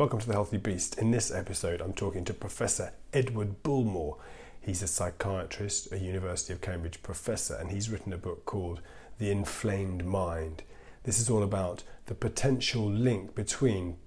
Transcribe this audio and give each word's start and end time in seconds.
Welcome 0.00 0.20
to 0.20 0.26
The 0.26 0.32
Healthy 0.32 0.56
Beast. 0.56 0.96
In 0.96 1.10
this 1.10 1.30
episode, 1.30 1.82
I'm 1.82 1.92
talking 1.92 2.24
to 2.24 2.32
Professor 2.32 2.94
Edward 3.12 3.62
Bullmore. 3.62 4.16
He's 4.58 4.82
a 4.82 4.86
psychiatrist, 4.86 5.92
a 5.92 5.98
University 5.98 6.54
of 6.54 6.62
Cambridge 6.62 7.02
professor, 7.02 7.54
and 7.54 7.70
he's 7.70 7.90
written 7.90 8.14
a 8.14 8.16
book 8.16 8.46
called 8.46 8.80
The 9.18 9.30
Inflamed 9.30 10.06
Mind. 10.06 10.62
This 11.02 11.20
is 11.20 11.28
all 11.28 11.42
about 11.42 11.82
the 12.06 12.14
potential 12.14 12.90
link 12.90 13.34
between 13.34 13.98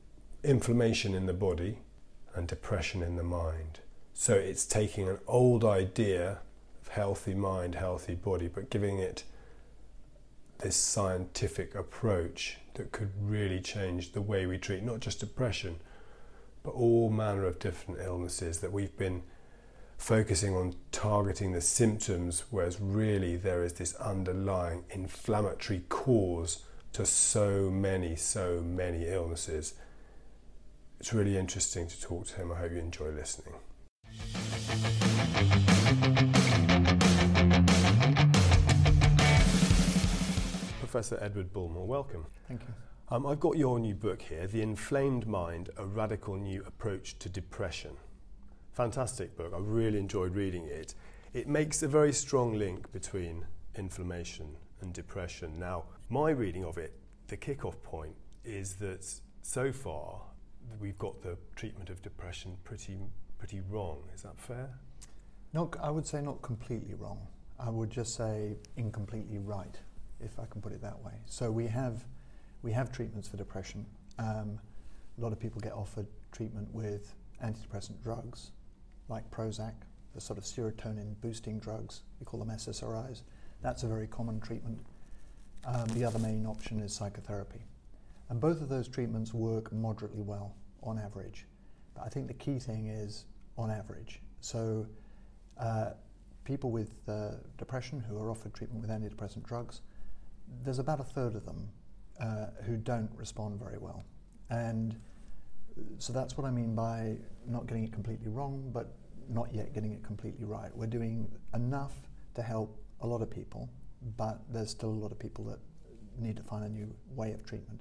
inflammation 0.44 1.14
in 1.14 1.28
the 1.28 1.32
body 1.32 1.78
and 2.34 2.48
depression 2.48 3.04
in 3.04 3.16
the 3.16 3.22
mind. 3.22 3.82
So 4.16 4.34
it's 4.34 4.66
taking 4.66 5.08
an 5.08 5.20
old 5.28 5.64
idea 5.64 6.40
of 6.82 6.88
healthy 6.88 7.36
mind, 7.36 7.76
healthy 7.76 8.16
body, 8.16 8.48
but 8.48 8.72
giving 8.72 8.98
it 8.98 9.26
this 10.58 10.76
scientific 10.76 11.76
approach 11.76 12.58
that 12.76 12.92
could 12.92 13.12
really 13.22 13.60
change 13.60 14.12
the 14.12 14.22
way 14.22 14.46
we 14.46 14.58
treat 14.58 14.84
not 14.84 15.00
just 15.00 15.20
depression, 15.20 15.78
but 16.64 16.72
all 16.72 17.10
manner 17.10 17.46
of 17.46 17.60
different 17.60 18.02
illnesses 18.02 18.60
that 18.60 18.72
we've 18.72 18.98
been 18.98 19.24
focusing 19.98 20.56
on 20.56 20.76
targeting 20.92 21.52
the 21.52 21.62
symptoms, 21.62 22.44
whereas 22.50 22.80
really 22.82 23.36
there 23.36 23.64
is 23.64 23.74
this 23.74 23.96
underlying 23.96 24.84
inflammatory 24.90 25.84
cause 25.90 26.64
to 26.94 27.06
so 27.06 27.70
many, 27.70 28.16
so 28.16 28.62
many 28.62 29.08
illnesses. 29.08 29.76
It's 31.00 31.14
really 31.14 31.38
interesting 31.38 31.88
to 31.88 32.02
talk 32.02 32.28
to 32.28 32.36
him. 32.36 32.52
I 32.52 32.56
hope 32.56 32.72
you 32.72 32.80
enjoy 32.80 33.10
listening. 33.12 33.56
Professor 40.94 41.18
Edward 41.24 41.52
Bullmore, 41.52 41.88
welcome. 41.88 42.28
Thank 42.48 42.62
you. 42.62 42.68
Um, 43.10 43.26
I've 43.26 43.40
got 43.40 43.58
your 43.58 43.80
new 43.80 43.96
book 43.96 44.22
here, 44.22 44.46
The 44.46 44.62
Inflamed 44.62 45.26
Mind 45.26 45.72
A 45.78 45.88
Radical 45.88 46.36
New 46.36 46.64
Approach 46.68 47.18
to 47.18 47.30
Depression. 47.30 47.94
Fantastic 48.74 49.36
book. 49.36 49.54
I 49.56 49.58
really 49.58 49.98
enjoyed 49.98 50.36
reading 50.36 50.68
it. 50.68 50.94
It 51.34 51.48
makes 51.48 51.82
a 51.82 51.88
very 51.88 52.14
strong 52.14 52.60
link 52.60 52.92
between 52.92 53.44
inflammation 53.74 54.56
and 54.82 54.94
depression. 54.94 55.58
Now, 55.58 55.86
my 56.10 56.30
reading 56.30 56.64
of 56.64 56.78
it, 56.78 56.94
the 57.26 57.38
kick-off 57.38 57.82
point 57.82 58.14
is 58.46 58.76
that 58.76 59.04
so 59.42 59.72
far 59.72 60.22
we've 60.80 61.00
got 61.00 61.24
the 61.24 61.40
treatment 61.56 61.90
of 61.90 62.04
depression 62.04 62.56
pretty 62.64 63.00
pretty 63.40 63.62
wrong. 63.62 63.98
Is 64.14 64.22
that 64.22 64.40
fair? 64.40 64.70
Not, 65.54 65.76
I 65.82 65.90
would 65.90 66.06
say 66.06 66.22
not 66.22 66.44
completely 66.44 66.94
wrong. 66.94 67.18
I 67.60 67.72
would 67.72 67.90
just 67.90 68.14
say 68.14 68.58
incompletely 68.78 69.40
right, 69.40 69.76
if 70.26 70.40
I 70.40 70.46
can 70.46 70.62
put 70.62 70.72
it 70.72 70.82
that 70.82 71.00
way. 71.04 71.14
So 71.26 71.52
we 71.52 71.68
have 71.68 72.06
we 72.62 72.72
have 72.72 72.92
treatments 72.92 73.28
for 73.28 73.38
depression. 73.38 73.86
Um, 74.20 74.60
a 75.18 75.22
lot 75.22 75.32
of 75.32 75.40
people 75.40 75.60
get 75.62 75.74
offered 75.74 76.08
treatment 76.32 76.74
with 76.74 77.14
antidepressant 77.44 78.02
drugs, 78.02 78.52
like 79.10 79.30
Prozac, 79.32 79.74
the 80.16 80.22
sort 80.22 80.38
of 80.38 80.46
serotonin 80.46 81.20
boosting 81.22 81.60
drugs. 81.60 82.02
We 82.20 82.26
call 82.26 82.40
them 82.40 82.50
SSRIs. 82.50 83.24
That's 83.62 83.84
a 83.84 83.88
very 83.88 84.08
common 84.08 84.40
treatment. 84.40 84.80
Um, 85.66 85.88
the 85.90 86.06
other 86.06 86.20
main 86.20 86.46
option 86.46 86.80
is 86.80 86.94
psychotherapy. 86.94 87.62
And 88.30 88.40
both 88.40 88.62
of 88.62 88.70
those 88.70 88.88
treatments 88.88 89.34
work 89.34 89.72
moderately 89.72 90.22
well 90.22 90.56
on 90.82 90.98
average. 90.98 91.46
But 91.96 92.06
I 92.06 92.10
think 92.10 92.28
the 92.28 92.34
key 92.34 92.60
thing 92.60 92.88
is 92.88 93.26
on 93.58 93.70
average. 93.70 94.22
So, 94.42 94.88
uh, 95.60 95.92
people 96.44 96.72
with 96.72 96.92
uh, 97.08 97.32
depression 97.58 98.00
who 98.00 98.18
are 98.18 98.30
offered 98.30 98.54
treatment 98.54 98.82
with 98.82 98.90
antidepressant 98.90 99.44
drugs, 99.44 99.82
there's 100.64 100.80
about 100.80 101.00
a 101.00 101.04
third 101.04 101.36
of 101.36 101.46
them 101.46 101.70
uh, 102.20 102.48
who 102.66 102.78
don't 102.78 103.10
respond 103.16 103.60
very 103.60 103.78
well. 103.78 104.04
And 104.50 104.96
so 105.98 106.14
that's 106.14 106.38
what 106.38 106.46
I 106.46 106.52
mean 106.52 106.76
by 106.76 107.18
not 107.48 107.68
getting 107.68 107.84
it 107.84 107.92
completely 107.92 108.30
wrong, 108.30 108.70
but 108.74 108.96
not 109.30 109.54
yet 109.54 109.74
getting 109.74 109.92
it 109.92 110.04
completely 110.04 110.46
right. 110.46 110.76
We're 110.76 110.88
doing 110.88 111.32
enough 111.54 111.94
to 112.36 112.42
help 112.42 112.78
a 113.02 113.08
lot 113.08 113.22
of 113.22 113.30
people, 113.30 113.70
but 114.18 114.40
there's 114.52 114.70
still 114.70 114.90
a 114.90 114.92
lot 114.92 115.12
of 115.12 115.20
people 115.20 115.44
that 115.46 115.60
need 116.20 116.38
to 116.38 116.44
find 116.44 116.64
a 116.64 116.70
new 116.70 116.94
way 117.16 117.32
of 117.32 117.46
treatment. 117.46 117.80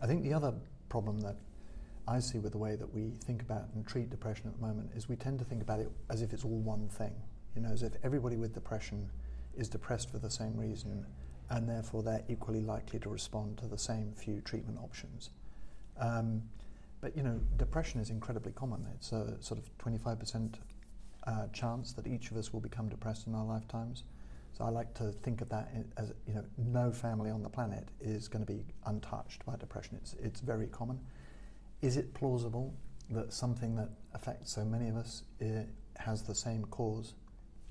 I 0.00 0.06
think 0.06 0.22
the 0.22 0.32
other 0.32 0.54
problem 0.88 1.20
that 1.20 1.36
I 2.06 2.20
see 2.20 2.38
with 2.38 2.52
the 2.52 2.58
way 2.58 2.76
that 2.76 2.92
we 2.92 3.12
think 3.24 3.42
about 3.42 3.68
and 3.74 3.86
treat 3.86 4.10
depression 4.10 4.48
at 4.48 4.60
the 4.60 4.66
moment 4.66 4.90
is 4.94 5.08
we 5.08 5.16
tend 5.16 5.38
to 5.38 5.44
think 5.44 5.62
about 5.62 5.80
it 5.80 5.90
as 6.10 6.22
if 6.22 6.32
it's 6.32 6.44
all 6.44 6.58
one 6.60 6.88
thing. 6.88 7.12
You 7.54 7.62
know, 7.62 7.70
as 7.70 7.82
if 7.82 7.92
everybody 8.02 8.36
with 8.36 8.54
depression 8.54 9.10
is 9.56 9.68
depressed 9.68 10.10
for 10.10 10.18
the 10.18 10.30
same 10.30 10.56
reason 10.56 11.06
and 11.50 11.68
therefore 11.68 12.02
they're 12.02 12.24
equally 12.28 12.60
likely 12.60 12.98
to 13.00 13.08
respond 13.08 13.58
to 13.58 13.66
the 13.66 13.78
same 13.78 14.12
few 14.12 14.40
treatment 14.40 14.78
options. 14.78 15.30
Um, 15.98 16.42
but 17.00 17.16
you 17.16 17.22
know, 17.22 17.40
depression 17.56 18.00
is 18.00 18.10
incredibly 18.10 18.52
common. 18.52 18.86
It's 18.94 19.12
a 19.12 19.36
sort 19.40 19.58
of 19.58 19.70
25% 19.78 20.54
uh, 21.26 21.46
chance 21.52 21.92
that 21.92 22.06
each 22.06 22.30
of 22.30 22.36
us 22.36 22.52
will 22.52 22.60
become 22.60 22.88
depressed 22.88 23.26
in 23.26 23.34
our 23.34 23.44
lifetimes. 23.44 24.04
So 24.52 24.64
I 24.64 24.70
like 24.70 24.94
to 24.94 25.12
think 25.12 25.40
of 25.40 25.48
that 25.50 25.72
as 25.96 26.12
you 26.26 26.34
know, 26.34 26.44
no 26.58 26.92
family 26.92 27.30
on 27.30 27.42
the 27.42 27.48
planet 27.48 27.88
is 28.00 28.28
going 28.28 28.44
to 28.44 28.52
be 28.52 28.64
untouched 28.86 29.44
by 29.46 29.56
depression. 29.56 29.96
It's 30.00 30.14
it's 30.22 30.40
very 30.40 30.66
common. 30.66 31.00
Is 31.82 31.96
it 31.96 32.12
plausible 32.14 32.74
that 33.10 33.32
something 33.32 33.74
that 33.76 33.90
affects 34.12 34.52
so 34.52 34.64
many 34.64 34.88
of 34.88 34.96
us 34.96 35.22
uh, 35.40 35.62
has 35.96 36.22
the 36.22 36.34
same 36.34 36.64
cause 36.66 37.14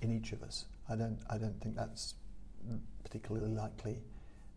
in 0.01 0.11
each 0.11 0.31
of 0.31 0.41
us? 0.41 0.65
I 0.89 0.95
don't 0.95 1.19
I 1.29 1.37
don't 1.37 1.59
think 1.61 1.75
that's 1.75 2.15
particularly 3.03 3.53
likely. 3.53 3.99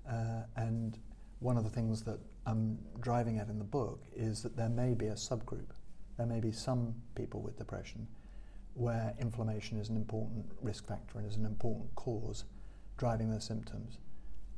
Uh, 0.09 0.43
and 0.56 0.99
one 1.41 1.56
of 1.56 1.65
the 1.65 1.71
things 1.71 2.03
that 2.03 2.19
I'm 2.47 2.78
driving 3.00 3.39
at 3.39 3.49
in 3.49 3.59
the 3.59 3.65
book 3.65 4.03
is 4.15 4.43
that 4.43 4.56
there 4.56 4.69
may 4.69 4.95
be 4.95 5.06
a 5.06 5.15
subgroup. 5.15 5.71
There 6.17 6.27
may 6.27 6.41
be 6.41 6.53
some 6.53 6.95
people 7.15 7.41
with 7.41 7.56
depression 7.56 8.06
where 8.75 9.15
inflammation 9.21 9.78
is 9.78 9.89
an 9.89 9.97
important 9.97 10.47
risk 10.62 10.87
factor 10.87 11.19
and 11.19 11.27
is 11.27 11.37
an 11.37 11.45
important 11.45 11.95
cause 11.95 12.45
driving 12.97 13.31
their 13.31 13.41
symptoms. 13.41 13.99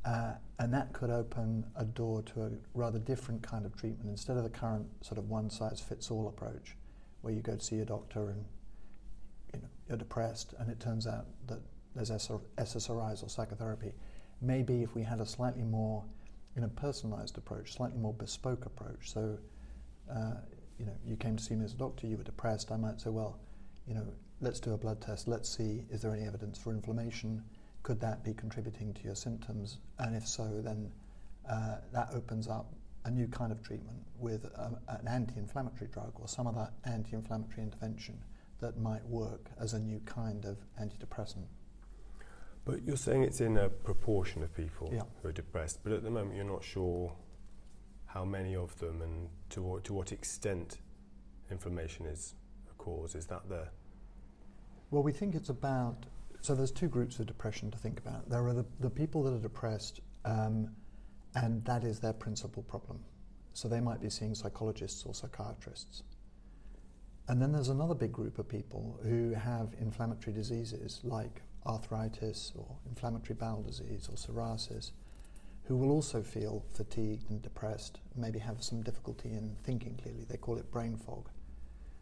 Uh, 0.05 0.33
and 0.59 0.73
that 0.73 0.93
could 0.93 1.09
open 1.09 1.65
a 1.75 1.83
door 1.83 2.21
to 2.21 2.43
a 2.43 2.51
rather 2.75 2.99
different 2.99 3.41
kind 3.41 3.65
of 3.65 3.75
treatment 3.75 4.07
instead 4.07 4.37
of 4.37 4.43
the 4.43 4.49
current 4.49 4.85
sort 5.01 5.17
of 5.17 5.29
one 5.29 5.49
size 5.49 5.81
fits 5.81 6.11
all 6.11 6.27
approach 6.27 6.75
where 7.21 7.33
you 7.33 7.41
go 7.41 7.55
to 7.55 7.63
see 7.63 7.79
a 7.79 7.85
doctor 7.85 8.29
and 8.29 8.45
you 9.53 9.61
know, 9.61 9.67
you're 9.89 9.97
depressed 9.97 10.53
and 10.59 10.69
it 10.69 10.79
turns 10.79 11.07
out 11.07 11.25
that 11.47 11.59
there's 11.95 12.11
SSRIs 12.11 13.23
or 13.23 13.29
psychotherapy. 13.29 13.93
Maybe 14.41 14.83
if 14.83 14.93
we 14.95 15.03
had 15.03 15.21
a 15.21 15.25
slightly 15.25 15.63
more 15.63 16.03
you 16.55 16.61
know, 16.61 16.69
personalized 16.75 17.37
approach, 17.37 17.73
slightly 17.73 17.97
more 17.97 18.13
bespoke 18.13 18.65
approach. 18.65 19.11
So, 19.11 19.37
uh, 20.09 20.35
you 20.79 20.85
know, 20.85 20.95
you 21.05 21.15
came 21.15 21.35
to 21.35 21.43
see 21.43 21.55
me 21.55 21.65
as 21.65 21.73
a 21.73 21.77
doctor, 21.77 22.07
you 22.07 22.17
were 22.17 22.23
depressed. 22.23 22.71
I 22.71 22.77
might 22.77 22.99
say, 22.99 23.09
well, 23.09 23.39
you 23.87 23.93
know, 23.93 24.05
let's 24.41 24.59
do 24.59 24.73
a 24.73 24.77
blood 24.77 25.01
test. 25.01 25.27
Let's 25.27 25.49
see, 25.49 25.83
is 25.89 26.01
there 26.01 26.13
any 26.13 26.25
evidence 26.25 26.57
for 26.57 26.71
inflammation? 26.71 27.43
Could 27.83 27.99
that 28.01 28.23
be 28.23 28.33
contributing 28.33 28.93
to 28.93 29.03
your 29.03 29.15
symptoms? 29.15 29.77
And 29.99 30.15
if 30.15 30.27
so, 30.27 30.61
then 30.63 30.91
uh, 31.49 31.77
that 31.93 32.09
opens 32.13 32.47
up 32.47 32.73
a 33.05 33.11
new 33.11 33.27
kind 33.27 33.51
of 33.51 33.61
treatment 33.61 33.97
with 34.17 34.45
um, 34.57 34.77
an 34.87 35.07
anti-inflammatory 35.07 35.89
drug 35.91 36.11
or 36.15 36.27
some 36.27 36.47
other 36.47 36.69
anti-inflammatory 36.85 37.61
intervention 37.61 38.17
that 38.59 38.79
might 38.79 39.05
work 39.05 39.51
as 39.59 39.73
a 39.73 39.79
new 39.79 39.99
kind 40.05 40.45
of 40.45 40.57
antidepressant. 40.81 41.45
But 42.65 42.83
you're 42.83 42.97
saying 42.97 43.23
it's 43.23 43.41
in 43.41 43.57
a 43.57 43.69
proportion 43.69 44.41
of 44.41 44.53
people 44.55 44.89
yeah. 44.91 45.03
who 45.21 45.29
are 45.29 45.31
depressed, 45.31 45.79
but 45.83 45.93
at 45.93 46.03
the 46.03 46.09
moment 46.09 46.35
you're 46.35 46.43
not 46.43 46.63
sure 46.63 47.15
how 48.07 48.25
many 48.25 48.55
of 48.55 48.77
them 48.79 49.01
and 49.01 49.29
to 49.49 49.61
what, 49.61 49.83
to 49.83 49.93
what 49.93 50.11
extent 50.11 50.79
inflammation 51.51 52.07
is 52.07 52.33
a 52.69 52.73
cause. 52.73 53.13
Is 53.13 53.27
that 53.27 53.47
the. 53.47 53.67
Well, 54.89 55.03
we 55.03 55.11
think 55.11 55.35
it's 55.35 55.49
about. 55.49 56.05
So 56.41 56.55
there's 56.55 56.71
two 56.71 56.87
groups 56.87 57.19
of 57.19 57.27
depression 57.27 57.71
to 57.71 57.77
think 57.77 57.99
about. 57.99 58.29
There 58.29 58.45
are 58.45 58.53
the, 58.53 58.65
the 58.79 58.89
people 58.89 59.23
that 59.23 59.33
are 59.33 59.39
depressed, 59.39 59.99
um, 60.25 60.69
and 61.35 61.63
that 61.65 61.83
is 61.83 61.99
their 61.99 62.13
principal 62.13 62.63
problem. 62.63 62.99
So 63.53 63.67
they 63.67 63.79
might 63.79 64.01
be 64.01 64.09
seeing 64.09 64.35
psychologists 64.35 65.05
or 65.05 65.13
psychiatrists. 65.13 66.03
And 67.27 67.41
then 67.41 67.51
there's 67.51 67.69
another 67.69 67.95
big 67.95 68.11
group 68.11 68.37
of 68.37 68.47
people 68.47 68.99
who 69.03 69.33
have 69.33 69.73
inflammatory 69.79 70.35
diseases 70.35 70.99
like 71.03 71.41
arthritis 71.65 72.51
or 72.55 72.65
inflammatory 72.87 73.35
bowel 73.35 73.61
disease 73.61 74.07
or 74.09 74.15
psoriasis 74.15 74.91
who 75.65 75.75
will 75.75 75.91
also 75.91 76.21
feel 76.21 76.63
fatigued 76.73 77.29
and 77.29 77.41
depressed, 77.41 77.99
maybe 78.15 78.37
have 78.37 78.63
some 78.63 78.83
difficulty 78.83 79.29
in 79.29 79.55
thinking 79.63 79.97
clearly. 80.01 80.23
They 80.29 80.37
call 80.37 80.57
it 80.57 80.71
brain 80.71 80.95
fog. 80.95 81.27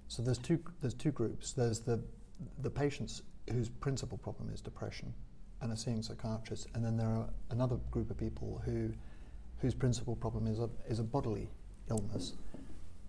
So 0.10 0.21
there's 0.21 0.38
two, 0.38 0.60
there's 0.81 0.94
two 0.94 1.12
groups. 1.12 1.54
There's 1.54 1.80
the, 1.80 2.01
the 2.62 2.69
patients 2.69 3.21
whose 3.51 3.69
principal 3.69 4.18
problem 4.18 4.50
is 4.54 4.60
depression 4.60 5.13
and 5.62 5.71
are 5.71 5.77
seeing 5.77 6.04
psychiatrists, 6.04 6.68
and 6.74 6.83
then 6.83 6.98
there 6.98 7.07
are 7.07 7.30
another 7.51 7.77
group 7.89 8.12
of 8.12 8.18
people 8.18 8.62
who, 8.65 8.92
whose 9.60 9.74
principal 9.74 10.15
problem 10.15 10.45
is 10.45 10.60
a, 10.60 10.69
is 10.89 11.00
a 11.00 11.04
bodily 11.04 11.50
illness 11.89 12.33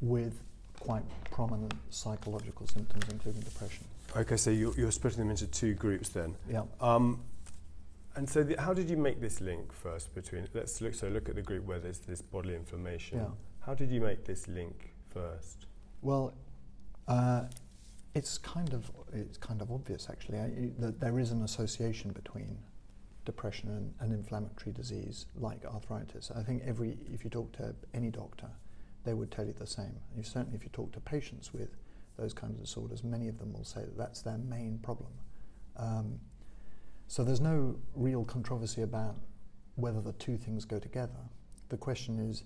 with 0.00 0.40
quite 0.78 1.02
prominent 1.32 1.74
psychological 1.90 2.66
symptoms, 2.68 3.04
including 3.10 3.40
depression. 3.42 3.84
Okay, 4.16 4.36
so 4.36 4.50
you're, 4.50 4.74
you're 4.76 4.92
splitting 4.92 5.20
them 5.20 5.30
into 5.30 5.46
two 5.46 5.74
groups 5.74 6.08
then. 6.08 6.36
Yeah. 6.50 6.62
Um, 6.80 7.20
and 8.16 8.28
so, 8.28 8.44
the, 8.44 8.60
how 8.60 8.72
did 8.72 8.88
you 8.88 8.96
make 8.96 9.20
this 9.20 9.40
link 9.40 9.72
first 9.72 10.14
between? 10.14 10.46
Let's 10.54 10.80
look. 10.80 10.94
So, 10.94 11.08
look 11.08 11.28
at 11.28 11.34
the 11.34 11.42
group 11.42 11.64
where 11.64 11.80
there's 11.80 11.98
this 11.98 12.22
bodily 12.22 12.54
inflammation. 12.54 13.18
Yeah. 13.18 13.26
How 13.66 13.74
did 13.74 13.90
you 13.90 14.00
make 14.00 14.24
this 14.24 14.46
link 14.46 14.94
first? 15.12 15.66
Well, 16.00 16.34
uh, 17.08 17.44
it's 18.14 18.38
kind 18.38 18.72
of 18.72 18.90
it's 19.12 19.36
kind 19.36 19.60
of 19.60 19.70
obvious 19.72 20.08
actually 20.08 20.38
I, 20.38 20.70
that 20.78 21.00
there 21.00 21.18
is 21.18 21.32
an 21.32 21.42
association 21.42 22.12
between 22.12 22.58
depression 23.24 23.70
and, 23.70 23.94
and, 24.00 24.12
inflammatory 24.12 24.72
disease 24.72 25.26
like 25.34 25.64
arthritis. 25.64 26.30
I 26.34 26.42
think 26.42 26.62
every 26.64 26.98
if 27.12 27.24
you 27.24 27.30
talk 27.30 27.52
to 27.56 27.74
any 27.94 28.10
doctor, 28.10 28.48
they 29.04 29.14
would 29.14 29.30
tell 29.30 29.44
you 29.44 29.54
the 29.58 29.66
same. 29.66 29.96
You 30.16 30.22
certainly 30.22 30.56
if 30.56 30.62
you 30.62 30.70
talk 30.72 30.92
to 30.92 31.00
patients 31.00 31.52
with 31.52 31.70
those 32.16 32.32
kinds 32.32 32.54
of 32.56 32.64
disorders, 32.64 33.02
many 33.02 33.28
of 33.28 33.38
them 33.38 33.52
will 33.52 33.64
say 33.64 33.80
that 33.80 33.96
that's 33.96 34.22
their 34.22 34.38
main 34.38 34.78
problem. 34.82 35.10
Um, 35.76 36.20
so 37.06 37.24
there's 37.24 37.40
no 37.40 37.76
real 37.94 38.24
controversy 38.24 38.82
about 38.82 39.16
whether 39.76 40.00
the 40.00 40.12
two 40.12 40.36
things 40.36 40.64
go 40.64 40.78
together. 40.78 41.12
The 41.68 41.76
question 41.76 42.18
is, 42.18 42.44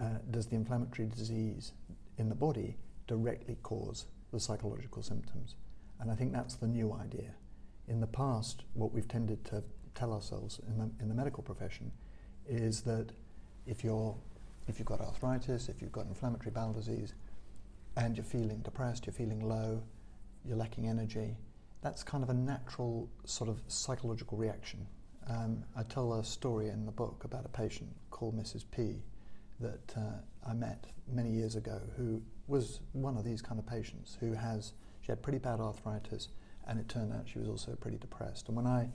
uh, 0.00 0.18
does 0.30 0.46
the 0.46 0.56
inflammatory 0.56 1.08
disease 1.08 1.72
in 2.18 2.28
the 2.28 2.34
body 2.34 2.76
directly 3.06 3.56
cause 3.62 4.06
the 4.32 4.40
psychological 4.40 5.02
symptoms. 5.02 5.56
And 6.00 6.10
I 6.10 6.14
think 6.14 6.32
that's 6.32 6.54
the 6.54 6.66
new 6.66 6.92
idea. 6.92 7.34
In 7.88 8.00
the 8.00 8.06
past, 8.06 8.64
what 8.74 8.92
we've 8.92 9.08
tended 9.08 9.44
to 9.46 9.62
tell 9.94 10.12
ourselves 10.12 10.60
in 10.68 10.78
the, 10.78 10.90
in 11.00 11.08
the 11.08 11.14
medical 11.14 11.42
profession 11.42 11.90
is 12.46 12.82
that 12.82 13.10
if, 13.66 13.82
you're, 13.82 14.16
if 14.68 14.78
you've 14.78 14.86
got 14.86 15.00
arthritis, 15.00 15.68
if 15.68 15.80
you've 15.80 15.92
got 15.92 16.06
inflammatory 16.06 16.50
bowel 16.50 16.72
disease, 16.72 17.14
and 17.96 18.16
you're 18.16 18.24
feeling 18.24 18.60
depressed, 18.60 19.06
you're 19.06 19.14
feeling 19.14 19.40
low, 19.40 19.82
you're 20.44 20.56
lacking 20.56 20.88
energy, 20.88 21.36
that's 21.82 22.02
kind 22.02 22.22
of 22.22 22.30
a 22.30 22.34
natural 22.34 23.08
sort 23.24 23.48
of 23.48 23.60
psychological 23.68 24.36
reaction. 24.36 24.86
Um, 25.28 25.64
I 25.76 25.82
tell 25.82 26.14
a 26.14 26.24
story 26.24 26.68
in 26.68 26.86
the 26.86 26.92
book 26.92 27.22
about 27.24 27.44
a 27.44 27.48
patient 27.48 27.90
called 28.10 28.36
Mrs. 28.38 28.64
P 28.70 29.02
that 29.60 29.94
uh, 29.96 30.48
I 30.48 30.52
met 30.52 30.84
many 31.12 31.30
years 31.30 31.56
ago 31.56 31.80
who 31.96 32.22
was 32.46 32.80
one 32.92 33.16
of 33.16 33.24
these 33.24 33.42
kind 33.42 33.58
of 33.58 33.66
patients 33.66 34.16
who 34.20 34.34
has, 34.34 34.72
she 35.00 35.10
had 35.10 35.22
pretty 35.22 35.38
bad 35.38 35.60
arthritis 35.60 36.28
and 36.68 36.78
it 36.78 36.88
turned 36.88 37.12
out 37.12 37.28
she 37.28 37.38
was 37.38 37.48
also 37.48 37.74
pretty 37.76 37.96
depressed. 37.96 38.48
And 38.48 38.56
when 38.56 38.66
I 38.66 38.88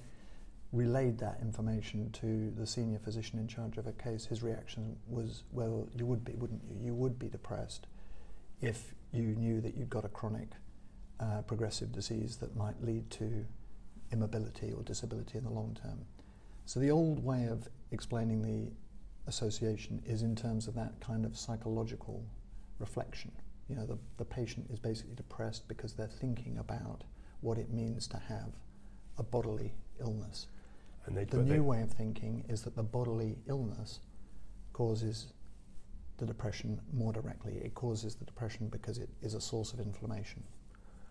relayed 0.72 1.18
that 1.20 1.40
information 1.42 2.12
to 2.12 2.52
the 2.52 2.66
senior 2.68 3.00
physician 3.00 3.40
in 3.40 3.48
charge 3.48 3.78
of 3.78 3.86
her 3.86 3.92
case, 3.94 4.26
his 4.26 4.44
reaction 4.44 4.96
was, 5.08 5.44
well, 5.52 5.88
you 5.96 6.06
would 6.06 6.24
be, 6.24 6.34
wouldn't 6.34 6.62
you? 6.64 6.78
You 6.86 6.94
would 6.94 7.20
be 7.20 7.28
depressed 7.28 7.88
if 8.62 8.94
you 9.12 9.24
knew 9.24 9.62
that 9.62 9.76
you'd 9.76 9.90
got 9.90 10.06
a 10.06 10.10
chronic 10.10 10.50
uh, 11.20 11.42
progressive 11.42 11.92
disease 11.92 12.38
that 12.38 12.56
might 12.56 12.82
lead 12.84 13.10
to 13.12 13.46
immobility 14.12 14.72
or 14.72 14.84
disability 14.84 15.38
in 15.38 15.44
the 15.44 15.50
long 15.50 15.78
term. 15.82 16.06
So 16.66 16.80
the 16.80 16.92
old 16.92 17.24
way 17.24 17.46
of 17.46 17.68
explaining 17.92 18.42
the 18.42 18.72
association 19.28 20.02
is 20.06 20.22
in 20.22 20.36
terms 20.36 20.68
of 20.68 20.76
that 20.76 21.00
kind 21.00 21.26
of 21.26 21.38
psychological 21.38 22.24
reflection. 22.80 23.32
You 23.68 23.76
know, 23.76 23.86
the, 23.86 23.98
the 24.18 24.26
patient 24.26 24.68
is 24.72 24.80
basically 24.80 25.16
depressed 25.16 25.68
because 25.68 25.94
they're 25.94 26.08
thinking 26.08 26.58
about 26.58 27.04
what 27.42 27.58
it 27.58 27.72
means 27.72 28.08
to 28.08 28.18
have 28.18 28.54
a 29.18 29.24
bodily 29.24 29.74
illness. 30.00 30.48
And 31.06 31.16
they, 31.18 31.24
the 31.24 31.38
new 31.38 31.64
way 31.64 31.82
of 31.82 31.92
thinking 31.92 32.44
is 32.48 32.62
that 32.64 32.76
the 32.76 32.84
bodily 32.84 33.38
illness 33.48 34.00
causes 34.74 35.34
the 36.22 36.28
depression 36.28 36.80
more 36.94 37.12
directly. 37.12 37.60
It 37.64 37.74
causes 37.74 38.14
the 38.16 38.26
depression 38.26 38.68
because 38.68 39.00
it 39.00 39.10
is 39.24 39.34
a 39.34 39.42
source 39.42 39.74
of 39.74 39.80
inflammation. 39.80 40.44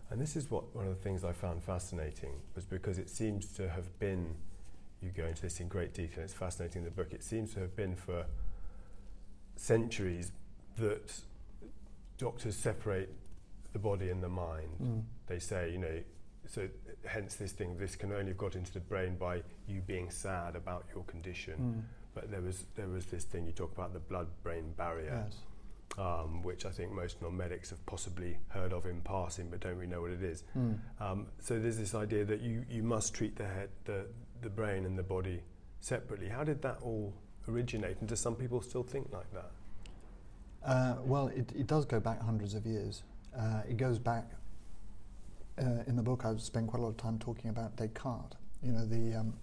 And 0.09 0.21
this 0.21 0.37
is 0.37 0.51
what 0.51 0.75
one 0.75 0.87
of 0.87 0.97
the 0.97 1.03
things 1.03 1.25
I 1.25 1.33
found 1.33 1.63
fascinating 1.65 2.31
was 2.55 2.65
because 2.65 2.97
it 2.99 3.11
seems 3.11 3.47
to 3.55 3.69
have 3.69 3.99
been 3.99 4.37
you 5.03 5.11
go 5.11 5.25
into 5.25 5.43
this 5.43 5.61
in 5.61 5.69
great 5.69 5.95
detail. 5.95 6.23
It's 6.23 6.35
fascinating 6.35 6.83
in 6.83 6.85
the 6.85 6.91
book. 6.91 7.13
It 7.13 7.25
seems 7.25 7.55
to 7.55 7.61
have 7.61 7.75
been 7.75 7.97
for 7.97 8.27
centuries 9.57 10.31
that 10.79 11.13
doctors 12.19 12.55
separate 12.55 13.11
the 13.73 13.79
body 13.79 14.11
and 14.11 14.23
the 14.23 14.29
mind. 14.29 14.77
Mm. 14.81 15.03
They 15.27 15.39
say, 15.39 15.73
you 15.73 15.79
know, 15.79 16.01
so 16.47 16.69
hence 17.05 17.35
this 17.37 17.53
thing, 17.53 17.79
this 17.79 17.97
can 17.97 18.13
only 18.13 18.29
have 18.29 18.39
got 18.39 18.57
into 18.57 18.73
the 18.73 18.81
brain 18.81 19.17
by 19.17 19.43
you 19.67 19.81
being 19.81 20.11
sad 20.11 20.55
about 20.55 20.85
your 20.95 21.05
condition. 21.05 21.55
Mm. 21.59 22.00
But 22.15 22.31
there 22.31 22.41
was 22.41 22.65
there 22.77 22.89
was 22.89 23.07
this 23.07 23.25
thing 23.25 23.47
you 23.47 23.53
talk 23.53 23.73
about 23.73 23.93
the 23.93 24.01
blood-brain 24.01 24.75
barrier, 24.77 25.27
yes. 25.27 25.37
um, 25.99 26.43
which 26.43 26.67
I 26.67 26.71
think 26.71 26.93
most 26.93 27.23
non-medics 27.23 27.71
have 27.71 27.85
possibly 27.87 28.37
heard 28.49 28.73
of 28.73 28.87
in 28.87 29.01
passing, 29.03 29.49
but 29.49 29.61
don't 29.61 29.77
really 29.77 29.87
know 29.87 30.01
what 30.01 30.11
it 30.11 30.23
is. 30.23 30.43
Mm. 30.57 30.79
Um, 31.01 31.27
so 31.41 31.59
there's 31.59 31.79
this 31.79 31.95
idea 31.95 32.25
that 32.25 32.41
you, 32.41 32.65
you 32.69 32.83
must 32.83 33.15
treat 33.15 33.37
the 33.37 33.47
head, 33.47 33.69
the 33.85 34.07
the 34.43 34.51
brain 34.51 34.85
and 34.85 34.99
the 34.99 35.03
body 35.03 35.43
separately. 35.81 36.29
How 36.29 36.45
did 36.45 36.63
that 36.63 36.79
all 36.83 37.13
originate, 37.49 37.99
and 38.01 38.09
do 38.09 38.17
some 38.17 38.35
people 38.35 38.61
still 38.61 38.83
think 38.83 39.13
like 39.13 39.31
that? 39.33 39.51
Uh, 40.65 40.97
well, 41.05 41.29
it, 41.29 41.51
it, 41.57 41.67
does 41.67 41.87
go 41.87 41.99
back 41.99 42.21
hundreds 42.21 42.55
of 42.55 42.67
years. 42.67 43.03
Uh, 43.37 43.63
it 43.69 43.77
goes 43.77 43.99
back. 43.99 44.31
Uh, 45.59 45.83
in 45.87 45.97
the 45.97 46.03
book, 46.03 46.25
I've 46.25 46.41
spent 46.41 46.67
quite 46.69 46.81
a 46.81 46.83
lot 46.83 46.91
of 46.91 46.97
time 46.97 47.19
talking 47.19 47.51
about 47.51 47.77
Descartes. 47.77 48.37
You 48.63 48.73
know, 48.73 48.85
the 48.85 49.19
um, 49.19 49.35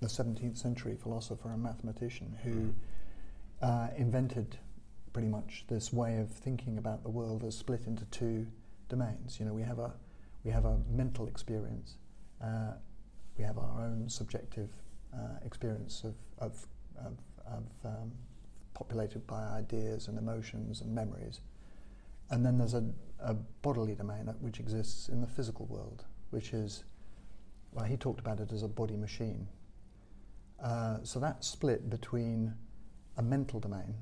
the 0.00 0.06
17th 0.06 0.56
century 0.56 0.96
philosopher 0.96 1.50
and 1.50 1.62
mathematician 1.62 2.36
who 2.44 2.72
mm. 3.62 3.96
invented 3.98 4.58
pretty 5.12 5.28
much 5.28 5.64
this 5.68 5.92
way 5.92 6.18
of 6.18 6.30
thinking 6.30 6.78
about 6.78 7.02
the 7.02 7.10
world 7.10 7.42
as 7.44 7.56
split 7.56 7.86
into 7.86 8.04
two 8.06 8.46
domains. 8.88 9.40
You 9.40 9.46
know, 9.46 9.52
we 9.52 9.62
have 9.62 9.78
a 9.78 9.92
we 10.44 10.50
have 10.52 10.64
a 10.64 10.78
mental 10.88 11.26
experience 11.26 11.96
uh, 12.42 12.72
we 13.36 13.44
have 13.44 13.58
our 13.58 13.80
own 13.80 14.08
subjective 14.08 14.70
uh, 15.14 15.38
experience 15.44 16.04
of, 16.04 16.14
of, 16.38 16.66
of, 16.98 17.16
of 17.46 17.64
um, 17.84 18.12
populated 18.74 19.26
by 19.26 19.42
ideas 19.44 20.08
and 20.08 20.18
emotions 20.18 20.80
and 20.80 20.94
memories. 20.94 21.40
And 22.30 22.44
then 22.44 22.58
there's 22.58 22.74
a, 22.74 22.84
a, 23.20 23.34
bodily 23.62 23.94
domain 23.94 24.26
which 24.40 24.60
exists 24.60 25.08
in 25.08 25.20
the 25.20 25.26
physical 25.26 25.66
world, 25.66 26.04
which 26.30 26.52
is, 26.52 26.84
well, 27.72 27.86
he 27.86 27.96
talked 27.96 28.20
about 28.20 28.40
it 28.40 28.52
as 28.52 28.62
a 28.62 28.68
body 28.68 28.96
machine. 28.96 29.48
Uh, 30.62 30.98
so 31.02 31.20
that 31.20 31.44
split 31.44 31.88
between 31.88 32.54
a 33.16 33.22
mental 33.22 33.60
domain, 33.60 33.94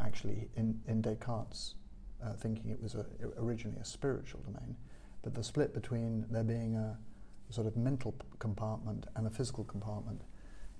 actually 0.00 0.48
in, 0.56 0.80
in 0.86 1.02
Descartes' 1.02 1.74
uh, 2.24 2.32
thinking 2.34 2.70
it 2.70 2.82
was 2.82 2.94
a, 2.94 3.04
originally 3.38 3.78
a 3.80 3.84
spiritual 3.84 4.40
domain, 4.40 4.76
but 5.22 5.34
the 5.34 5.44
split 5.44 5.74
between 5.74 6.26
there 6.30 6.44
being 6.44 6.76
a, 6.76 6.96
sort 7.50 7.66
of 7.66 7.76
mental 7.76 8.14
compartment 8.38 9.06
and 9.14 9.26
a 9.26 9.30
physical 9.30 9.62
compartment 9.64 10.22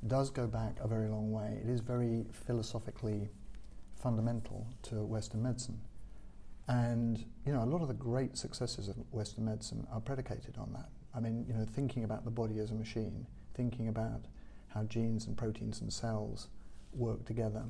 does 0.06 0.30
go 0.30 0.46
back 0.46 0.78
a 0.80 0.88
very 0.88 1.08
long 1.08 1.30
way. 1.30 1.60
It 1.62 1.68
is 1.68 1.80
very 1.80 2.24
philosophically 2.32 3.28
fundamental 3.94 4.66
to 4.84 5.04
Western 5.04 5.42
medicine. 5.42 5.78
And, 6.68 7.24
you 7.44 7.52
know, 7.52 7.62
a 7.62 7.66
lot 7.66 7.82
of 7.82 7.88
the 7.88 7.94
great 7.94 8.38
successes 8.38 8.88
of 8.88 8.96
Western 9.10 9.44
medicine 9.44 9.86
are 9.92 10.00
predicated 10.00 10.56
on 10.56 10.72
that. 10.72 10.88
I 11.14 11.20
mean, 11.20 11.44
you 11.46 11.52
know, 11.52 11.66
thinking 11.66 12.04
about 12.04 12.24
the 12.24 12.30
body 12.30 12.58
as 12.58 12.70
a 12.70 12.74
machine, 12.74 13.26
thinking 13.54 13.88
about 13.88 14.24
how 14.68 14.84
genes 14.84 15.26
and 15.26 15.36
proteins 15.36 15.80
and 15.80 15.92
cells 15.92 16.48
work 16.92 17.24
together 17.24 17.64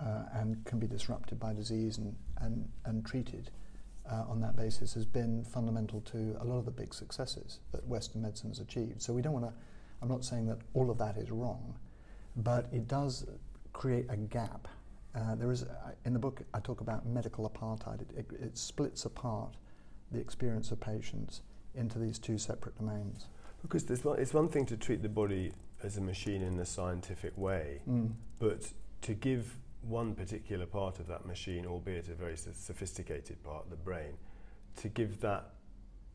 uh, 0.00 0.24
and 0.34 0.64
can 0.64 0.78
be 0.78 0.86
disrupted 0.86 1.38
by 1.38 1.52
disease 1.52 1.98
and, 1.98 2.14
and, 2.40 2.68
and 2.84 3.04
treated 3.06 3.50
uh, 4.10 4.24
on 4.28 4.40
that 4.40 4.56
basis 4.56 4.94
has 4.94 5.06
been 5.06 5.44
fundamental 5.44 6.00
to 6.02 6.36
a 6.40 6.44
lot 6.44 6.58
of 6.58 6.64
the 6.64 6.70
big 6.70 6.92
successes 6.92 7.60
that 7.72 7.86
Western 7.86 8.22
medicine 8.22 8.50
has 8.50 8.60
achieved. 8.60 9.00
So 9.00 9.12
we 9.12 9.22
don't 9.22 9.32
want 9.32 9.46
to, 9.46 9.52
I'm 10.02 10.08
not 10.08 10.24
saying 10.24 10.46
that 10.46 10.58
all 10.74 10.90
of 10.90 10.98
that 10.98 11.16
is 11.16 11.30
wrong, 11.30 11.74
but 12.36 12.66
it 12.72 12.86
does 12.86 13.26
create 13.72 14.06
a 14.10 14.16
gap. 14.16 14.68
Uh, 15.14 15.34
there 15.36 15.50
is, 15.50 15.62
uh, 15.62 15.92
in 16.04 16.12
the 16.12 16.18
book, 16.18 16.42
I 16.52 16.60
talk 16.60 16.80
about 16.80 17.06
medical 17.06 17.48
apartheid. 17.48 18.02
It, 18.02 18.10
it, 18.16 18.26
it, 18.42 18.58
splits 18.58 19.04
apart 19.04 19.56
the 20.10 20.18
experience 20.18 20.70
of 20.70 20.80
patients 20.80 21.42
into 21.74 21.98
these 21.98 22.18
two 22.18 22.36
separate 22.36 22.76
domains. 22.76 23.26
Because 23.64 24.04
one, 24.04 24.18
it's 24.18 24.34
one 24.34 24.48
thing 24.48 24.66
to 24.66 24.76
treat 24.76 25.02
the 25.02 25.08
body 25.08 25.52
as 25.82 25.96
a 25.96 26.00
machine 26.00 26.42
in 26.42 26.58
a 26.60 26.66
scientific 26.66 27.36
way, 27.36 27.80
mm. 27.88 28.12
but 28.38 28.68
to 29.02 29.14
give 29.14 29.56
one 29.80 30.14
particular 30.14 30.66
part 30.66 30.98
of 30.98 31.06
that 31.08 31.26
machine, 31.26 31.64
albeit 31.66 32.08
a 32.08 32.14
very 32.14 32.36
sophisticated 32.36 33.42
part, 33.42 33.68
the 33.70 33.76
brain, 33.76 34.18
to 34.76 34.88
give 34.88 35.20
that 35.20 35.50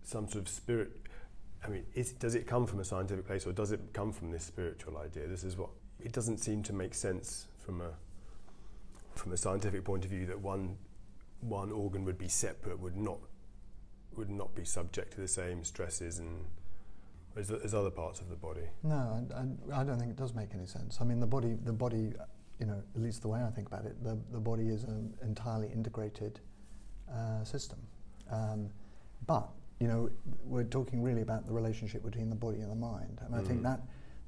some 0.04 0.28
sort 0.28 0.44
of 0.44 0.50
spirit. 0.50 0.92
I 1.64 1.70
mean, 1.70 1.86
is, 1.96 2.14
does 2.14 2.36
it 2.36 2.48
come 2.48 2.66
from 2.66 2.80
a 2.80 2.86
scientific 2.86 3.26
place 3.26 3.46
or 3.46 3.52
does 3.52 3.72
it 3.72 3.82
come 3.94 4.12
from 4.12 4.32
this 4.32 4.44
spiritual 4.44 4.98
idea? 4.98 5.28
This 5.28 5.44
is 5.44 5.58
what 5.58 5.70
it 6.00 6.12
doesn't 6.12 6.38
seem 6.38 6.64
to 6.64 6.74
make 6.74 6.94
sense 6.94 7.48
from 7.58 7.82
a 7.82 7.92
from 9.16 9.34
a 9.34 9.38
scientific 9.38 9.84
point 9.84 10.06
of 10.06 10.12
view 10.12 10.26
that 10.28 10.40
one 10.40 10.78
one 11.42 11.72
organ 11.72 12.06
would 12.06 12.18
be 12.18 12.28
separate, 12.28 12.80
would 12.80 12.96
not 12.96 13.18
would 14.16 14.30
not 14.30 14.56
be 14.56 14.66
subject 14.66 15.14
to 15.14 15.22
the 15.22 15.28
same 15.28 15.64
stresses 15.64 16.20
and 16.20 16.46
as, 17.38 17.52
as 17.52 17.74
other 17.74 17.90
parts 17.92 18.20
of 18.20 18.30
the 18.30 18.36
body. 18.36 18.68
No, 18.84 19.28
I, 19.36 19.82
I, 19.82 19.84
don't 19.84 20.00
think 20.00 20.12
it 20.12 20.18
does 20.18 20.34
make 20.34 20.50
any 20.54 20.66
sense. 20.66 20.98
I 21.00 21.04
mean, 21.04 21.20
the 21.20 21.28
body 21.28 21.56
the 21.64 21.74
body 21.74 22.14
you 22.60 22.66
know, 22.66 22.82
at 22.96 23.02
least 23.02 23.22
the 23.22 23.28
way 23.28 23.42
I 23.42 23.50
think 23.50 23.68
about 23.68 23.86
it, 23.86 24.04
the, 24.04 24.18
the 24.32 24.40
body 24.40 24.68
is 24.68 24.84
an 24.84 25.14
entirely 25.24 25.70
integrated 25.74 26.40
uh, 27.12 27.44
system. 27.44 27.80
Um, 28.30 28.70
but, 29.26 29.48
you 29.80 29.88
know, 29.88 30.10
we're 30.44 30.66
talking 30.66 31.02
really 31.02 31.22
about 31.22 31.48
the 31.48 31.54
relationship 31.54 32.04
between 32.04 32.30
the 32.30 32.36
body 32.36 32.60
and 32.60 32.70
the 32.70 32.76
mind. 32.76 33.20
And 33.22 33.34
mm. 33.34 33.40
I 33.40 33.44
think 33.44 33.62
mm. 33.62 33.64
that 33.64 33.82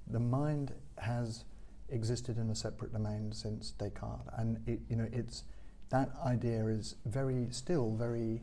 the 0.08 0.20
mind 0.20 0.74
has 0.98 1.44
existed 1.90 2.38
in 2.38 2.50
a 2.50 2.56
separate 2.56 2.94
domain 2.94 3.34
since 3.34 3.72
Descartes. 3.72 4.28
And, 4.38 4.58
it, 4.66 4.80
you 4.90 4.96
know, 4.96 5.08
it's, 5.12 5.44
that 5.90 6.10
idea 6.26 6.66
is 6.68 6.96
very 7.06 7.48
still 7.52 7.94
very 7.96 8.42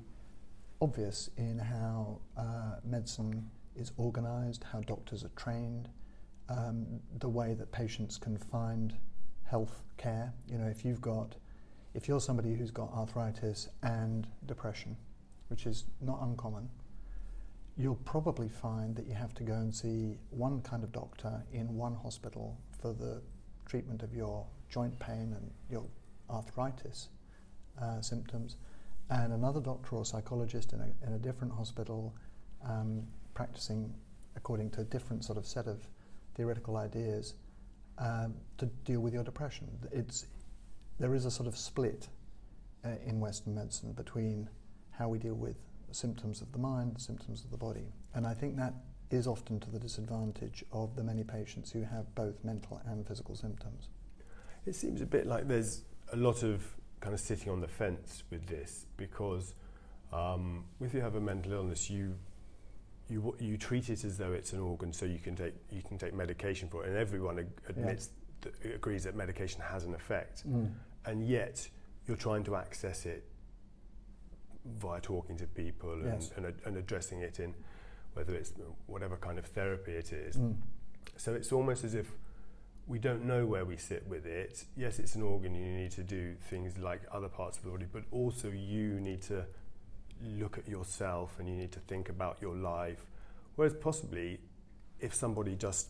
obvious 0.82 1.30
in 1.38 1.58
how 1.58 2.18
uh, 2.36 2.76
medicine 2.84 3.48
is 3.78 3.92
organised, 3.98 4.64
how 4.64 4.80
doctors 4.80 5.24
are 5.24 5.30
trained, 5.36 5.88
um, 6.48 7.00
the 7.18 7.28
way 7.28 7.54
that 7.54 7.70
patients 7.72 8.18
can 8.18 8.36
find 8.36 8.94
health 9.44 9.82
care. 9.96 10.32
You 10.46 10.58
know, 10.58 10.66
if 10.66 10.84
you've 10.84 11.00
got, 11.00 11.34
if 11.94 12.08
you're 12.08 12.20
somebody 12.20 12.54
who's 12.54 12.70
got 12.70 12.92
arthritis 12.92 13.68
and 13.82 14.26
depression, 14.46 14.96
which 15.48 15.66
is 15.66 15.84
not 16.00 16.18
uncommon, 16.22 16.68
you'll 17.76 18.02
probably 18.04 18.48
find 18.48 18.96
that 18.96 19.06
you 19.06 19.14
have 19.14 19.34
to 19.34 19.44
go 19.44 19.54
and 19.54 19.74
see 19.74 20.18
one 20.30 20.60
kind 20.62 20.82
of 20.82 20.92
doctor 20.92 21.42
in 21.52 21.74
one 21.76 21.94
hospital 21.94 22.58
for 22.80 22.92
the 22.92 23.22
treatment 23.66 24.02
of 24.02 24.12
your 24.12 24.44
joint 24.68 24.98
pain 24.98 25.34
and 25.36 25.50
your 25.70 25.84
arthritis 26.28 27.08
uh, 27.80 28.00
symptoms, 28.00 28.56
and 29.10 29.32
another 29.32 29.60
doctor 29.60 29.96
or 29.96 30.04
psychologist 30.04 30.72
in 30.72 30.80
a, 30.80 31.06
in 31.06 31.14
a 31.14 31.18
different 31.18 31.52
hospital 31.52 32.14
um, 32.66 33.06
practicing 33.38 33.94
according 34.34 34.68
to 34.68 34.80
a 34.80 34.84
different 34.84 35.24
sort 35.24 35.38
of 35.38 35.46
set 35.46 35.68
of 35.68 35.86
theoretical 36.34 36.76
ideas 36.76 37.34
um, 37.98 38.34
to 38.56 38.66
deal 38.84 38.98
with 38.98 39.14
your 39.14 39.22
depression. 39.22 39.68
It's, 39.92 40.26
there 40.98 41.14
is 41.14 41.24
a 41.24 41.30
sort 41.30 41.46
of 41.46 41.56
split 41.56 42.08
uh, 42.84 42.88
in 43.06 43.20
Western 43.20 43.54
medicine 43.54 43.92
between 43.92 44.48
how 44.90 45.08
we 45.08 45.20
deal 45.20 45.36
with 45.36 45.54
symptoms 45.92 46.40
of 46.40 46.50
the 46.50 46.58
mind, 46.58 47.00
symptoms 47.00 47.44
of 47.44 47.52
the 47.52 47.56
body. 47.56 47.86
And 48.12 48.26
I 48.26 48.34
think 48.34 48.56
that 48.56 48.74
is 49.12 49.28
often 49.28 49.60
to 49.60 49.70
the 49.70 49.78
disadvantage 49.78 50.64
of 50.72 50.96
the 50.96 51.04
many 51.04 51.22
patients 51.22 51.70
who 51.70 51.82
have 51.84 52.12
both 52.16 52.42
mental 52.42 52.82
and 52.86 53.06
physical 53.06 53.36
symptoms. 53.36 53.88
It 54.66 54.74
seems 54.74 55.00
a 55.00 55.06
bit 55.06 55.28
like 55.28 55.46
there's 55.46 55.84
a 56.12 56.16
lot 56.16 56.42
of 56.42 56.64
kind 56.98 57.14
of 57.14 57.20
sitting 57.20 57.52
on 57.52 57.60
the 57.60 57.68
fence 57.68 58.24
with 58.30 58.48
this 58.48 58.86
because 58.96 59.54
um, 60.12 60.64
if 60.80 60.92
you 60.92 61.00
have 61.00 61.14
a 61.14 61.20
mental 61.20 61.52
illness, 61.52 61.88
you 61.88 62.16
you 63.08 63.34
you 63.40 63.56
treat 63.56 63.88
it 63.88 64.04
as 64.04 64.18
though 64.18 64.32
it's 64.32 64.52
an 64.52 64.60
organ, 64.60 64.92
so 64.92 65.06
you 65.06 65.18
can 65.18 65.34
take 65.34 65.54
you 65.70 65.82
can 65.82 65.98
take 65.98 66.14
medication 66.14 66.68
for 66.68 66.84
it, 66.84 66.88
and 66.88 66.96
everyone 66.98 67.38
ag- 67.38 67.60
admits 67.68 68.10
that, 68.42 68.52
agrees 68.74 69.04
that 69.04 69.14
medication 69.16 69.60
has 69.62 69.84
an 69.84 69.94
effect, 69.94 70.46
Mm. 70.48 70.70
and 71.06 71.26
yet 71.26 71.68
you're 72.06 72.16
trying 72.16 72.44
to 72.44 72.56
access 72.56 73.06
it 73.06 73.24
via 74.64 75.00
talking 75.00 75.36
to 75.36 75.46
people 75.46 75.92
and, 75.92 76.04
Yes. 76.04 76.30
and, 76.36 76.46
and 76.64 76.76
addressing 76.76 77.20
it 77.20 77.40
in 77.40 77.54
whether 78.14 78.34
it's 78.34 78.52
whatever 78.86 79.16
kind 79.16 79.38
of 79.38 79.46
therapy 79.46 79.92
it 79.92 80.12
is. 80.12 80.36
Mm. 80.36 80.56
So 81.16 81.34
it's 81.34 81.52
almost 81.52 81.84
as 81.84 81.94
if 81.94 82.12
we 82.86 82.98
don't 82.98 83.24
know 83.24 83.46
where 83.46 83.64
we 83.64 83.76
sit 83.76 84.06
with 84.08 84.26
it. 84.26 84.64
Yes, 84.76 84.98
it's 84.98 85.14
an 85.14 85.22
organ, 85.22 85.54
you 85.54 85.64
need 85.76 85.90
to 85.92 86.02
do 86.02 86.34
things 86.50 86.78
like 86.78 87.02
other 87.12 87.28
parts 87.28 87.58
of 87.58 87.64
the 87.64 87.70
body, 87.70 87.86
but 87.90 88.04
also 88.10 88.48
you 88.50 88.98
need 89.00 89.22
to 89.22 89.46
look 90.22 90.58
at 90.58 90.68
yourself 90.68 91.36
and 91.38 91.48
you 91.48 91.54
need 91.54 91.72
to 91.72 91.80
think 91.80 92.08
about 92.08 92.38
your 92.40 92.54
life. 92.56 93.04
Whereas 93.56 93.74
possibly 93.74 94.38
if 95.00 95.14
somebody 95.14 95.54
just 95.54 95.88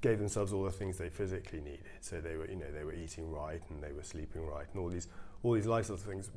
gave 0.00 0.18
themselves 0.18 0.52
all 0.52 0.62
the 0.64 0.70
things 0.70 0.98
they 0.98 1.08
physically 1.08 1.60
needed, 1.60 1.84
so 2.00 2.20
they 2.20 2.36
were, 2.36 2.48
you 2.48 2.56
know, 2.56 2.70
they 2.72 2.84
were 2.84 2.94
eating 2.94 3.30
right 3.30 3.62
and 3.70 3.82
they 3.82 3.92
were 3.92 4.02
sleeping 4.04 4.46
right 4.46 4.66
and 4.72 4.80
all 4.80 4.88
these 4.88 5.08
all 5.42 5.52
these 5.52 5.66
lifestyle 5.66 5.96
things, 5.96 6.30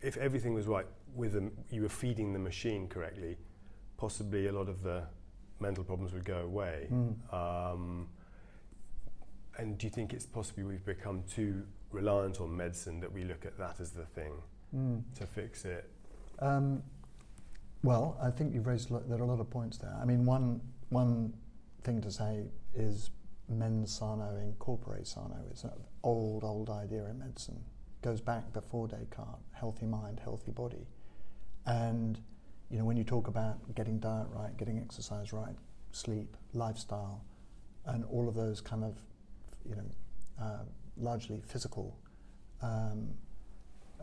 if 0.00 0.16
everything 0.16 0.54
was 0.54 0.66
right 0.66 0.86
with 1.14 1.32
them, 1.32 1.50
you 1.70 1.82
were 1.82 1.88
feeding 1.88 2.32
the 2.32 2.38
machine 2.38 2.86
correctly, 2.88 3.36
possibly 3.96 4.46
a 4.46 4.52
lot 4.52 4.68
of 4.68 4.82
the 4.82 5.02
mental 5.58 5.84
problems 5.84 6.12
would 6.12 6.24
go 6.24 6.38
away. 6.38 6.88
Mm. 6.90 7.34
Um, 7.34 8.08
and 9.58 9.76
do 9.76 9.86
you 9.86 9.90
think 9.90 10.12
it's 10.12 10.26
possibly 10.26 10.62
we've 10.64 10.84
become 10.84 11.22
too 11.24 11.64
reliant 11.90 12.40
on 12.40 12.56
medicine 12.56 13.00
that 13.00 13.12
we 13.12 13.24
look 13.24 13.44
at 13.44 13.58
that 13.58 13.80
as 13.80 13.90
the 13.90 14.04
thing 14.06 14.32
Mm. 14.74 15.02
to 15.16 15.26
fix 15.26 15.64
it? 15.64 15.90
Um, 16.40 16.82
well, 17.82 18.18
I 18.22 18.30
think 18.30 18.54
you've 18.54 18.66
raised, 18.66 18.90
there 18.90 19.18
are 19.18 19.22
a 19.22 19.26
lot 19.26 19.40
of 19.40 19.50
points 19.50 19.78
there. 19.78 19.96
I 20.00 20.04
mean, 20.04 20.24
one, 20.24 20.60
one 20.90 21.34
thing 21.82 22.00
to 22.02 22.10
say 22.10 22.44
is 22.74 23.10
mens 23.48 23.92
sana 23.92 24.36
in 24.36 24.54
corpore 24.58 25.06
sano. 25.06 25.36
It's 25.50 25.64
an 25.64 25.72
old, 26.02 26.44
old 26.44 26.70
idea 26.70 27.06
in 27.06 27.18
medicine. 27.18 27.62
goes 28.02 28.20
back 28.20 28.52
before 28.52 28.88
Descartes, 28.88 29.40
healthy 29.52 29.86
mind, 29.86 30.20
healthy 30.20 30.50
body. 30.50 30.86
And, 31.66 32.18
you 32.70 32.78
know, 32.78 32.84
when 32.84 32.96
you 32.96 33.04
talk 33.04 33.28
about 33.28 33.74
getting 33.74 33.98
diet 33.98 34.26
right, 34.30 34.56
getting 34.56 34.78
exercise 34.78 35.32
right, 35.32 35.54
sleep, 35.92 36.36
lifestyle, 36.54 37.24
and 37.86 38.04
all 38.04 38.28
of 38.28 38.34
those 38.34 38.60
kind 38.60 38.84
of, 38.84 38.96
you 39.68 39.76
know, 39.76 39.86
uh, 40.40 40.64
largely 40.96 41.42
physical 41.46 41.98
um, 42.62 43.10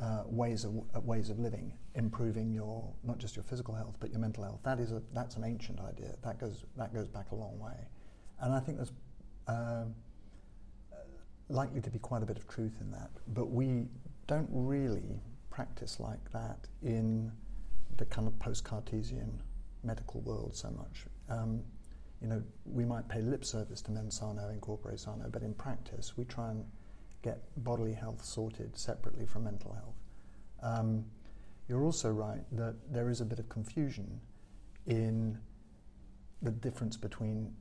uh, 0.01 0.23
ways 0.25 0.63
of 0.63 0.77
uh, 0.95 0.99
ways 1.01 1.29
of 1.29 1.39
living, 1.39 1.73
improving 1.95 2.51
your 2.51 2.93
not 3.03 3.17
just 3.17 3.35
your 3.35 3.43
physical 3.43 3.73
health 3.73 3.95
but 3.99 4.11
your 4.11 4.19
mental 4.19 4.43
health. 4.43 4.59
That 4.63 4.79
is 4.79 4.91
a 4.91 5.01
that's 5.13 5.35
an 5.35 5.43
ancient 5.43 5.79
idea. 5.79 6.15
That 6.23 6.39
goes 6.39 6.65
that 6.77 6.93
goes 6.93 7.07
back 7.07 7.31
a 7.31 7.35
long 7.35 7.59
way, 7.59 7.77
and 8.41 8.53
I 8.53 8.59
think 8.59 8.77
there's 8.77 8.93
um, 9.47 9.95
uh, 10.91 10.97
likely 11.49 11.81
to 11.81 11.89
be 11.89 11.99
quite 11.99 12.23
a 12.23 12.25
bit 12.25 12.37
of 12.37 12.47
truth 12.47 12.77
in 12.81 12.91
that. 12.91 13.09
But 13.29 13.49
we 13.49 13.85
don't 14.27 14.49
really 14.51 15.21
practice 15.49 15.99
like 15.99 16.31
that 16.31 16.67
in 16.83 17.31
the 17.95 18.05
kind 18.05 18.27
of 18.27 18.37
post-Cartesian 18.37 19.41
medical 19.83 20.21
world 20.21 20.55
so 20.55 20.69
much. 20.69 21.05
Um, 21.29 21.63
you 22.21 22.27
know, 22.27 22.43
we 22.65 22.85
might 22.85 23.07
pay 23.07 23.21
lip 23.21 23.45
service 23.45 23.81
to 23.83 23.91
mens 23.91 24.17
sana 24.19 24.47
and 24.49 24.61
corpore 24.61 24.99
sano, 24.99 25.29
but 25.31 25.41
in 25.41 25.53
practice 25.53 26.17
we 26.17 26.25
try 26.25 26.51
and 26.51 26.65
get 27.21 27.41
bodily 27.57 27.93
health 27.93 28.23
sorted 28.23 28.77
separately 28.77 29.25
from 29.25 29.43
mental 29.43 29.73
health. 29.73 29.95
Um, 30.61 31.05
you're 31.67 31.83
also 31.83 32.09
right 32.09 32.43
that 32.53 32.75
there 32.91 33.09
is 33.09 33.21
a 33.21 33.25
bit 33.25 33.39
of 33.39 33.49
confusion 33.49 34.19
in 34.85 35.37
the 36.41 36.51
difference 36.51 36.95
between 36.95 37.53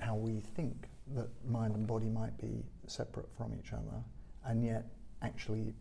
how 0.00 0.16
we 0.16 0.40
think 0.40 0.88
that 1.14 1.28
mind 1.46 1.74
and 1.74 1.86
body 1.86 2.08
might 2.08 2.36
be 2.38 2.64
separate 2.86 3.28
from 3.36 3.54
each 3.54 3.72
other, 3.72 4.02
and 4.46 4.64
yet 4.64 4.86
actually 5.20 5.74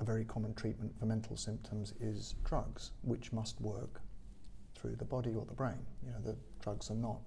a 0.00 0.04
very 0.04 0.24
common 0.24 0.54
treatment 0.54 0.96
for 0.98 1.06
mental 1.06 1.36
symptoms 1.36 1.92
is 2.00 2.36
drugs, 2.44 2.92
which 3.02 3.32
must 3.32 3.60
work 3.60 4.00
through 4.74 4.96
the 4.96 5.04
body 5.04 5.34
or 5.34 5.44
the 5.44 5.54
brain. 5.54 5.78
You 6.04 6.12
know, 6.12 6.20
the 6.24 6.36
drugs 6.60 6.90
are 6.90 6.94
not 6.94 7.20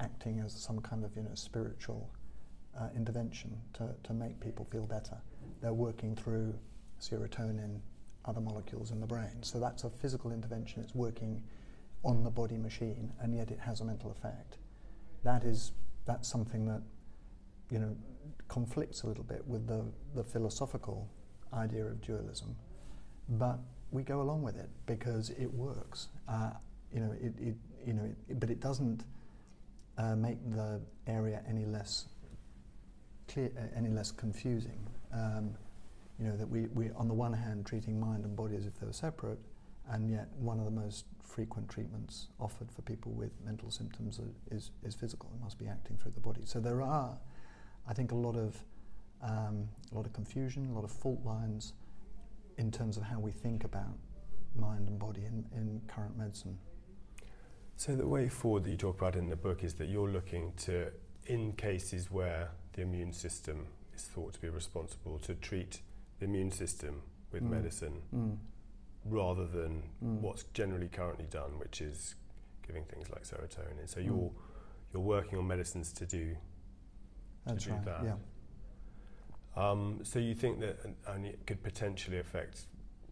acting 0.00 0.40
as 0.40 0.52
some 0.52 0.80
kind 0.80 1.04
of 1.04 1.14
you 1.14 1.22
know 1.22 1.34
spiritual 1.34 2.10
uh, 2.78 2.88
intervention 2.96 3.56
to, 3.74 3.88
to 4.04 4.12
make 4.12 4.40
people 4.40 4.66
feel 4.70 4.86
better. 4.86 5.16
They're 5.60 5.72
working 5.72 6.16
through 6.16 6.54
serotonin, 7.00 7.80
other 8.24 8.40
molecules 8.40 8.90
in 8.90 9.00
the 9.00 9.06
brain. 9.06 9.42
So 9.42 9.58
that's 9.58 9.84
a 9.84 9.90
physical 9.90 10.32
intervention. 10.32 10.82
It's 10.82 10.94
working 10.94 11.42
on 12.02 12.24
the 12.24 12.30
body 12.30 12.56
machine, 12.56 13.12
and 13.20 13.34
yet 13.34 13.50
it 13.50 13.58
has 13.60 13.80
a 13.80 13.84
mental 13.84 14.10
effect. 14.10 14.56
That 15.24 15.44
is 15.44 15.72
that's 16.06 16.28
something 16.28 16.66
that 16.66 16.82
you 17.70 17.78
know 17.78 17.96
conflicts 18.48 19.02
a 19.02 19.06
little 19.06 19.24
bit 19.24 19.46
with 19.46 19.66
the, 19.66 19.84
the 20.14 20.24
philosophical 20.24 21.08
idea 21.52 21.84
of 21.84 22.00
dualism, 22.00 22.56
but 23.28 23.58
we 23.90 24.02
go 24.02 24.20
along 24.20 24.42
with 24.42 24.56
it 24.56 24.68
because 24.86 25.30
it 25.30 25.52
works. 25.52 26.08
Uh, 26.28 26.50
you 26.92 27.00
know, 27.00 27.12
it, 27.20 27.32
it 27.38 27.54
you 27.86 27.92
know, 27.92 28.10
it, 28.28 28.40
but 28.40 28.50
it 28.50 28.60
doesn't 28.60 29.04
uh, 29.98 30.16
make 30.16 30.38
the 30.50 30.80
area 31.06 31.42
any 31.48 31.64
less 31.64 32.06
clear, 33.32 33.50
uh, 33.56 33.78
any 33.78 33.88
less 33.88 34.10
confusing. 34.10 34.78
Um, 35.12 35.54
you 36.18 36.26
know 36.26 36.36
that 36.36 36.48
we, 36.48 36.66
we 36.74 36.90
on 36.96 37.08
the 37.08 37.14
one 37.14 37.32
hand 37.32 37.64
treating 37.64 37.98
mind 37.98 38.24
and 38.24 38.36
body 38.36 38.56
as 38.56 38.66
if 38.66 38.78
they 38.78 38.86
were 38.86 38.92
separate, 38.92 39.38
and 39.90 40.10
yet 40.10 40.28
one 40.38 40.58
of 40.58 40.64
the 40.64 40.70
most 40.70 41.06
frequent 41.22 41.68
treatments 41.68 42.28
offered 42.38 42.70
for 42.70 42.82
people 42.82 43.12
with 43.12 43.30
mental 43.44 43.70
symptoms 43.70 44.20
is 44.50 44.70
is 44.82 44.94
physical. 44.94 45.30
It 45.34 45.42
must 45.42 45.58
be 45.58 45.66
acting 45.66 45.96
through 45.96 46.12
the 46.12 46.20
body. 46.20 46.42
So 46.44 46.60
there 46.60 46.82
are, 46.82 47.16
I 47.88 47.94
think, 47.94 48.12
a 48.12 48.16
lot 48.16 48.36
of 48.36 48.62
um, 49.22 49.68
a 49.92 49.94
lot 49.94 50.06
of 50.06 50.12
confusion, 50.12 50.68
a 50.70 50.74
lot 50.74 50.84
of 50.84 50.90
fault 50.90 51.24
lines 51.24 51.74
in 52.58 52.70
terms 52.70 52.96
of 52.96 53.02
how 53.02 53.18
we 53.18 53.32
think 53.32 53.64
about 53.64 53.96
mind 54.54 54.88
and 54.88 54.98
body 54.98 55.22
in, 55.24 55.44
in 55.56 55.80
current 55.86 56.16
medicine. 56.16 56.58
So 57.76 57.96
the 57.96 58.06
way 58.06 58.28
forward 58.28 58.64
that 58.64 58.70
you 58.70 58.76
talk 58.76 59.00
about 59.00 59.16
in 59.16 59.28
the 59.28 59.36
book 59.36 59.64
is 59.64 59.74
that 59.74 59.88
you're 59.88 60.10
looking 60.10 60.52
to, 60.64 60.88
in 61.26 61.52
cases 61.52 62.10
where 62.10 62.50
the 62.72 62.82
immune 62.82 63.12
system 63.12 63.66
is 63.94 64.02
thought 64.04 64.32
to 64.34 64.40
be 64.40 64.48
responsible, 64.48 65.18
to 65.20 65.34
treat 65.34 65.80
the 66.18 66.24
immune 66.26 66.50
system 66.50 67.02
with 67.32 67.42
Mm. 67.42 67.50
medicine 67.50 68.02
Mm. 68.12 68.38
rather 69.04 69.46
than 69.46 69.82
Mm. 70.02 70.20
what's 70.20 70.44
generally 70.52 70.88
currently 70.88 71.26
done, 71.26 71.58
which 71.58 71.80
is 71.80 72.14
giving 72.62 72.84
things 72.84 73.10
like 73.10 73.24
serotonin. 73.24 73.88
So 73.88 74.00
Mm. 74.00 74.04
you're 74.06 74.32
you're 74.92 75.02
working 75.02 75.38
on 75.38 75.46
medicines 75.46 75.92
to 75.92 76.04
do. 76.04 76.36
That's 77.44 77.64
do 77.64 77.70
right. 77.72 77.84
that. 77.84 78.04
Yeah. 78.04 78.16
Um, 79.56 80.00
so 80.04 80.18
you 80.18 80.34
think 80.34 80.60
that 80.60 80.78
only 81.06 81.30
it 81.30 81.46
could 81.46 81.62
potentially 81.62 82.18
affect 82.18 82.66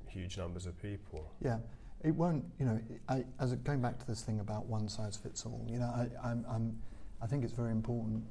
huge 0.08 0.36
numbers 0.38 0.66
of 0.66 0.76
people. 0.80 1.30
Yeah, 1.40 1.60
it 2.02 2.12
won't. 2.14 2.44
You 2.58 2.66
know, 2.66 2.80
I, 3.08 3.24
as 3.38 3.54
going 3.56 3.80
back 3.80 3.98
to 4.00 4.06
this 4.06 4.22
thing 4.24 4.40
about 4.40 4.66
one 4.66 4.88
size 4.88 5.16
fits 5.16 5.44
all. 5.46 5.64
You 5.68 5.78
know, 5.78 5.86
I, 5.86 6.08
I'm, 6.22 6.44
I'm, 6.48 6.82
I 7.20 7.26
think 7.26 7.44
it's 7.44 7.52
very 7.52 7.70
important 7.72 8.24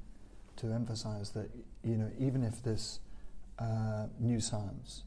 to 0.58 0.72
emphasise 0.72 1.30
that 1.30 1.50
you 1.84 1.98
know 1.98 2.10
even 2.20 2.44
if 2.44 2.62
this 2.64 3.00
uh, 3.60 4.08
new 4.20 4.40
science 4.40 5.04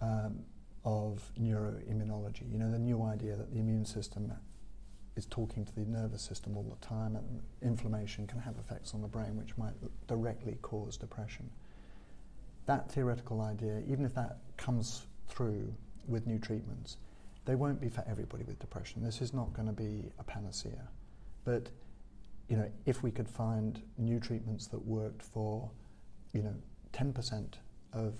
um, 0.00 0.40
of 0.84 1.30
neuroimmunology. 1.40 2.50
You 2.50 2.58
know, 2.58 2.70
the 2.70 2.78
new 2.78 3.02
idea 3.02 3.36
that 3.36 3.52
the 3.52 3.58
immune 3.58 3.84
system 3.84 4.32
is 5.16 5.26
talking 5.26 5.64
to 5.64 5.74
the 5.74 5.82
nervous 5.82 6.22
system 6.22 6.56
all 6.56 6.62
the 6.62 6.86
time, 6.86 7.16
and 7.16 7.42
inflammation 7.62 8.26
can 8.26 8.38
have 8.40 8.56
effects 8.58 8.94
on 8.94 9.02
the 9.02 9.08
brain 9.08 9.36
which 9.36 9.56
might 9.58 9.74
directly 10.06 10.56
cause 10.62 10.96
depression. 10.96 11.50
That 12.66 12.90
theoretical 12.90 13.40
idea, 13.40 13.82
even 13.88 14.04
if 14.04 14.14
that 14.14 14.38
comes 14.56 15.06
through 15.28 15.74
with 16.08 16.26
new 16.26 16.38
treatments, 16.38 16.96
they 17.44 17.54
won't 17.54 17.80
be 17.80 17.88
for 17.88 18.04
everybody 18.08 18.44
with 18.44 18.58
depression. 18.58 19.02
This 19.02 19.20
is 19.20 19.34
not 19.34 19.52
going 19.52 19.66
to 19.66 19.72
be 19.72 20.04
a 20.18 20.24
panacea. 20.24 20.88
But 21.44 21.70
you 22.50 22.56
know, 22.56 22.68
if 22.84 23.02
we 23.04 23.12
could 23.12 23.28
find 23.28 23.80
new 23.96 24.18
treatments 24.18 24.66
that 24.66 24.84
worked 24.84 25.22
for, 25.22 25.70
you 26.32 26.42
know, 26.42 26.54
10% 26.92 27.54
of 27.92 28.14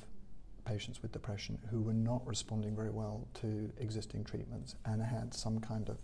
patients 0.64 1.02
with 1.02 1.10
depression 1.10 1.58
who 1.68 1.80
were 1.82 1.92
not 1.92 2.24
responding 2.24 2.76
very 2.76 2.90
well 2.90 3.26
to 3.34 3.72
existing 3.80 4.22
treatments 4.22 4.76
and 4.84 5.02
had 5.02 5.34
some 5.34 5.58
kind 5.58 5.88
of 5.88 5.98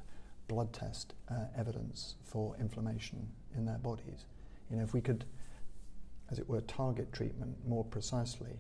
blood 0.49 0.73
test 0.73 1.15
uh, 1.31 1.45
evidence 1.57 2.17
for 2.25 2.57
inflammation 2.59 3.29
in 3.57 3.65
their 3.65 3.79
bodies, 3.79 4.27
you 4.71 4.77
know, 4.77 4.83
if 4.83 4.93
we 4.93 5.01
could, 5.01 5.25
as 6.33 6.41
it 6.41 6.49
were, 6.49 6.61
target 6.63 7.13
treatment 7.13 7.55
more 7.65 7.85
precisely 7.85 8.59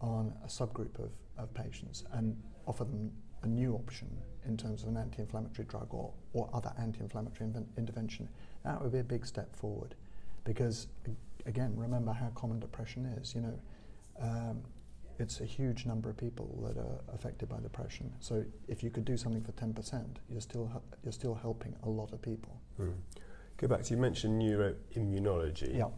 on 0.00 0.32
a 0.44 0.48
subgroup 0.48 0.98
of, 0.98 1.12
of 1.38 1.54
patients 1.54 2.02
and 2.12 2.36
offer 2.66 2.82
them 2.82 3.12
a 3.44 3.48
new 3.48 3.74
option 3.74 4.08
in 4.46 4.56
terms 4.56 4.82
of 4.82 4.88
an 4.88 4.96
anti-inflammatory 4.96 5.66
drug 5.66 5.88
or, 5.90 6.12
or 6.32 6.48
other 6.52 6.72
anti-inflammatory 6.78 7.50
intervention, 7.78 8.28
that 8.64 8.80
would 8.82 8.92
be 8.92 8.98
a 8.98 9.04
big 9.04 9.26
step 9.26 9.54
forward. 9.56 9.94
Because 10.44 10.88
again, 11.46 11.72
remember 11.76 12.12
how 12.12 12.28
common 12.34 12.60
depression 12.60 13.06
is. 13.20 13.34
You 13.34 13.42
know, 13.42 13.58
um, 14.20 14.62
it's 15.18 15.40
a 15.40 15.44
huge 15.44 15.86
number 15.86 16.10
of 16.10 16.16
people 16.16 16.66
that 16.66 16.78
are 16.78 17.14
affected 17.14 17.48
by 17.48 17.60
depression. 17.60 18.12
So 18.20 18.44
if 18.68 18.82
you 18.82 18.90
could 18.90 19.04
do 19.04 19.16
something 19.16 19.42
for 19.42 19.52
10%, 19.52 20.04
you're 20.28 20.40
still 20.40 20.82
you're 21.02 21.12
still 21.12 21.34
helping 21.34 21.74
a 21.84 21.88
lot 21.88 22.12
of 22.12 22.20
people. 22.20 22.60
Mm. 22.80 22.94
Go 23.56 23.68
back 23.68 23.82
to 23.84 23.94
you 23.94 24.00
mentioned 24.00 24.42
neuroimmunology, 24.42 25.78
yeah. 25.78 25.88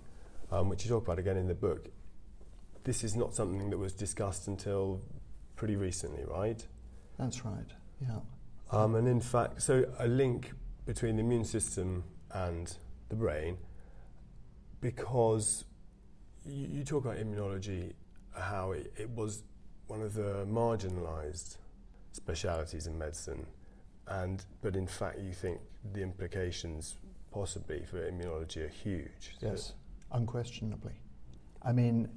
um, 0.52 0.68
which 0.68 0.84
you 0.84 0.90
talk 0.90 1.04
about 1.04 1.18
again 1.18 1.36
in 1.36 1.48
the 1.48 1.54
book. 1.54 1.88
This 2.84 3.02
is 3.02 3.16
not 3.16 3.34
something 3.34 3.70
that 3.70 3.78
was 3.78 3.92
discussed 3.92 4.46
until 4.46 5.00
pretty 5.56 5.76
recently, 5.76 6.24
right? 6.24 6.64
That's 7.18 7.44
right. 7.44 7.70
Yeah. 8.00 8.18
Um, 8.70 8.94
and 8.96 9.06
in 9.08 9.20
fact, 9.20 9.62
so 9.62 9.84
a 9.98 10.06
link 10.06 10.52
between 10.86 11.16
the 11.16 11.22
immune 11.22 11.44
system 11.44 12.04
and 12.32 12.74
the 13.08 13.16
brain, 13.16 13.58
because 14.80 15.64
you, 16.44 16.66
you 16.70 16.84
talk 16.84 17.04
about 17.04 17.18
immunology, 17.18 17.92
how 18.34 18.72
it, 18.72 18.92
it 18.96 19.10
was 19.10 19.42
one 19.86 20.02
of 20.02 20.14
the 20.14 20.46
marginalised 20.46 21.56
specialities 22.12 22.86
in 22.86 22.98
medicine, 22.98 23.46
and 24.08 24.44
but 24.62 24.76
in 24.76 24.86
fact, 24.86 25.18
you 25.18 25.32
think 25.32 25.60
the 25.92 26.02
implications 26.02 26.96
possibly 27.32 27.84
for 27.84 27.98
immunology 28.10 28.64
are 28.64 28.68
huge. 28.68 29.36
Yes, 29.40 29.74
unquestionably. 30.12 30.94
I 31.62 31.72
mean, 31.72 32.08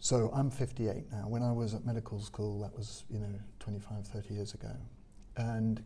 so 0.00 0.30
I'm 0.34 0.50
58 0.50 1.12
now. 1.12 1.28
When 1.28 1.42
I 1.42 1.52
was 1.52 1.74
at 1.74 1.84
medical 1.84 2.20
school, 2.20 2.60
that 2.62 2.74
was, 2.76 3.04
you 3.10 3.18
know, 3.20 3.34
25, 3.60 4.06
30 4.06 4.34
years 4.34 4.54
ago. 4.54 4.74
And 5.36 5.84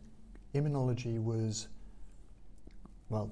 immunology 0.53 1.21
was, 1.21 1.67
well, 3.09 3.29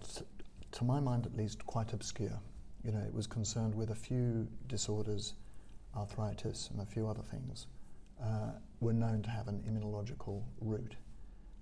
to 0.72 0.84
my 0.84 1.00
mind 1.00 1.26
at 1.26 1.38
least, 1.38 1.66
quite 1.66 1.94
obscure. 1.94 2.38
You 2.84 2.92
know, 2.92 3.00
it 3.00 3.14
was 3.14 3.28
concerned 3.28 3.74
with 3.74 3.92
a 3.92 3.96
few 3.96 4.46
disorders, 4.68 5.36
arthritis 5.96 6.70
and 6.74 6.82
a 6.82 6.86
few 6.86 7.08
other 7.08 7.22
things, 7.22 7.68
uh, 8.22 8.52
were 8.82 8.94
known 8.94 9.22
to 9.22 9.30
have 9.30 9.48
an 9.48 9.64
immunological 9.66 10.44
root. 10.60 10.98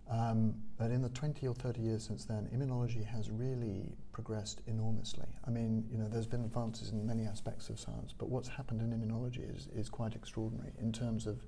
Um, 0.09 0.55
but 0.77 0.89
in 0.89 1.03
the 1.03 1.09
20 1.09 1.47
or 1.47 1.53
30 1.53 1.79
years 1.79 2.03
since 2.03 2.25
then, 2.25 2.49
immunology 2.53 3.05
has 3.05 3.29
really 3.29 3.93
progressed 4.11 4.61
enormously. 4.67 5.27
I 5.45 5.49
mean, 5.49 5.85
you 5.91 5.97
know, 5.97 6.07
there's 6.07 6.27
been 6.27 6.43
advances 6.43 6.89
in 6.89 7.05
many 7.05 7.25
aspects 7.25 7.69
of 7.69 7.79
science, 7.79 8.13
but 8.17 8.29
what's 8.29 8.47
happened 8.47 8.81
in 8.81 8.91
immunology 8.91 9.55
is, 9.55 9.67
is 9.75 9.89
quite 9.89 10.15
extraordinary 10.15 10.71
in 10.79 10.91
terms 10.91 11.27
of 11.27 11.45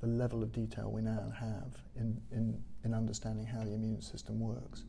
the 0.00 0.06
level 0.06 0.42
of 0.42 0.52
detail 0.52 0.90
we 0.90 1.00
now 1.00 1.32
have 1.38 1.78
in, 1.96 2.20
in, 2.32 2.60
in 2.84 2.92
understanding 2.92 3.46
how 3.46 3.62
the 3.62 3.72
immune 3.72 4.00
system 4.02 4.40
works. 4.40 4.84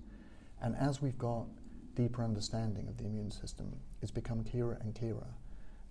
And 0.62 0.76
as 0.76 1.02
we've 1.02 1.18
got 1.18 1.46
deeper 1.96 2.24
understanding 2.24 2.88
of 2.88 2.98
the 2.98 3.06
immune 3.06 3.32
system, 3.32 3.76
it's 4.02 4.12
become 4.12 4.44
clearer 4.44 4.80
and 4.82 4.96
clearer 4.96 5.28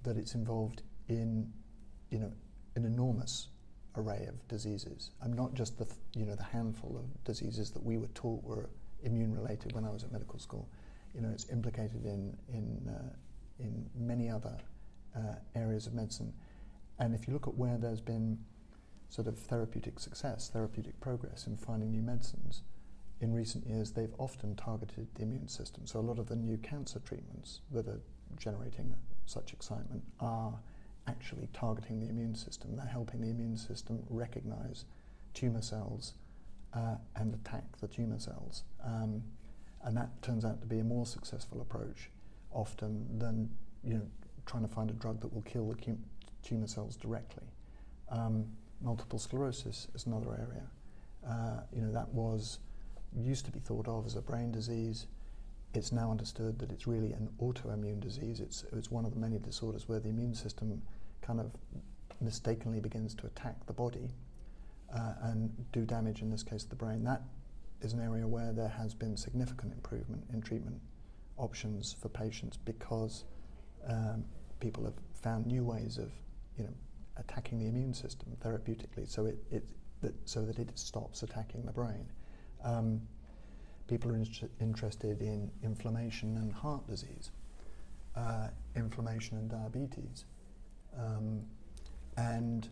that 0.02 0.16
it's 0.16 0.34
involved 0.34 0.82
in, 1.08 1.52
you 2.10 2.18
know, 2.18 2.32
an 2.74 2.84
enormous 2.84 3.48
array 3.96 4.26
of 4.28 4.46
diseases. 4.48 5.10
I'm 5.22 5.32
not 5.32 5.54
just 5.54 5.78
the 5.78 5.86
you 6.16 6.24
know 6.24 6.34
the 6.34 6.42
handful 6.42 6.96
of 6.96 7.24
diseases 7.24 7.70
that 7.72 7.82
we 7.84 7.98
were 7.98 8.08
taught 8.08 8.42
were 8.42 8.70
immune 9.02 9.32
related 9.32 9.72
when 9.72 9.84
I 9.84 9.90
was 9.90 10.04
at 10.04 10.12
medical 10.12 10.38
school. 10.38 10.68
You 11.14 11.20
know, 11.20 11.30
it's 11.30 11.48
implicated 11.50 12.04
in 12.04 12.36
in 12.48 12.88
uh, 12.88 13.12
in 13.58 13.88
many 13.94 14.28
other 14.30 14.56
uh, 15.16 15.34
areas 15.54 15.86
of 15.86 15.94
medicine. 15.94 16.32
And 16.98 17.14
if 17.14 17.26
you 17.26 17.32
look 17.32 17.48
at 17.48 17.54
where 17.54 17.78
there's 17.78 18.00
been 18.00 18.38
sort 19.08 19.28
of 19.28 19.38
therapeutic 19.38 20.00
success, 20.00 20.48
therapeutic 20.48 20.98
progress 21.00 21.46
in 21.46 21.56
finding 21.56 21.90
new 21.90 22.02
medicines, 22.02 22.62
in 23.20 23.32
recent 23.32 23.66
years 23.66 23.92
they've 23.92 24.14
often 24.18 24.54
targeted 24.56 25.06
the 25.14 25.22
immune 25.22 25.48
system. 25.48 25.86
So 25.86 26.00
a 26.00 26.02
lot 26.02 26.18
of 26.18 26.28
the 26.28 26.36
new 26.36 26.56
cancer 26.58 26.98
treatments 27.00 27.60
that 27.72 27.86
are 27.88 28.00
generating 28.36 28.94
such 29.26 29.52
excitement 29.52 30.02
are 30.20 30.58
actually 31.06 31.48
targeting 31.52 32.00
the 32.00 32.08
immune 32.08 32.34
system. 32.34 32.76
They're 32.76 32.86
helping 32.86 33.20
the 33.20 33.30
immune 33.30 33.56
system 33.56 34.02
recognize 34.08 34.84
tumor 35.34 35.62
cells 35.62 36.14
uh, 36.74 36.96
and 37.16 37.34
attack 37.34 37.64
the 37.80 37.88
tumor 37.88 38.18
cells. 38.18 38.64
Um, 38.84 39.22
and 39.84 39.96
that 39.96 40.10
turns 40.22 40.44
out 40.44 40.60
to 40.60 40.66
be 40.66 40.78
a 40.78 40.84
more 40.84 41.06
successful 41.06 41.60
approach 41.60 42.10
often 42.52 43.06
than 43.18 43.50
you 43.84 43.94
know, 43.94 44.06
trying 44.46 44.62
to 44.62 44.72
find 44.72 44.90
a 44.90 44.94
drug 44.94 45.20
that 45.20 45.32
will 45.32 45.42
kill 45.42 45.68
the 45.68 45.96
tumor 46.42 46.66
cells 46.66 46.96
directly. 46.96 47.44
Um, 48.10 48.46
multiple 48.80 49.18
sclerosis 49.18 49.88
is 49.94 50.06
another 50.06 50.32
area. 50.32 50.66
Uh, 51.26 51.60
you 51.74 51.82
know, 51.82 51.92
that 51.92 52.08
was 52.08 52.58
used 53.16 53.44
to 53.46 53.50
be 53.50 53.58
thought 53.58 53.88
of 53.88 54.06
as 54.06 54.16
a 54.16 54.22
brain 54.22 54.52
disease 54.52 55.06
it's 55.74 55.92
now 55.92 56.10
understood 56.10 56.58
that 56.58 56.70
it's 56.70 56.86
really 56.86 57.12
an 57.12 57.28
autoimmune 57.40 58.00
disease. 58.00 58.40
It's, 58.40 58.64
it's 58.72 58.90
one 58.90 59.04
of 59.04 59.12
the 59.14 59.20
many 59.20 59.38
disorders 59.38 59.88
where 59.88 60.00
the 60.00 60.10
immune 60.10 60.34
system 60.34 60.82
kind 61.22 61.40
of 61.40 61.50
mistakenly 62.20 62.80
begins 62.80 63.14
to 63.14 63.26
attack 63.26 63.66
the 63.66 63.72
body 63.72 64.10
uh, 64.94 65.14
and 65.22 65.50
do 65.72 65.84
damage, 65.84 66.20
in 66.20 66.30
this 66.30 66.42
case, 66.42 66.64
the 66.64 66.76
brain. 66.76 67.04
That 67.04 67.22
is 67.82 67.92
an 67.92 68.00
area 68.00 68.26
where 68.26 68.52
there 68.52 68.68
has 68.68 68.94
been 68.94 69.16
significant 69.16 69.72
improvement 69.72 70.24
in 70.32 70.40
treatment 70.40 70.80
options 71.36 71.96
for 72.00 72.08
patients 72.08 72.56
because 72.56 73.24
um, 73.88 74.24
people 74.60 74.84
have 74.84 74.94
found 75.14 75.46
new 75.46 75.64
ways 75.64 75.98
of, 75.98 76.10
you 76.56 76.64
know, 76.64 76.74
attacking 77.16 77.58
the 77.58 77.66
immune 77.66 77.92
system 77.92 78.28
therapeutically, 78.42 79.08
so 79.08 79.26
it, 79.26 79.38
it 79.50 79.64
that, 80.00 80.14
so 80.24 80.44
that 80.44 80.58
it 80.58 80.70
stops 80.78 81.22
attacking 81.22 81.64
the 81.64 81.72
brain. 81.72 82.06
Um, 82.64 83.00
people 83.88 84.10
are 84.10 84.16
in 84.16 84.26
interested 84.60 85.20
in 85.20 85.50
inflammation 85.62 86.36
and 86.38 86.52
heart 86.52 86.86
disease, 86.86 87.30
uh, 88.16 88.48
inflammation 88.76 89.38
and 89.38 89.50
diabetes. 89.50 90.24
Um, 90.98 91.42
and 92.16 92.68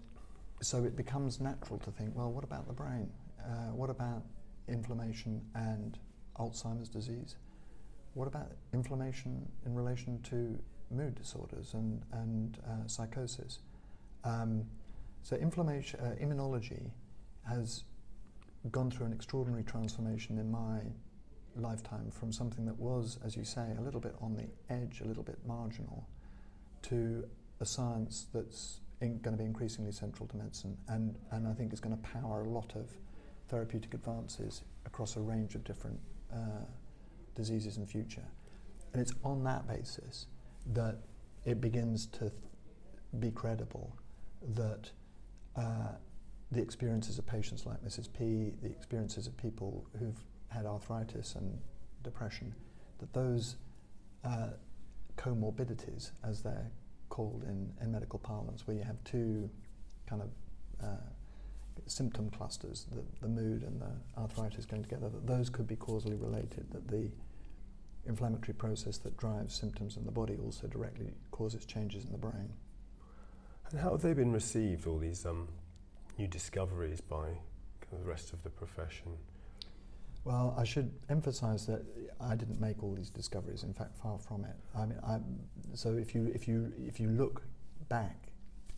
so 0.60 0.84
it 0.84 0.96
becomes 0.96 1.40
natural 1.40 1.78
to 1.80 1.90
think, 1.90 2.14
well, 2.14 2.30
what 2.30 2.44
about 2.44 2.66
the 2.66 2.72
brain? 2.72 3.10
Uh, 3.40 3.72
what 3.72 3.90
about 3.90 4.22
inflammation 4.68 5.42
and 5.54 5.98
Alzheimer's 6.38 6.88
disease? 6.88 7.36
What 8.14 8.26
about 8.26 8.52
inflammation 8.72 9.48
in 9.64 9.74
relation 9.74 10.20
to 10.22 10.58
mood 10.90 11.14
disorders 11.14 11.74
and, 11.74 12.02
and 12.12 12.58
uh, 12.66 12.86
psychosis? 12.86 13.60
Um, 14.24 14.64
so 15.22 15.36
inflammation, 15.36 16.00
uh, 16.00 16.14
immunology 16.22 16.90
has 17.48 17.84
gone 18.70 18.90
through 18.90 19.06
an 19.06 19.12
extraordinary 19.12 19.62
transformation 19.62 20.38
in 20.38 20.50
my 20.50 20.80
lifetime 21.56 22.10
from 22.10 22.32
something 22.32 22.64
that 22.66 22.78
was, 22.78 23.18
as 23.24 23.36
you 23.36 23.44
say, 23.44 23.74
a 23.78 23.80
little 23.80 24.00
bit 24.00 24.14
on 24.20 24.34
the 24.34 24.46
edge, 24.72 25.00
a 25.04 25.08
little 25.08 25.22
bit 25.22 25.38
marginal, 25.46 26.06
to 26.82 27.24
a 27.60 27.66
science 27.66 28.26
that's 28.32 28.80
going 29.00 29.22
to 29.22 29.32
be 29.32 29.44
increasingly 29.44 29.92
central 29.92 30.28
to 30.28 30.36
medicine 30.36 30.76
and, 30.88 31.16
and 31.30 31.48
I 31.48 31.54
think 31.54 31.72
is 31.72 31.80
going 31.80 31.96
to 31.96 32.02
power 32.02 32.42
a 32.42 32.48
lot 32.48 32.72
of 32.74 32.90
therapeutic 33.50 33.94
advances 33.94 34.62
across 34.86 35.16
a 35.16 35.20
range 35.20 35.54
of 35.54 35.64
different 35.64 35.98
uh, 36.32 36.64
diseases 37.34 37.76
in 37.76 37.82
the 37.82 37.88
future. 37.88 38.24
And 38.92 39.02
it's 39.02 39.12
on 39.24 39.42
that 39.44 39.66
basis 39.66 40.26
that 40.72 40.98
it 41.44 41.60
begins 41.60 42.06
to 42.06 42.18
th- 42.20 42.32
be 43.18 43.30
credible 43.30 43.96
that 44.54 44.90
uh, 45.56 45.92
the 46.52 46.60
experiences 46.60 47.18
of 47.18 47.26
patients 47.26 47.66
like 47.66 47.82
Mrs. 47.84 48.08
P, 48.16 48.52
the 48.62 48.68
experiences 48.68 49.26
of 49.26 49.36
people 49.36 49.84
who've 49.98 50.22
had 50.48 50.66
arthritis 50.66 51.34
and 51.34 51.58
depression, 52.02 52.54
that 52.98 53.12
those 53.12 53.56
uh, 54.24 54.48
comorbidities, 55.16 56.10
as 56.24 56.42
they're 56.42 56.70
called 57.08 57.44
in, 57.44 57.72
in 57.82 57.90
medical 57.92 58.18
parlance, 58.18 58.66
where 58.66 58.76
you 58.76 58.82
have 58.82 59.02
two 59.04 59.48
kind 60.08 60.22
of 60.22 60.28
symptom 61.90 62.30
clusters, 62.30 62.86
the, 62.92 63.02
the 63.20 63.28
mood 63.28 63.62
and 63.62 63.80
the 63.80 63.90
arthritis 64.18 64.64
going 64.64 64.82
together, 64.82 65.08
that 65.08 65.26
those 65.26 65.50
could 65.50 65.66
be 65.66 65.76
causally 65.76 66.16
related, 66.16 66.70
that 66.70 66.88
the 66.88 67.10
inflammatory 68.06 68.54
process 68.54 68.98
that 68.98 69.16
drives 69.16 69.54
symptoms 69.54 69.96
in 69.96 70.04
the 70.04 70.12
body 70.12 70.36
also 70.42 70.66
directly 70.66 71.12
causes 71.30 71.64
changes 71.64 72.04
in 72.04 72.12
the 72.12 72.18
brain. 72.18 72.52
And 73.70 73.80
how 73.80 73.90
have 73.90 74.02
they 74.02 74.14
been 74.14 74.32
received, 74.32 74.86
all 74.86 74.98
these 74.98 75.26
um, 75.26 75.48
new 76.18 76.26
discoveries 76.26 77.00
by 77.00 77.24
kind 77.26 77.92
of 77.92 78.00
the 78.00 78.06
rest 78.08 78.32
of 78.32 78.42
the 78.42 78.50
profession? 78.50 79.12
Well, 80.24 80.54
I 80.58 80.64
should 80.64 80.90
emphasise 81.08 81.64
that 81.66 81.82
I 82.20 82.36
didn't 82.36 82.60
make 82.60 82.82
all 82.82 82.94
these 82.94 83.10
discoveries. 83.10 83.62
In 83.62 83.72
fact, 83.72 83.96
far 83.96 84.18
from 84.18 84.44
it. 84.44 84.56
I 84.76 84.86
mean, 84.86 84.98
I, 85.02 85.18
so 85.74 85.94
if 85.94 86.14
you 86.14 86.30
if 86.34 86.46
you 86.46 86.72
if 86.86 87.00
you 87.00 87.08
look 87.08 87.42
back 87.88 88.28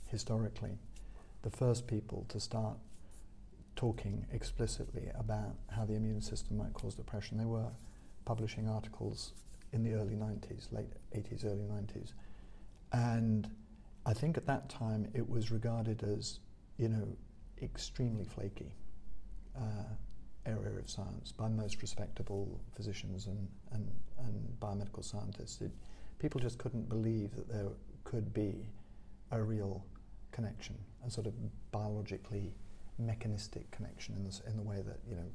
historically, 0.08 0.78
the 1.42 1.50
first 1.50 1.88
people 1.88 2.24
to 2.28 2.38
start 2.38 2.76
talking 3.76 4.26
explicitly 4.32 5.10
about 5.18 5.56
how 5.70 5.84
the 5.84 5.94
immune 5.94 6.20
system 6.20 6.58
might 6.58 6.72
cause 6.74 6.94
depression, 6.94 7.38
they 7.38 7.44
were 7.44 7.70
publishing 8.24 8.68
articles 8.68 9.32
in 9.72 9.82
the 9.82 9.94
early 9.94 10.14
90s, 10.14 10.70
late 10.72 10.92
80s, 11.14 11.44
early 11.44 11.64
90s, 11.64 12.12
and 12.92 13.50
I 14.04 14.12
think 14.12 14.36
at 14.36 14.46
that 14.46 14.68
time 14.68 15.08
it 15.14 15.28
was 15.28 15.50
regarded 15.50 16.02
as, 16.02 16.40
you 16.76 16.88
know, 16.88 17.16
extremely 17.62 18.24
flaky. 18.24 18.74
Uh, 19.56 19.94
area 20.46 20.78
of 20.78 20.88
science 20.88 21.32
by 21.32 21.48
most 21.48 21.82
respectable 21.82 22.60
physicians 22.74 23.26
and, 23.26 23.48
and, 23.72 23.88
and 24.18 24.60
biomedical 24.60 25.04
scientists. 25.04 25.60
It, 25.60 25.70
people 26.18 26.40
just 26.40 26.58
couldn't 26.58 26.88
believe 26.88 27.34
that 27.36 27.48
there 27.48 27.68
could 28.04 28.32
be 28.32 28.66
a 29.30 29.42
real 29.42 29.84
connection, 30.30 30.76
a 31.06 31.10
sort 31.10 31.26
of 31.26 31.34
biologically 31.70 32.52
mechanistic 32.98 33.70
connection 33.70 34.14
in, 34.14 34.24
this, 34.24 34.42
in 34.46 34.56
the 34.56 34.62
way 34.62 34.82
that 34.86 34.98
you 35.08 35.16
know 35.16 35.26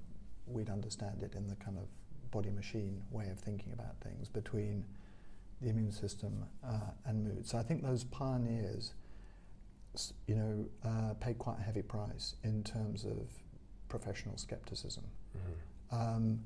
we'd 0.46 0.70
understand 0.70 1.24
it 1.24 1.34
in 1.36 1.48
the 1.48 1.56
kind 1.56 1.78
of 1.78 1.86
body 2.32 2.50
machine 2.50 3.02
way 3.12 3.30
of 3.30 3.39
thinking 3.39 3.74
about 3.74 4.00
things 4.02 4.28
between 4.28 4.84
the 5.62 5.70
immune 5.70 5.91
system 5.91 6.46
uh, 6.65 6.91
and 7.06 7.24
mood. 7.24 7.48
So 7.48 7.58
I 7.58 7.63
think 7.63 7.84
those 7.84 8.04
pioneers, 8.04 8.93
you 10.28 10.36
know, 10.36 10.65
uh, 10.86 11.13
paid 11.15 11.38
quite 11.39 11.58
a 11.60 11.63
heavy 11.63 11.82
price 11.82 12.36
in 12.43 12.63
terms 12.63 13.06
of 13.06 13.28
professional 13.89 14.38
skepticism. 14.38 15.04
Mm-hmm. 15.36 15.96
Um, 15.96 16.39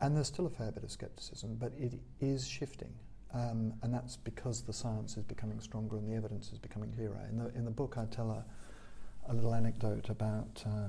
and 0.00 0.16
there's 0.16 0.28
still 0.28 0.46
a 0.46 0.50
fair 0.50 0.70
bit 0.70 0.84
of 0.84 0.90
skepticism, 0.90 1.56
but 1.58 1.72
it 1.78 1.94
is 2.20 2.46
shifting. 2.46 2.92
Um, 3.32 3.74
and 3.82 3.92
that's 3.92 4.16
because 4.16 4.62
the 4.62 4.72
science 4.72 5.16
is 5.16 5.24
becoming 5.24 5.60
stronger 5.60 5.96
and 5.96 6.06
the 6.06 6.16
evidence 6.16 6.52
is 6.52 6.58
becoming 6.58 6.92
clearer. 6.92 7.20
In 7.30 7.38
the, 7.38 7.48
in 7.54 7.64
the 7.64 7.70
book, 7.70 7.96
I 7.98 8.06
tell 8.06 8.30
a, 8.30 8.44
a 9.30 9.34
little 9.34 9.54
anecdote 9.54 10.08
about 10.08 10.64
uh, 10.66 10.88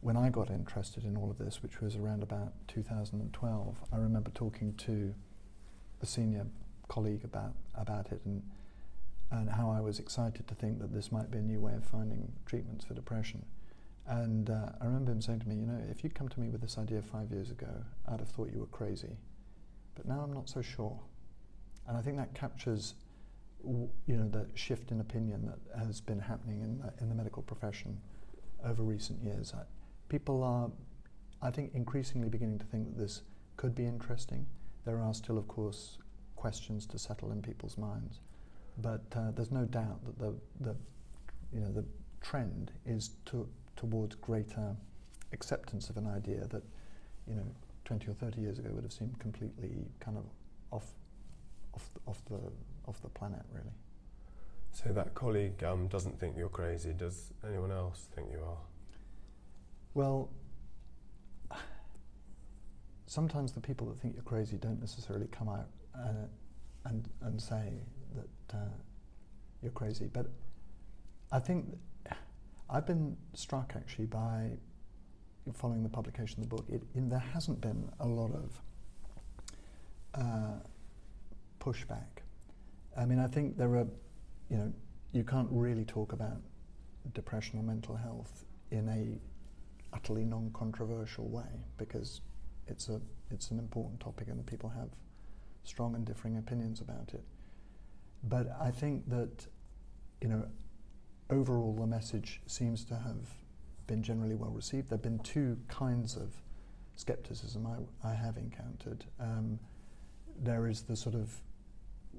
when 0.00 0.16
I 0.16 0.30
got 0.30 0.50
interested 0.50 1.04
in 1.04 1.16
all 1.16 1.30
of 1.30 1.36
this, 1.36 1.62
which 1.62 1.82
was 1.82 1.96
around 1.96 2.22
about 2.22 2.52
2012. 2.66 3.76
I 3.92 3.96
remember 3.96 4.30
talking 4.30 4.74
to 4.78 5.14
a 6.00 6.06
senior 6.06 6.46
colleague 6.88 7.24
about, 7.24 7.52
about 7.74 8.10
it 8.10 8.22
and, 8.24 8.42
and 9.30 9.50
how 9.50 9.70
I 9.70 9.80
was 9.80 9.98
excited 9.98 10.48
to 10.48 10.54
think 10.54 10.78
that 10.80 10.94
this 10.94 11.12
might 11.12 11.30
be 11.30 11.38
a 11.38 11.42
new 11.42 11.60
way 11.60 11.74
of 11.74 11.84
finding 11.84 12.32
treatments 12.46 12.86
for 12.86 12.94
depression. 12.94 13.44
And 14.06 14.48
uh, 14.48 14.70
I 14.80 14.86
remember 14.86 15.12
him 15.12 15.20
saying 15.20 15.40
to 15.40 15.48
me, 15.48 15.56
you 15.56 15.66
know, 15.66 15.80
if 15.90 16.02
you'd 16.02 16.14
come 16.14 16.28
to 16.30 16.40
me 16.40 16.48
with 16.48 16.62
this 16.62 16.78
idea 16.78 17.02
five 17.02 17.30
years 17.30 17.50
ago, 17.50 17.84
I'd 18.08 18.20
have 18.20 18.28
thought 18.28 18.50
you 18.52 18.60
were 18.60 18.66
crazy. 18.66 19.16
But 19.94 20.06
now 20.06 20.20
I'm 20.20 20.32
not 20.32 20.48
so 20.48 20.62
sure. 20.62 20.98
And 21.86 21.98
I 21.98 22.00
think 22.00 22.16
that 22.16 22.34
captures, 22.34 22.94
you 24.06 24.16
know, 24.16 24.28
the 24.28 24.46
shift 24.54 24.90
in 24.90 25.00
opinion 25.00 25.46
that 25.46 25.78
has 25.78 26.00
been 26.00 26.18
happening 26.18 26.60
in 26.62 26.78
the, 26.78 26.92
in 27.00 27.08
the 27.08 27.14
medical 27.14 27.42
profession 27.42 28.00
over 28.64 28.82
recent 28.82 29.22
years. 29.22 29.52
I, 29.54 29.62
people 30.08 30.42
are, 30.42 30.70
I 31.42 31.50
think, 31.50 31.72
increasingly 31.74 32.28
beginning 32.28 32.58
to 32.58 32.64
think 32.66 32.96
that 32.96 32.98
this 32.98 33.22
could 33.56 33.74
be 33.74 33.84
interesting. 33.84 34.46
There 34.84 35.00
are 35.00 35.14
still, 35.14 35.38
of 35.38 35.48
course, 35.48 35.98
questions 36.36 36.86
to 36.86 36.98
settle 36.98 37.32
in 37.32 37.42
people's 37.42 37.78
minds, 37.78 38.20
but 38.78 39.02
uh, 39.16 39.30
there's 39.34 39.50
no 39.50 39.64
doubt 39.64 40.04
that 40.04 40.18
the, 40.18 40.34
the, 40.60 40.76
you 41.52 41.60
know, 41.60 41.72
the 41.72 41.84
trend 42.20 42.72
is 42.84 43.10
to 43.26 43.48
towards 43.76 44.14
greater 44.16 44.76
acceptance 45.32 45.90
of 45.90 45.96
an 45.96 46.06
idea 46.06 46.46
that, 46.48 46.62
you 47.26 47.34
know, 47.34 47.46
20 47.84 48.08
or 48.08 48.14
30 48.14 48.40
years 48.40 48.58
ago 48.58 48.70
would 48.72 48.84
have 48.84 48.92
seemed 48.92 49.18
completely 49.18 49.84
kind 50.00 50.16
of 50.16 50.24
off, 50.70 50.86
off, 51.74 51.90
off, 52.06 52.22
the, 52.30 52.40
off 52.86 53.00
the 53.02 53.08
planet, 53.08 53.42
really. 53.52 53.74
So 54.72 54.92
that 54.92 55.14
colleague 55.14 55.62
um, 55.62 55.86
doesn't 55.86 56.18
think 56.18 56.36
you're 56.36 56.48
crazy. 56.48 56.92
Does 56.92 57.32
anyone 57.46 57.70
else 57.70 58.08
think 58.14 58.28
you 58.32 58.40
are? 58.40 58.58
Well, 59.94 60.30
sometimes 63.06 63.52
the 63.52 63.60
people 63.60 63.86
that 63.86 63.98
think 63.98 64.14
you're 64.14 64.24
crazy 64.24 64.56
don't 64.56 64.80
necessarily 64.80 65.28
come 65.28 65.48
out 65.48 65.68
uh, 65.94 66.26
and, 66.86 67.08
and 67.22 67.40
say 67.40 67.72
that 68.16 68.56
uh, 68.56 68.74
you're 69.62 69.72
crazy. 69.72 70.10
But 70.12 70.26
I 71.30 71.38
think 71.38 71.78
I've 72.68 72.86
been 72.86 73.16
struck 73.34 73.74
actually 73.76 74.06
by 74.06 74.50
following 75.52 75.82
the 75.84 75.88
publication 75.88 76.42
of 76.42 76.48
the 76.48 76.56
book. 76.56 76.66
It, 76.68 76.82
in, 76.94 77.08
there 77.08 77.18
hasn't 77.20 77.60
been 77.60 77.88
a 78.00 78.06
lot 78.06 78.32
of 78.32 78.60
uh, 80.14 80.58
pushback. 81.60 82.23
I 82.96 83.04
mean, 83.04 83.18
I 83.18 83.26
think 83.26 83.56
there 83.56 83.74
are, 83.76 83.86
you 84.50 84.56
know, 84.56 84.72
you 85.12 85.24
can't 85.24 85.48
really 85.50 85.84
talk 85.84 86.12
about 86.12 86.38
depression 87.12 87.58
or 87.58 87.62
mental 87.62 87.96
health 87.96 88.44
in 88.70 88.88
a 88.88 89.20
utterly 89.94 90.24
non-controversial 90.24 91.28
way 91.28 91.64
because 91.76 92.20
it's 92.66 92.88
a 92.88 93.00
it's 93.30 93.50
an 93.50 93.58
important 93.58 94.00
topic 94.00 94.28
and 94.28 94.44
people 94.46 94.68
have 94.70 94.88
strong 95.64 95.94
and 95.94 96.04
differing 96.04 96.36
opinions 96.36 96.80
about 96.80 97.14
it. 97.14 97.24
But 98.22 98.48
I 98.60 98.70
think 98.70 99.08
that, 99.08 99.46
you 100.20 100.28
know, 100.28 100.46
overall 101.30 101.74
the 101.74 101.86
message 101.86 102.40
seems 102.46 102.84
to 102.86 102.94
have 102.94 103.28
been 103.86 104.02
generally 104.02 104.34
well 104.34 104.50
received. 104.50 104.88
There 104.88 104.96
have 104.96 105.02
been 105.02 105.18
two 105.20 105.58
kinds 105.68 106.16
of 106.16 106.32
skepticism 106.96 107.66
I, 107.66 108.08
I 108.08 108.14
have 108.14 108.36
encountered. 108.36 109.04
Um, 109.18 109.58
there 110.38 110.68
is 110.68 110.82
the 110.82 110.96
sort 110.96 111.14
of 111.14 111.40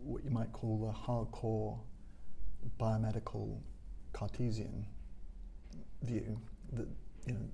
what 0.06 0.24
you 0.24 0.30
might 0.30 0.52
call 0.54 0.78
the 0.78 1.12
hardcore 1.12 1.78
biomedical 2.80 3.58
Cartesian 4.14 4.86
view 6.04 6.40
that 6.74 6.88
you 7.26 7.34
know 7.34 7.50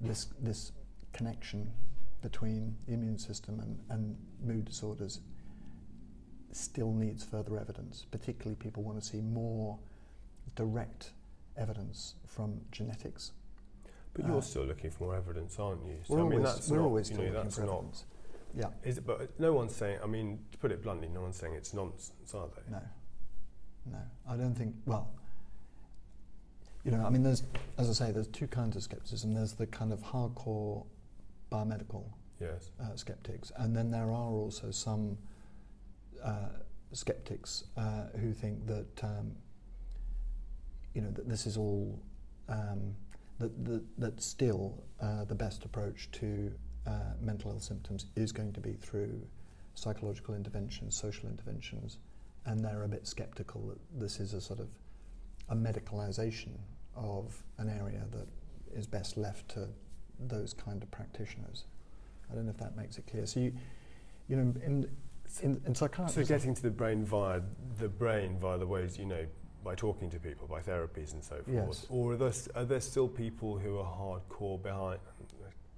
this 0.00 0.28
this 0.40 0.72
connection 1.12 1.70
between 2.22 2.76
the 2.86 2.94
immune 2.94 3.18
system 3.18 3.60
and, 3.60 3.78
and 3.90 4.16
mood 4.42 4.64
disorders 4.64 5.20
still 6.52 6.92
needs 6.92 7.24
further 7.24 7.58
evidence. 7.58 8.06
Particularly, 8.10 8.54
people 8.54 8.82
want 8.82 9.00
to 9.00 9.04
see 9.04 9.20
more 9.20 9.78
direct 10.54 11.10
evidence 11.56 12.14
from 12.26 12.60
genetics. 12.70 13.32
But 14.14 14.26
you're 14.26 14.38
uh, 14.38 14.42
still 14.42 14.64
looking 14.64 14.90
for 14.90 15.04
more 15.04 15.16
evidence, 15.16 15.58
aren't 15.58 15.84
you? 15.86 15.96
So, 16.04 16.14
we're 16.14 16.20
I 16.20 16.28
mean, 16.28 16.46
always, 16.46 16.70
we're 16.70 16.76
not, 16.76 16.84
always 16.84 17.06
still 17.06 17.18
know, 17.18 17.32
looking 17.32 17.50
for 17.50 17.60
not, 17.62 17.72
evidence. 17.72 18.04
Yeah. 18.54 18.68
Is 18.84 18.98
it, 18.98 19.06
but 19.06 19.38
no 19.38 19.52
one's 19.52 19.74
saying, 19.74 19.98
I 20.02 20.06
mean, 20.06 20.38
to 20.52 20.58
put 20.58 20.72
it 20.72 20.82
bluntly, 20.82 21.08
no 21.08 21.22
one's 21.22 21.36
saying 21.36 21.54
it's 21.54 21.72
nonsense, 21.72 22.34
are 22.34 22.48
they? 22.54 22.72
No. 22.72 22.82
No. 23.92 23.98
I 24.28 24.36
don't 24.36 24.54
think, 24.54 24.74
well, 24.86 25.10
you 26.84 26.90
know, 26.90 27.04
I 27.04 27.10
mean, 27.10 27.22
there's, 27.22 27.42
as 27.78 27.88
I 27.88 28.06
say, 28.06 28.12
there's 28.12 28.28
two 28.28 28.46
kinds 28.46 28.76
of 28.76 28.82
skepticism. 28.82 29.34
There's 29.34 29.54
the 29.54 29.66
kind 29.66 29.92
of 29.92 30.00
hardcore 30.02 30.84
biomedical 31.50 32.04
yes. 32.40 32.70
uh, 32.80 32.94
skeptics, 32.96 33.52
and 33.56 33.74
then 33.74 33.90
there 33.90 34.10
are 34.10 34.30
also 34.30 34.70
some 34.70 35.16
uh, 36.22 36.48
skeptics 36.92 37.64
uh, 37.76 38.06
who 38.20 38.32
think 38.32 38.66
that 38.66 39.04
um, 39.04 39.32
you 40.94 41.00
know, 41.00 41.10
that 41.10 41.28
this 41.28 41.46
is 41.46 41.56
all, 41.56 41.98
um, 42.48 42.94
that, 43.38 43.64
that, 43.64 43.82
that 43.98 44.22
still 44.22 44.82
uh, 45.00 45.24
the 45.24 45.34
best 45.34 45.64
approach 45.64 46.10
to 46.12 46.52
uh, 46.86 47.14
mental 47.20 47.50
health 47.50 47.62
symptoms 47.62 48.06
is 48.16 48.32
going 48.32 48.52
to 48.52 48.60
be 48.60 48.72
through 48.72 49.20
psychological 49.74 50.34
interventions, 50.34 50.96
social 50.96 51.28
interventions, 51.28 51.98
and 52.46 52.64
they're 52.64 52.84
a 52.84 52.88
bit 52.88 53.06
skeptical 53.06 53.66
that 53.68 53.78
this 54.00 54.20
is 54.20 54.34
a 54.34 54.40
sort 54.40 54.60
of 54.60 54.68
a 55.48 55.54
medicalization 55.54 56.50
of 56.96 57.42
an 57.58 57.68
area 57.68 58.02
that 58.10 58.26
is 58.76 58.86
best 58.86 59.16
left 59.16 59.48
to 59.48 59.68
those 60.18 60.52
kind 60.52 60.82
of 60.82 60.90
practitioners. 60.90 61.64
I 62.30 62.34
don't 62.34 62.44
know 62.44 62.50
if 62.50 62.58
that 62.58 62.76
makes 62.76 62.98
it 62.98 63.06
clear. 63.06 63.26
So 63.26 63.40
you, 63.40 63.52
you 64.28 64.36
know, 64.36 64.54
in, 64.64 64.88
in, 65.42 65.60
in 65.66 65.74
psychiatry. 65.74 66.24
So 66.24 66.28
getting 66.28 66.54
to 66.54 66.62
the 66.62 66.70
brain 66.70 67.04
via 67.04 67.40
the 67.78 67.88
brain 67.88 68.38
via 68.38 68.58
the 68.58 68.66
ways 68.66 68.98
you 68.98 69.06
know 69.06 69.26
by 69.64 69.74
talking 69.74 70.10
to 70.10 70.18
people, 70.18 70.46
by 70.46 70.60
therapies 70.60 71.12
and 71.12 71.22
so 71.22 71.36
forth? 71.36 71.48
Yes. 71.48 71.86
Or 71.88 72.12
are 72.12 72.16
there, 72.16 72.32
are 72.56 72.64
there 72.64 72.80
still 72.80 73.08
people 73.08 73.58
who 73.58 73.78
are 73.78 73.84
hardcore 73.84 74.60
behind, 74.62 74.98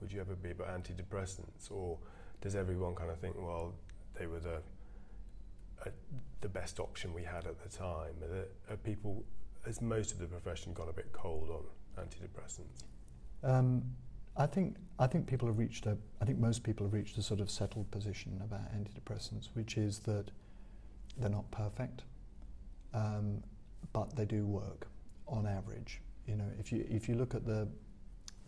would 0.04 0.12
you 0.12 0.20
ever 0.20 0.34
be 0.34 0.50
about 0.50 0.68
antidepressants? 0.68 1.70
Or 1.70 1.96
does 2.42 2.54
everyone 2.54 2.94
kind 2.94 3.10
of 3.10 3.18
think, 3.20 3.36
well, 3.38 3.72
they 4.18 4.26
were 4.26 4.38
the, 4.38 4.60
uh, 5.86 5.90
the 6.42 6.48
best 6.48 6.78
option 6.78 7.14
we 7.14 7.22
had 7.22 7.46
at 7.46 7.58
the 7.62 7.74
time? 7.74 8.12
Are, 8.22 8.28
there, 8.28 8.46
are 8.70 8.76
people, 8.76 9.24
has 9.64 9.80
most 9.80 10.12
of 10.12 10.18
the 10.18 10.26
profession 10.26 10.74
gone 10.74 10.90
a 10.90 10.92
bit 10.92 11.10
cold 11.14 11.48
on 11.48 12.04
antidepressants? 12.04 12.84
Um, 13.42 13.82
I 14.36 14.46
think 14.46 14.76
I 14.98 15.06
think 15.06 15.26
people 15.26 15.46
have 15.46 15.58
reached 15.58 15.86
a 15.86 15.96
I 16.20 16.24
think 16.24 16.38
most 16.38 16.64
people 16.64 16.84
have 16.86 16.92
reached 16.92 17.16
a 17.18 17.22
sort 17.22 17.38
of 17.40 17.48
settled 17.48 17.88
position 17.92 18.40
about 18.42 18.62
antidepressants, 18.74 19.50
which 19.54 19.76
is 19.76 20.00
that 20.00 20.32
they're 21.18 21.30
not 21.30 21.48
perfect, 21.52 22.02
um, 22.94 23.44
but 23.92 24.16
they 24.16 24.24
do 24.24 24.44
work 24.44 24.88
on 25.28 25.46
average. 25.46 26.00
You 26.26 26.34
know, 26.36 26.50
if 26.58 26.72
you 26.72 26.84
if 26.90 27.08
you 27.08 27.14
look 27.14 27.34
at 27.36 27.46
the 27.46 27.68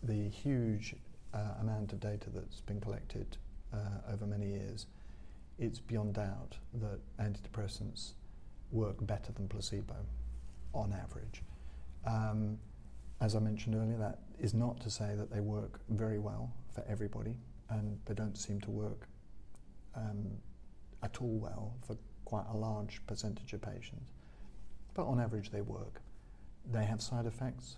the 0.02 0.28
huge 0.28 0.96
uh, 1.36 1.60
amount 1.60 1.92
of 1.92 2.00
data 2.00 2.30
that's 2.30 2.60
been 2.62 2.80
collected 2.80 3.36
uh, 3.72 4.12
over 4.12 4.26
many 4.26 4.46
years, 4.46 4.86
it's 5.58 5.78
beyond 5.78 6.14
doubt 6.14 6.56
that 6.74 6.98
antidepressants 7.18 8.12
work 8.72 8.96
better 9.06 9.32
than 9.32 9.48
placebo 9.48 9.96
on 10.72 10.92
average. 10.92 11.42
Um, 12.06 12.58
as 13.20 13.34
I 13.34 13.38
mentioned 13.40 13.74
earlier, 13.74 13.98
that 13.98 14.20
is 14.38 14.54
not 14.54 14.80
to 14.80 14.90
say 14.90 15.14
that 15.16 15.30
they 15.30 15.40
work 15.40 15.80
very 15.88 16.18
well 16.18 16.52
for 16.74 16.84
everybody, 16.88 17.36
and 17.70 17.98
they 18.06 18.14
don't 18.14 18.36
seem 18.36 18.60
to 18.62 18.70
work 18.70 19.08
um, 19.94 20.30
at 21.02 21.20
all 21.20 21.38
well 21.38 21.74
for 21.86 21.96
quite 22.24 22.44
a 22.52 22.56
large 22.56 23.00
percentage 23.06 23.52
of 23.52 23.62
patients. 23.62 24.12
But 24.94 25.06
on 25.06 25.20
average, 25.20 25.50
they 25.50 25.62
work. 25.62 26.00
They 26.70 26.84
have 26.84 27.00
side 27.00 27.26
effects. 27.26 27.76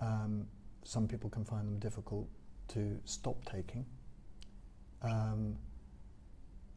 Um, 0.00 0.46
some 0.84 1.06
people 1.06 1.28
can 1.28 1.44
find 1.44 1.66
them 1.66 1.78
difficult 1.78 2.28
to 2.74 2.98
stop 3.04 3.44
taking. 3.44 3.84
Um, 5.02 5.56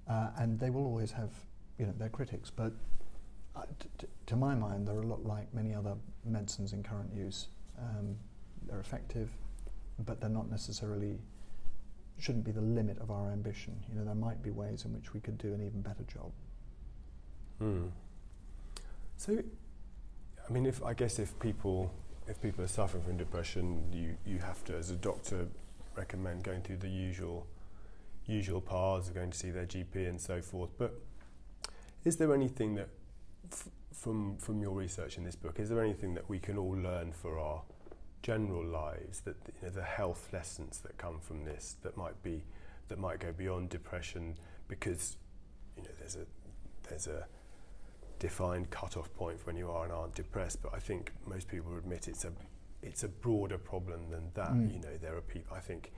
uh, 0.09 0.29
and 0.37 0.59
they 0.59 0.69
will 0.69 0.85
always 0.85 1.11
have, 1.11 1.31
you 1.77 1.85
know, 1.85 1.93
their 1.97 2.09
critics. 2.09 2.49
But 2.49 2.73
uh, 3.55 3.63
t- 3.97 4.07
to 4.25 4.35
my 4.35 4.55
mind, 4.55 4.87
they're 4.87 4.99
a 4.99 5.05
lot 5.05 5.25
like 5.25 5.53
many 5.53 5.73
other 5.73 5.95
medicines 6.25 6.73
in 6.73 6.83
current 6.83 7.13
use. 7.13 7.47
Um, 7.79 8.15
they're 8.67 8.79
effective, 8.79 9.31
but 10.05 10.19
they're 10.19 10.29
not 10.29 10.49
necessarily 10.49 11.19
shouldn't 12.19 12.45
be 12.45 12.51
the 12.51 12.61
limit 12.61 12.97
of 12.99 13.11
our 13.11 13.31
ambition. 13.31 13.75
You 13.89 13.95
know, 13.95 14.05
there 14.05 14.15
might 14.15 14.41
be 14.41 14.51
ways 14.51 14.85
in 14.85 14.93
which 14.93 15.13
we 15.13 15.19
could 15.19 15.37
do 15.37 15.53
an 15.53 15.61
even 15.65 15.81
better 15.81 16.03
job. 16.03 16.31
Hmm. 17.59 17.87
So, 19.17 19.37
I 20.47 20.51
mean, 20.51 20.65
if 20.65 20.83
I 20.83 20.93
guess 20.93 21.19
if 21.19 21.37
people 21.39 21.91
if 22.27 22.41
people 22.41 22.63
are 22.63 22.67
suffering 22.67 23.03
from 23.03 23.17
depression, 23.17 23.83
you 23.91 24.15
you 24.25 24.39
have 24.39 24.63
to, 24.65 24.75
as 24.75 24.89
a 24.89 24.95
doctor, 24.95 25.47
recommend 25.95 26.43
going 26.43 26.61
through 26.61 26.77
the 26.77 26.89
usual 26.89 27.47
usual 28.25 28.61
paths 28.61 29.09
of 29.09 29.15
going 29.15 29.31
to 29.31 29.37
see 29.37 29.51
their 29.51 29.65
GP 29.65 30.07
and 30.07 30.19
so 30.19 30.41
forth. 30.41 30.69
But 30.77 30.93
is 32.05 32.17
there 32.17 32.33
anything 32.33 32.75
that, 32.75 32.89
f- 33.51 33.67
from 33.91 34.37
from 34.37 34.61
your 34.61 34.71
research 34.71 35.17
in 35.17 35.23
this 35.23 35.35
book, 35.35 35.59
is 35.59 35.69
there 35.69 35.83
anything 35.83 36.13
that 36.13 36.29
we 36.29 36.39
can 36.39 36.57
all 36.57 36.77
learn 36.77 37.11
for 37.11 37.39
our 37.39 37.61
general 38.21 38.63
lives 38.63 39.19
that 39.21 39.35
you 39.47 39.67
know 39.67 39.69
the 39.69 39.83
health 39.83 40.29
lessons 40.31 40.79
that 40.79 40.97
come 40.97 41.19
from 41.19 41.43
this 41.43 41.75
that 41.83 41.97
might 41.97 42.21
be 42.23 42.43
that 42.87 42.97
might 42.97 43.19
go 43.19 43.31
beyond 43.33 43.69
depression 43.69 44.35
because 44.69 45.17
you 45.75 45.83
know 45.83 45.89
there's 45.99 46.15
a 46.15 46.25
there's 46.87 47.07
a 47.07 47.27
defined 48.19 48.69
cut-off 48.69 49.13
point 49.13 49.37
for 49.37 49.47
when 49.47 49.57
you 49.57 49.69
are 49.69 49.83
and 49.83 49.91
aren't 49.91 50.15
depressed 50.15 50.61
but 50.63 50.73
I 50.73 50.79
think 50.79 51.11
most 51.27 51.49
people 51.49 51.77
admit 51.77 52.07
it's 52.07 52.23
a 52.23 52.31
it's 52.83 53.03
a 53.03 53.07
broader 53.07 53.57
problem 53.57 54.09
than 54.09 54.29
that 54.33 54.51
mm. 54.51 54.73
you 54.73 54.79
know 54.79 54.95
there 55.01 55.15
are 55.15 55.21
people 55.21 55.55
I 55.55 55.59
think 55.59 55.91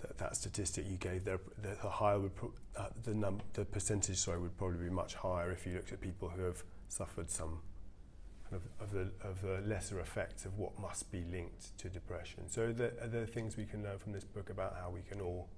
that, 0.00 0.18
that 0.18 0.36
statistic 0.36 0.84
you 0.88 0.96
gave 0.96 1.24
there 1.24 1.40
the, 1.60 1.76
the 1.82 1.88
higher 1.88 2.18
would 2.18 2.34
pro- 2.34 2.52
uh, 2.76 2.88
the 3.04 3.14
num 3.14 3.40
the 3.54 3.64
percentage 3.64 4.16
sorry 4.16 4.40
would 4.40 4.56
probably 4.56 4.88
be 4.88 4.90
much 4.90 5.14
higher 5.14 5.50
if 5.52 5.66
you 5.66 5.74
looked 5.74 5.92
at 5.92 6.00
people 6.00 6.28
who 6.28 6.42
have 6.42 6.62
suffered 6.88 7.30
some 7.30 7.60
of, 8.54 8.62
of, 8.80 8.92
the, 8.92 9.08
of 9.26 9.40
the 9.42 9.66
lesser 9.66 10.00
effects 10.00 10.44
of 10.44 10.58
what 10.58 10.78
must 10.78 11.10
be 11.10 11.24
linked 11.30 11.76
to 11.78 11.88
depression. 11.88 12.48
So 12.48 12.64
are 12.64 12.72
there, 12.72 12.92
are 13.00 13.08
there 13.08 13.26
things 13.26 13.56
we 13.56 13.64
can 13.64 13.82
learn 13.82 13.98
from 13.98 14.12
this 14.12 14.24
book 14.24 14.50
about 14.50 14.76
how 14.80 14.90
we 14.90 15.00
can 15.00 15.20
all 15.20 15.48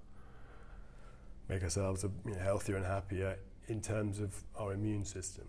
make 1.49 1.63
ourselves 1.63 2.03
a, 2.03 2.11
you 2.25 2.31
know, 2.31 2.39
healthier 2.39 2.77
and 2.77 2.85
happier 2.85 3.37
in 3.67 3.81
terms 3.81 4.19
of 4.19 4.43
our 4.57 4.73
immune 4.73 5.05
system? 5.05 5.45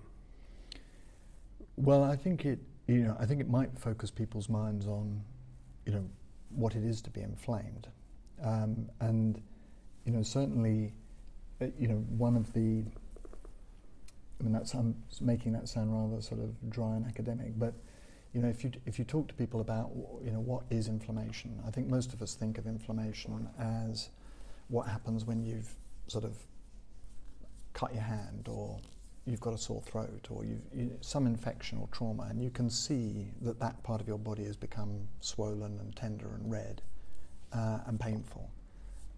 Well, 1.76 2.02
I 2.02 2.16
think 2.16 2.44
it, 2.44 2.58
you 2.86 3.04
know, 3.04 3.16
I 3.18 3.26
think 3.26 3.40
it 3.40 3.48
might 3.48 3.78
focus 3.78 4.10
people's 4.10 4.48
minds 4.48 4.86
on, 4.86 5.22
you 5.84 5.92
know, 5.92 6.04
what 6.50 6.74
it 6.74 6.84
is 6.84 7.02
to 7.02 7.10
be 7.10 7.20
inflamed, 7.20 7.88
um, 8.42 8.88
and, 9.00 9.40
you 10.04 10.12
know, 10.12 10.22
certainly, 10.22 10.92
uh, 11.60 11.66
you 11.78 11.88
know, 11.88 12.04
one 12.16 12.36
of 12.36 12.52
the 12.52 12.84
I 14.38 14.44
mean, 14.44 14.52
that's 14.52 14.74
I'm 14.74 14.94
making 15.20 15.52
that 15.52 15.68
sound 15.68 15.92
rather 15.92 16.20
sort 16.20 16.40
of 16.40 16.70
dry 16.70 16.94
and 16.96 17.06
academic, 17.06 17.58
but 17.58 17.74
you 18.32 18.42
know, 18.42 18.48
if 18.48 18.62
you 18.62 18.70
if 18.84 18.98
you 18.98 19.04
talk 19.04 19.28
to 19.28 19.34
people 19.34 19.60
about 19.60 19.90
you 20.22 20.30
know 20.30 20.40
what 20.40 20.64
is 20.70 20.88
inflammation, 20.88 21.58
I 21.66 21.70
think 21.70 21.88
most 21.88 22.12
of 22.12 22.20
us 22.20 22.34
think 22.34 22.58
of 22.58 22.66
inflammation 22.66 23.48
as 23.58 24.10
what 24.68 24.88
happens 24.88 25.24
when 25.24 25.42
you've 25.42 25.74
sort 26.06 26.24
of 26.24 26.36
cut 27.72 27.94
your 27.94 28.02
hand 28.02 28.48
or 28.48 28.78
you've 29.26 29.40
got 29.40 29.52
a 29.52 29.58
sore 29.58 29.82
throat 29.82 30.28
or 30.30 30.44
you've 30.44 30.60
you, 30.74 30.96
some 31.00 31.26
infection 31.26 31.78
or 31.78 31.88
trauma, 31.92 32.24
and 32.30 32.42
you 32.42 32.50
can 32.50 32.70
see 32.70 33.26
that 33.42 33.58
that 33.58 33.82
part 33.82 34.00
of 34.00 34.08
your 34.08 34.18
body 34.18 34.44
has 34.44 34.56
become 34.56 35.08
swollen 35.20 35.78
and 35.80 35.94
tender 35.96 36.34
and 36.34 36.50
red 36.50 36.80
uh, 37.52 37.78
and 37.86 37.98
painful, 37.98 38.50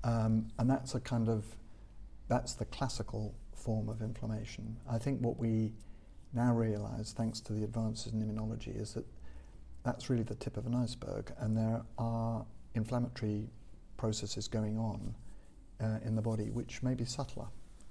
um, 0.04 0.48
and 0.58 0.68
that's 0.70 0.94
a 0.94 1.00
kind 1.00 1.28
of 1.28 1.44
that's 2.28 2.54
the 2.54 2.64
classical 2.66 3.34
form 3.52 3.88
of 3.88 4.02
inflammation. 4.02 4.76
I 4.90 4.98
think 4.98 5.20
what 5.20 5.38
we 5.38 5.72
now 6.32 6.54
realise, 6.54 7.12
thanks 7.12 7.40
to 7.40 7.52
the 7.52 7.64
advances 7.64 8.12
in 8.12 8.22
immunology, 8.22 8.80
is 8.80 8.94
that 8.94 9.04
that's 9.84 10.10
really 10.10 10.22
the 10.24 10.34
tip 10.34 10.56
of 10.56 10.66
an 10.66 10.74
iceberg, 10.74 11.32
and 11.38 11.56
there 11.56 11.82
are 11.98 12.44
inflammatory 12.74 13.48
processes 13.96 14.48
going 14.48 14.78
on 14.78 15.14
uh, 15.80 15.98
in 16.04 16.14
the 16.14 16.22
body 16.22 16.50
which 16.50 16.82
may 16.82 16.94
be 16.94 17.04
subtler, 17.04 17.46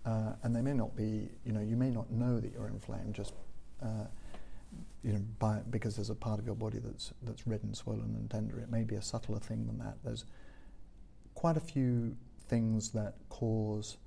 uh, 0.08 0.34
and 0.44 0.56
they 0.56 0.62
may 0.62 0.74
not 0.74 0.96
be. 0.96 1.30
You 1.46 1.52
know, 1.52 1.62
you 1.62 1.76
may 1.76 1.92
not 1.92 2.10
know 2.12 2.40
that 2.40 2.52
you're 2.52 2.70
inflamed 2.70 3.14
just. 3.14 3.34
Uh, 3.82 4.06
you 5.04 5.14
know, 5.14 5.22
by, 5.40 5.60
because 5.70 5.96
there's 5.96 6.10
a 6.10 6.16
part 6.16 6.40
of 6.40 6.46
your 6.46 6.56
body 6.56 6.80
that's 6.80 7.14
that's 7.22 7.48
red 7.48 7.64
and 7.64 7.76
swollen 7.76 8.16
and 8.16 8.30
tender. 8.30 8.60
It 8.60 8.70
may 8.70 8.84
be 8.84 8.96
a 8.96 9.02
subtler 9.02 9.40
thing 9.40 9.66
than 9.66 9.78
that. 9.80 9.98
There's 10.04 10.26
quite 11.36 11.56
a 11.56 11.62
few 11.62 12.16
things 12.50 12.90
that 12.92 13.16
cause 13.30 13.98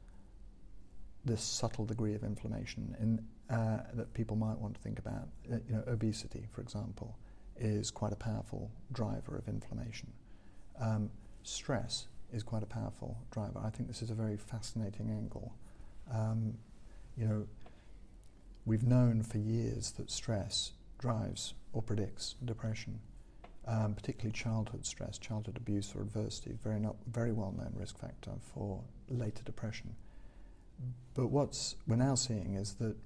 this 1.25 1.43
subtle 1.43 1.85
degree 1.85 2.15
of 2.15 2.25
inflammation 2.25 2.97
in, 3.01 3.55
uh, 3.55 3.83
that 3.95 4.13
people 4.15 4.37
might 4.37 4.59
want 4.59 4.75
to 4.75 4.81
think 4.81 4.99
about. 4.99 5.29
Uh, 5.51 5.57
you 5.69 5.75
know, 5.75 5.85
obesity, 5.87 6.47
for 6.53 6.61
example, 6.61 7.17
is 7.59 7.91
quite 7.91 8.13
a 8.13 8.17
powerful 8.17 8.71
driver 8.93 9.37
of 9.37 9.49
inflammation. 9.49 10.09
Um, 10.81 11.11
stress 11.43 12.09
is 12.33 12.43
quite 12.43 12.63
a 12.63 12.67
powerful 12.67 13.17
driver. 13.31 13.61
I 13.65 13.71
think 13.71 13.89
this 13.89 14.03
is 14.03 14.11
a 14.11 14.15
very 14.15 14.37
fascinating 14.37 15.11
angle. 15.11 15.55
Um, 16.13 16.55
you 17.17 17.27
know, 17.27 17.47
we've 18.65 18.83
known 18.83 19.23
for 19.23 19.39
years 19.39 19.93
that 19.93 20.11
stress 20.11 20.73
drives 20.99 21.55
or 21.73 21.83
predicts 21.83 22.35
depression, 22.45 23.01
um, 23.67 23.95
particularly 23.95 24.33
childhood 24.33 24.87
stress, 24.87 25.19
childhood 25.19 25.57
abuse 25.57 25.93
or 25.95 26.03
adversity, 26.03 26.57
very, 26.63 26.81
not, 26.81 26.97
very 27.07 27.33
well 27.33 27.55
known 27.57 27.73
risk 27.77 27.99
factor 27.99 28.33
for 28.55 28.83
later 29.09 29.43
depression. 29.45 29.95
But 31.15 31.29
what's 31.29 31.77
we're 31.87 31.97
now 31.97 32.15
seeing 32.15 32.55
is 32.55 32.75
that 32.75 32.97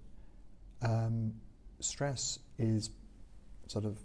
um, 0.82 1.34
stress 1.80 2.38
is 2.58 2.90
sort 3.66 3.84
of 3.84 3.98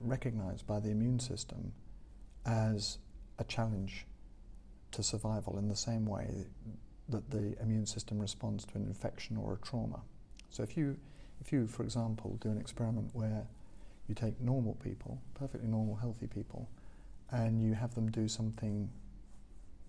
recognized 0.00 0.66
by 0.66 0.80
the 0.80 0.90
immune 0.90 1.18
system 1.18 1.72
as 2.46 2.98
a 3.38 3.44
challenge 3.44 4.06
to 4.92 5.02
survival 5.02 5.58
in 5.58 5.68
the 5.68 5.76
same 5.76 6.06
way 6.06 6.46
that 7.10 7.30
the 7.30 7.60
immune 7.60 7.86
system 7.86 8.18
responds 8.18 8.64
to 8.64 8.76
an 8.76 8.86
infection 8.86 9.36
or 9.36 9.54
a 9.54 9.58
trauma. 9.58 10.00
So 10.50 10.62
if 10.62 10.76
you, 10.76 10.96
if 11.40 11.52
you, 11.52 11.66
for 11.66 11.82
example, 11.82 12.38
do 12.40 12.50
an 12.50 12.58
experiment 12.58 13.10
where 13.12 13.46
you 14.08 14.14
take 14.14 14.40
normal 14.40 14.74
people, 14.82 15.20
perfectly 15.34 15.68
normal, 15.68 15.96
healthy 15.96 16.26
people, 16.26 16.68
and 17.30 17.62
you 17.62 17.74
have 17.74 17.94
them 17.94 18.10
do 18.10 18.26
something 18.26 18.90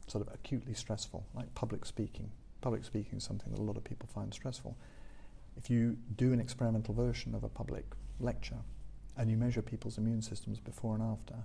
sort 0.07 0.27
of 0.27 0.34
acutely 0.34 0.73
stressful, 0.73 1.25
like 1.34 1.53
public 1.55 1.86
speaking, 1.86 2.29
public 2.62 2.84
speaking 2.86 3.17
is 3.17 3.23
something 3.23 3.51
that 3.51 3.60
a 3.60 3.63
lot 3.63 3.77
of 3.77 3.84
people 3.84 4.07
find 4.13 4.34
stressful. 4.34 4.77
If 5.57 5.69
you 5.69 5.97
do 6.15 6.34
an 6.34 6.39
experimental 6.39 6.93
version 6.93 7.34
of 7.34 7.43
a 7.43 7.49
public 7.49 7.86
lecture 8.19 8.60
and 9.17 9.29
you 9.29 9.38
measure 9.38 9.62
people's 9.62 9.97
immune 9.97 10.21
systems 10.21 10.60
before 10.60 10.95
and 10.95 11.03
after, 11.03 11.36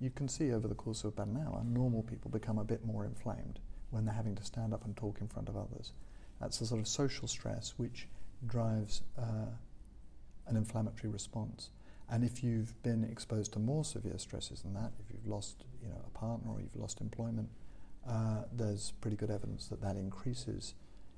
you 0.00 0.10
can 0.10 0.28
see 0.28 0.52
over 0.52 0.66
the 0.66 0.74
course 0.74 1.04
of 1.04 1.12
about 1.12 1.28
an 1.28 1.44
hour, 1.46 1.62
normal 1.64 2.02
people 2.02 2.30
become 2.30 2.58
a 2.58 2.64
bit 2.64 2.84
more 2.84 3.04
inflamed 3.04 3.60
when 3.92 4.04
they're 4.04 4.14
having 4.14 4.34
to 4.34 4.44
stand 4.44 4.74
up 4.74 4.84
and 4.84 4.96
talk 4.96 5.20
in 5.20 5.28
front 5.28 5.48
of 5.48 5.56
others. 5.56 5.92
That's 6.40 6.60
a 6.60 6.66
sort 6.66 6.80
of 6.80 6.88
social 6.88 7.28
stress 7.28 7.74
which 7.76 8.08
drives 8.46 9.02
uh, 9.16 9.52
an 10.48 10.56
inflammatory 10.56 11.12
response. 11.12 11.70
And 12.10 12.24
if 12.24 12.42
you've 12.42 12.82
been 12.82 13.04
exposed 13.04 13.52
to 13.52 13.58
more 13.58 13.84
severe 13.84 14.18
stresses 14.18 14.62
than 14.62 14.74
that, 14.74 14.92
if 14.98 15.12
you've 15.12 15.26
lost 15.26 15.64
you 15.82 15.88
know, 15.88 16.00
a 16.04 16.18
partner 16.18 16.50
or 16.50 16.60
you've 16.60 16.76
lost 16.76 17.00
employment, 17.00 17.48
uh, 18.08 18.42
there's 18.52 18.92
pretty 19.00 19.16
good 19.16 19.30
evidence 19.30 19.68
that 19.68 19.80
that 19.82 19.96
increases 19.96 20.74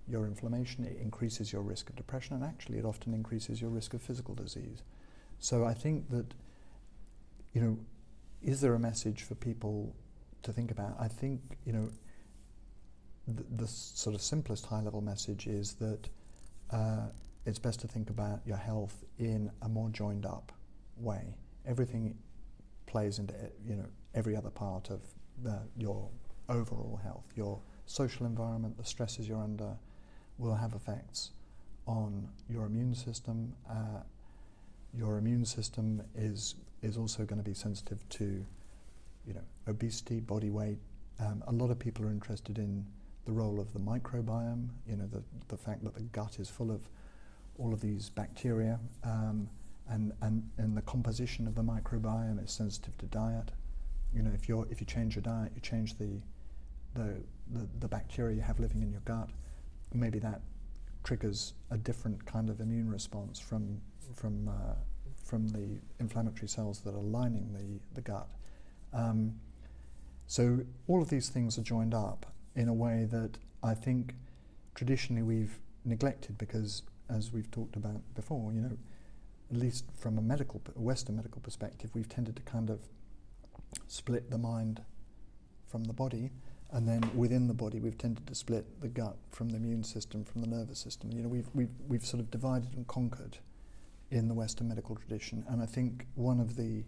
your 0.06 0.26
inflammation, 0.26 0.84
it 0.84 0.98
increases 1.00 1.52
your 1.52 1.62
risk 1.62 1.88
of 1.88 1.96
depression, 1.96 2.36
and 2.36 2.44
actually, 2.44 2.78
it 2.78 2.84
often 2.84 3.14
increases 3.14 3.60
your 3.60 3.70
risk 3.70 3.94
of 3.94 4.02
physical 4.02 4.34
disease. 4.34 4.82
So 5.38 5.64
I 5.64 5.72
think 5.72 6.10
that, 6.10 6.34
you 7.54 7.60
know, 7.62 7.78
is 8.42 8.60
there 8.60 8.74
a 8.74 8.78
message 8.78 9.22
for 9.22 9.34
people 9.34 9.94
to 10.42 10.52
think 10.52 10.70
about? 10.70 10.96
I 11.00 11.08
think, 11.08 11.40
you 11.64 11.72
know, 11.72 11.88
the, 13.26 13.66
sort 13.66 14.14
of 14.14 14.22
simplest 14.22 14.66
high 14.66 14.80
level 14.80 15.00
message 15.00 15.46
is 15.46 15.74
that 15.74 16.08
uh, 16.70 17.06
it's 17.46 17.58
best 17.58 17.80
to 17.80 17.88
think 17.88 18.10
about 18.10 18.40
your 18.46 18.56
health 18.56 19.04
in 19.18 19.50
a 19.62 19.68
more 19.68 19.88
joined 19.90 20.26
up 20.26 20.52
way. 20.96 21.36
Everything 21.66 22.14
plays 22.86 23.18
into 23.18 23.34
you 23.66 23.76
know 23.76 23.86
every 24.14 24.36
other 24.36 24.50
part 24.50 24.90
of 24.90 25.00
the, 25.42 25.58
your 25.76 26.08
overall 26.48 27.00
health. 27.02 27.24
Your 27.34 27.60
social 27.86 28.26
environment, 28.26 28.76
the 28.76 28.84
stresses 28.84 29.28
you're 29.28 29.42
under, 29.42 29.76
will 30.38 30.54
have 30.54 30.74
effects 30.74 31.30
on 31.86 32.28
your 32.48 32.66
immune 32.66 32.94
system. 32.94 33.54
Uh, 33.68 34.00
your 34.96 35.18
immune 35.18 35.44
system 35.44 36.02
is 36.14 36.54
is 36.82 36.98
also 36.98 37.24
going 37.24 37.38
to 37.38 37.44
be 37.44 37.54
sensitive 37.54 38.06
to, 38.10 38.44
you 39.26 39.32
know, 39.32 39.40
obesity, 39.66 40.20
body 40.20 40.50
weight. 40.50 40.78
Um, 41.18 41.42
a 41.46 41.52
lot 41.52 41.70
of 41.70 41.78
people 41.78 42.04
are 42.04 42.10
interested 42.10 42.58
in 42.58 42.84
the 43.24 43.32
role 43.32 43.60
of 43.60 43.72
the 43.72 43.78
microbiome. 43.78 44.68
You 44.88 44.96
know, 44.96 45.06
the 45.06 45.22
the 45.48 45.56
fact 45.56 45.84
that 45.84 45.94
the 45.94 46.02
gut 46.02 46.38
is 46.38 46.48
full 46.48 46.70
of 46.70 46.88
all 47.58 47.72
of 47.72 47.80
these 47.80 48.10
bacteria, 48.10 48.78
um, 49.04 49.48
and 49.88 50.12
and 50.22 50.48
and 50.58 50.76
the 50.76 50.82
composition 50.82 51.46
of 51.46 51.54
the 51.54 51.62
microbiome 51.62 52.42
is 52.42 52.50
sensitive 52.50 52.96
to 52.98 53.06
diet. 53.06 53.50
You 54.14 54.22
know, 54.22 54.30
if 54.32 54.48
you're, 54.48 54.66
if 54.70 54.80
you 54.80 54.86
change 54.86 55.16
your 55.16 55.22
diet, 55.22 55.52
you 55.54 55.60
change 55.60 55.98
the 55.98 56.20
the, 56.94 57.20
the, 57.52 57.66
the 57.80 57.88
bacteria 57.88 58.36
you 58.36 58.42
have 58.42 58.60
living 58.60 58.80
in 58.82 58.92
your 58.92 59.00
gut, 59.00 59.28
maybe 59.92 60.20
that 60.20 60.40
triggers 61.02 61.54
a 61.70 61.76
different 61.76 62.24
kind 62.24 62.48
of 62.48 62.60
immune 62.60 62.88
response 62.88 63.38
from 63.38 63.80
from 64.14 64.48
uh, 64.48 64.74
from 65.24 65.48
the 65.48 65.80
inflammatory 65.98 66.48
cells 66.48 66.80
that 66.80 66.94
are 66.94 67.02
lining 67.02 67.52
the 67.52 67.94
the 67.94 68.00
gut. 68.00 68.28
Um, 68.92 69.34
so 70.26 70.60
all 70.86 71.02
of 71.02 71.10
these 71.10 71.28
things 71.28 71.58
are 71.58 71.62
joined 71.62 71.94
up 71.94 72.33
in 72.54 72.68
a 72.68 72.74
way 72.74 73.06
that 73.10 73.38
I 73.62 73.74
think 73.74 74.14
traditionally 74.74 75.22
we've 75.22 75.58
neglected 75.84 76.38
because, 76.38 76.82
as 77.10 77.32
we've 77.32 77.50
talked 77.50 77.76
about 77.76 78.02
before, 78.14 78.52
you 78.52 78.60
know, 78.60 78.76
at 79.50 79.56
least 79.56 79.84
from 79.96 80.18
a 80.18 80.22
medical 80.22 80.60
a 80.74 80.80
Western 80.80 81.16
medical 81.16 81.40
perspective, 81.40 81.90
we've 81.94 82.08
tended 82.08 82.36
to 82.36 82.42
kind 82.42 82.70
of 82.70 82.80
split 83.86 84.30
the 84.30 84.38
mind 84.38 84.82
from 85.66 85.84
the 85.84 85.92
body 85.92 86.30
and 86.74 86.88
then 86.88 87.08
within 87.14 87.46
the 87.46 87.54
body, 87.54 87.78
we've 87.78 87.96
tended 87.96 88.26
to 88.26 88.34
split 88.34 88.80
the 88.80 88.88
gut 88.88 89.16
from 89.30 89.48
the 89.50 89.56
immune 89.56 89.84
system, 89.84 90.24
from 90.24 90.40
the 90.40 90.48
nervous 90.48 90.80
system. 90.80 91.12
You 91.12 91.22
know, 91.22 91.28
we've, 91.28 91.48
we've, 91.54 91.70
we've 91.86 92.04
sort 92.04 92.20
of 92.20 92.32
divided 92.32 92.74
and 92.74 92.84
conquered 92.88 93.38
in 94.10 94.26
the 94.26 94.34
Western 94.34 94.68
medical 94.68 94.96
tradition. 94.96 95.44
And 95.48 95.62
I 95.62 95.66
think 95.66 96.08
one 96.16 96.40
of 96.40 96.56
the 96.56 96.82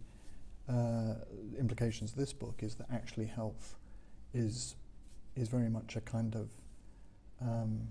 uh, 0.68 1.14
implications 1.56 2.10
of 2.10 2.18
this 2.18 2.32
book 2.32 2.64
is 2.64 2.74
that 2.74 2.88
actually 2.92 3.26
health 3.26 3.76
is, 4.34 4.74
is 5.36 5.48
very 5.48 5.68
much 5.68 5.96
a 5.96 6.00
kind 6.00 6.34
of 6.34 6.48
um, 7.40 7.88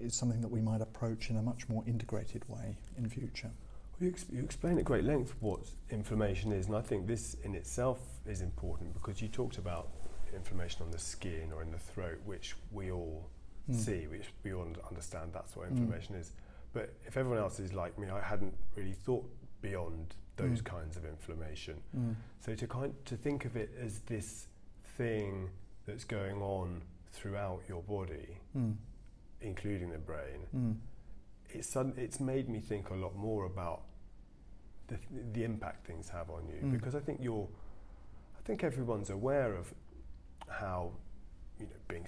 is 0.00 0.14
something 0.14 0.40
that 0.40 0.50
we 0.50 0.60
might 0.60 0.80
approach 0.80 1.30
in 1.30 1.36
a 1.36 1.42
much 1.42 1.68
more 1.68 1.82
integrated 1.86 2.46
way 2.48 2.76
in 2.98 3.08
future. 3.08 3.50
Well, 3.92 4.06
you, 4.06 4.08
ex- 4.10 4.26
you 4.30 4.42
explain 4.42 4.78
at 4.78 4.84
great 4.84 5.04
length 5.04 5.34
what 5.40 5.60
inflammation 5.90 6.52
is, 6.52 6.66
and 6.66 6.76
I 6.76 6.80
think 6.80 7.06
this 7.06 7.36
in 7.42 7.54
itself 7.54 8.00
is 8.26 8.42
important 8.42 8.92
because 8.94 9.22
you 9.22 9.28
talked 9.28 9.58
about 9.58 9.88
inflammation 10.34 10.82
on 10.82 10.90
the 10.90 10.98
skin 10.98 11.50
or 11.54 11.62
in 11.62 11.70
the 11.70 11.78
throat, 11.78 12.18
which 12.24 12.54
we 12.70 12.90
all 12.90 13.28
mm. 13.70 13.74
see, 13.74 14.06
which 14.06 14.26
we 14.42 14.52
all 14.52 14.66
understand 14.88 15.30
that's 15.32 15.56
what 15.56 15.68
hmm. 15.68 15.76
inflammation 15.76 16.16
mm. 16.16 16.20
is. 16.20 16.32
But 16.72 16.94
if 17.06 17.16
everyone 17.16 17.38
else 17.38 17.60
is 17.60 17.72
like 17.74 17.98
me, 17.98 18.08
I 18.08 18.20
hadn't 18.20 18.54
really 18.76 18.92
thought 18.94 19.28
beyond 19.60 20.14
those 20.36 20.62
mm. 20.62 20.64
kinds 20.64 20.96
of 20.96 21.04
inflammation. 21.04 21.80
Hmm. 21.94 22.12
So 22.40 22.54
to 22.54 22.66
kind 22.66 22.94
to 23.04 23.16
think 23.16 23.44
of 23.44 23.56
it 23.56 23.70
as 23.80 24.00
this 24.00 24.48
thing 24.96 25.50
that's 25.86 26.04
going 26.04 26.40
on 26.40 26.82
throughout 27.12 27.62
your 27.68 27.82
body, 27.82 28.38
hmm. 28.52 28.72
including 29.40 29.90
the 29.90 29.98
brain, 29.98 30.46
it's 31.50 31.76
it's 31.96 32.20
made 32.20 32.48
me 32.48 32.60
think 32.60 32.90
a 32.90 32.94
lot 32.94 33.14
more 33.16 33.44
about 33.44 33.82
the, 34.88 34.96
the 35.32 35.44
impact 35.44 35.86
things 35.86 36.08
have 36.08 36.30
on 36.30 36.46
you 36.48 36.68
because 36.70 36.94
I 36.94 37.00
think 37.00 37.20
you're 37.22 37.48
I 38.38 38.42
think 38.44 38.64
everyone's 38.64 39.10
aware 39.10 39.54
of 39.54 39.72
how 40.48 40.92
you 41.58 41.66
know 41.66 41.72
being 41.88 42.06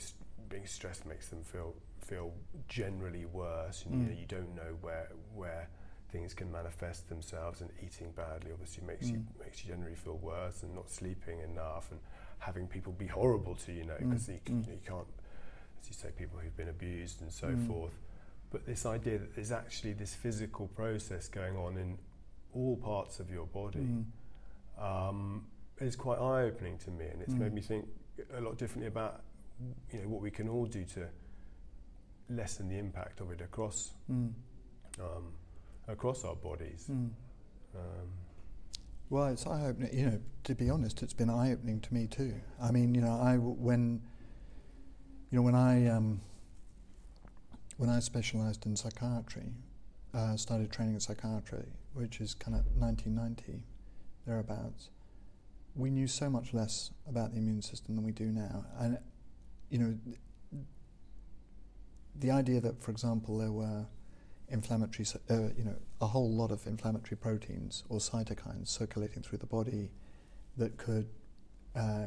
being 0.48 0.66
stressed 0.66 1.06
makes 1.06 1.28
them 1.28 1.42
feel 1.42 1.74
feel 2.00 2.32
generally 2.68 3.24
worse. 3.24 3.84
And, 3.86 3.94
mm. 3.94 3.98
you 4.02 4.14
know, 4.14 4.20
you 4.20 4.26
don't 4.26 4.54
know 4.54 4.76
where 4.80 5.08
where 5.34 5.68
things 6.10 6.34
can 6.34 6.50
manifest 6.50 7.08
themselves, 7.08 7.60
and 7.60 7.70
eating 7.82 8.12
badly 8.12 8.52
obviously 8.52 8.84
makes 8.86 9.06
mm. 9.06 9.12
you 9.12 9.24
makes 9.42 9.64
you 9.64 9.70
generally 9.70 9.96
feel 9.96 10.18
worse, 10.18 10.62
and 10.62 10.74
not 10.74 10.90
sleeping 10.90 11.40
enough, 11.40 11.90
and 11.90 12.00
having 12.38 12.66
people 12.66 12.92
be 12.92 13.06
horrible 13.06 13.54
to 13.54 13.72
you 13.72 13.84
know 13.84 13.96
because 13.98 14.24
mm. 14.24 14.28
you, 14.28 14.40
you, 14.46 14.54
know, 14.54 14.60
mm. 14.60 14.68
you 14.68 14.80
can't 14.86 15.06
as 15.80 15.88
you 15.88 15.94
say 15.94 16.08
people 16.16 16.38
who've 16.38 16.56
been 16.56 16.68
abused 16.68 17.20
and 17.22 17.32
so 17.32 17.48
mm. 17.48 17.66
forth 17.66 17.92
but 18.50 18.66
this 18.66 18.86
idea 18.86 19.18
that 19.18 19.34
there's 19.34 19.52
actually 19.52 19.92
this 19.92 20.14
physical 20.14 20.68
process 20.68 21.28
going 21.28 21.56
on 21.56 21.76
in 21.76 21.98
all 22.54 22.76
parts 22.76 23.18
of 23.18 23.30
your 23.30 23.46
body 23.46 23.80
mm. 23.80 24.04
um, 24.80 25.44
is 25.80 25.96
quite 25.96 26.18
eye-opening 26.18 26.78
to 26.78 26.90
me 26.90 27.06
and 27.06 27.22
it's 27.22 27.34
mm. 27.34 27.40
made 27.40 27.52
me 27.52 27.60
think 27.60 27.86
a 28.36 28.40
lot 28.40 28.56
differently 28.56 28.86
about 28.86 29.22
you 29.92 30.00
know 30.00 30.08
what 30.08 30.20
we 30.20 30.30
can 30.30 30.48
all 30.48 30.66
do 30.66 30.84
to 30.84 31.06
lessen 32.30 32.68
the 32.68 32.78
impact 32.78 33.20
of 33.20 33.30
it 33.30 33.40
across 33.40 33.92
mm. 34.10 34.32
um, 35.00 35.32
across 35.88 36.24
our 36.24 36.36
bodies. 36.36 36.86
Mm. 36.90 37.10
Um, 37.74 38.08
well, 39.10 39.26
it's 39.26 39.46
eye 39.46 39.66
opening. 39.66 39.96
You 39.96 40.06
know, 40.06 40.20
to 40.44 40.54
be 40.54 40.70
honest, 40.70 41.02
it's 41.02 41.12
been 41.12 41.30
eye 41.30 41.52
opening 41.52 41.80
to 41.80 41.94
me 41.94 42.06
too. 42.06 42.34
I 42.60 42.70
mean, 42.70 42.94
you 42.94 43.00
know, 43.00 43.20
I 43.20 43.36
when 43.36 44.02
you 45.30 45.38
know 45.38 45.42
when 45.42 45.54
I 45.54 45.88
um, 45.88 46.20
when 47.76 47.90
I 47.90 48.00
specialised 48.00 48.66
in 48.66 48.76
psychiatry, 48.76 49.52
uh, 50.14 50.36
started 50.36 50.70
training 50.70 50.94
in 50.94 51.00
psychiatry, 51.00 51.66
which 51.92 52.20
is 52.20 52.34
kind 52.34 52.56
of 52.56 52.64
1990 52.76 53.62
thereabouts 54.26 54.90
we 55.76 55.90
knew 55.90 56.06
so 56.06 56.30
much 56.30 56.54
less 56.54 56.90
about 57.08 57.32
the 57.32 57.38
immune 57.38 57.62
system 57.62 57.96
than 57.96 58.04
we 58.04 58.12
do 58.12 58.26
now. 58.26 58.64
And, 58.78 58.98
you 59.70 59.78
know, 59.78 59.98
the 62.16 62.30
idea 62.30 62.60
that, 62.60 62.82
for 62.82 62.90
example, 62.90 63.38
there 63.38 63.50
were 63.50 63.86
inflammatory, 64.48 65.06
uh, 65.30 65.50
you 65.56 65.64
know, 65.64 65.76
a 66.00 66.06
whole 66.06 66.30
lot 66.30 66.50
of 66.50 66.66
inflammatory 66.66 67.16
proteins 67.16 67.84
or 67.88 67.98
cytokines 67.98 68.68
circulating 68.68 69.22
through 69.22 69.38
the 69.38 69.46
body 69.46 69.90
that 70.56 70.76
could, 70.76 71.08
uh, 71.74 72.06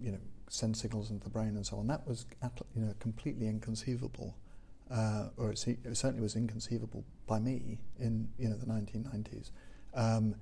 you 0.00 0.12
know, 0.12 0.18
send 0.48 0.76
signals 0.76 1.10
into 1.10 1.24
the 1.24 1.30
brain 1.30 1.56
and 1.56 1.66
so 1.66 1.78
on. 1.78 1.86
That 1.86 2.06
was, 2.06 2.26
you 2.74 2.82
know, 2.82 2.94
completely 3.00 3.48
inconceivable, 3.48 4.36
uh, 4.90 5.28
or 5.36 5.52
it, 5.52 5.58
certainly 5.92 6.20
was 6.20 6.36
inconceivable 6.36 7.04
by 7.26 7.38
me 7.38 7.78
in, 7.98 8.28
you 8.38 8.48
know, 8.48 8.56
the 8.56 8.66
1990s. 8.66 9.50
Um, 9.94 10.34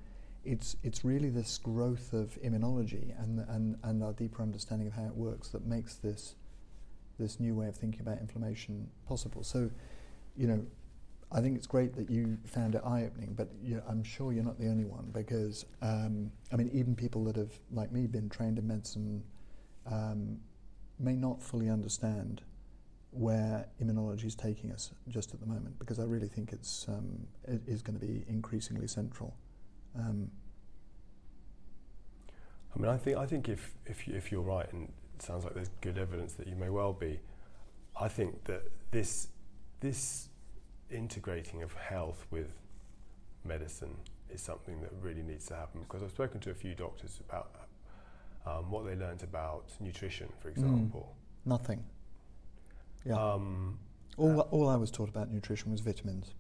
it's 0.45 0.77
it's 0.83 1.05
really 1.05 1.31
this 1.31 1.57
growth 1.57 2.13
of 2.13 2.39
immunology 2.43 3.19
and 3.23 3.41
and 3.49 3.79
and 3.83 4.03
our 4.03 4.13
deeper 4.13 4.43
understanding 4.43 4.87
of 4.87 4.93
how 4.93 5.07
it 5.07 5.15
works 5.15 5.49
that 5.49 5.65
makes 5.65 5.95
this 5.95 6.35
this 7.19 7.41
new 7.41 7.55
way 7.55 7.67
of 7.67 7.77
thinking 7.77 8.01
about 8.01 8.19
inflammation 8.19 8.89
possible. 9.07 9.43
So, 9.43 9.71
you 10.37 10.47
know, 10.47 10.67
I 11.35 11.41
think 11.41 11.57
it's 11.57 11.67
great 11.67 11.95
that 11.97 12.09
you 12.09 12.39
found 12.47 12.77
it 12.77 12.83
eye-opening, 12.85 13.35
but 13.35 13.49
you 13.61 13.75
know, 13.75 13.83
I'm 13.89 14.05
sure 14.05 14.33
you're 14.33 14.45
not 14.45 14.57
the 14.57 14.69
only 14.69 14.85
one 14.85 15.11
because 15.13 15.67
um, 15.83 16.31
I 16.53 16.57
mean, 16.57 16.71
even 16.73 16.95
people 16.95 17.25
that 17.25 17.35
have, 17.35 17.51
like 17.73 17.91
me, 17.91 18.07
been 18.07 18.29
trained 18.29 18.57
in 18.57 18.69
medicine 18.69 19.25
um, 19.91 20.39
may 21.01 21.17
not 21.17 21.43
fully 21.43 21.69
understand 21.69 22.43
where 23.11 23.67
immunology 23.83 24.27
is 24.27 24.37
taking 24.37 24.71
us 24.71 24.93
just 25.09 25.35
at 25.35 25.41
the 25.41 25.47
moment 25.47 25.77
because 25.79 25.99
I 25.99 26.05
really 26.05 26.29
think 26.29 26.53
it's 26.53 26.87
um, 26.89 27.27
it 27.49 27.63
is 27.67 27.83
going 27.83 27.99
to 27.99 28.05
be 28.05 28.25
increasingly 28.29 28.87
central. 28.87 29.37
Um, 29.97 30.31
I 32.77 32.79
mean, 32.79 32.91
I 32.91 32.97
think 32.97 33.17
I 33.17 33.27
think 33.27 33.49
if 33.49 33.75
if 33.87 34.07
you, 34.07 34.15
if 34.15 34.31
you're 34.31 34.41
right, 34.41 34.73
and 34.73 34.89
it 35.17 35.23
sounds 35.23 35.43
like 35.43 35.55
there's 35.55 35.71
good 35.81 35.99
evidence 35.99 36.35
that 36.35 36.47
you 36.47 36.55
may 36.55 36.71
well 36.71 36.93
be, 36.93 37.19
I 38.01 38.07
think 38.07 38.45
that 38.45 38.63
this 38.93 39.29
this 39.81 40.29
integrating 40.95 41.63
of 41.63 41.73
health 41.75 42.27
with 42.31 42.53
medicine 43.45 43.97
is 44.31 44.41
something 44.41 44.81
that 44.81 44.91
really 45.01 45.23
needs 45.23 45.47
to 45.47 45.55
happen 45.55 45.81
because 45.81 46.03
I've 46.03 46.11
spoken 46.11 46.41
to 46.41 46.51
a 46.51 46.55
few 46.55 46.75
doctors 46.75 47.21
about 47.29 47.51
um, 48.47 48.71
what 48.71 48.85
they 48.85 48.95
learned 48.95 49.23
about 49.23 49.73
nutrition, 49.81 50.29
for 50.41 50.49
mm. 50.49 50.53
example. 50.53 51.15
Mm, 51.15 51.51
nothing. 51.51 51.85
Yeah. 53.05 53.15
Um, 53.15 53.79
all, 54.17 54.41
uh, 54.41 54.45
all 54.45 54.69
I 54.69 54.77
was 54.77 54.91
taught 54.91 55.09
about 55.09 55.31
nutrition 55.31 55.71
was 55.71 55.81
vitamins 55.81 56.33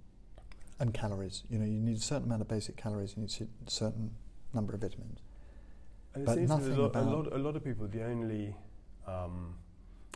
and 0.81 0.93
calories. 0.95 1.45
You 1.51 1.59
know, 1.59 1.67
you 1.67 1.81
need 1.81 1.97
a 1.97 2.01
certain 2.01 2.25
amount 2.25 2.43
of 2.43 2.49
basic 2.49 2.77
calories, 2.77 3.15
you 3.17 3.23
need 3.23 3.49
a 3.67 3.71
certain 3.71 4.13
number 4.53 4.75
of 4.75 4.81
vitamins. 4.81 5.21
And 6.15 6.23
it 6.23 6.27
but 6.27 6.35
seems 6.37 6.49
nothing 6.49 6.73
a 6.73 6.81
lot, 6.81 6.87
about 6.87 7.03
a 7.03 7.11
lot, 7.11 7.33
a 7.33 7.39
lot 7.39 7.57
of 7.57 7.65
people, 7.65 7.87
the 7.87 8.05
only 8.05 8.55
um, 9.07 9.55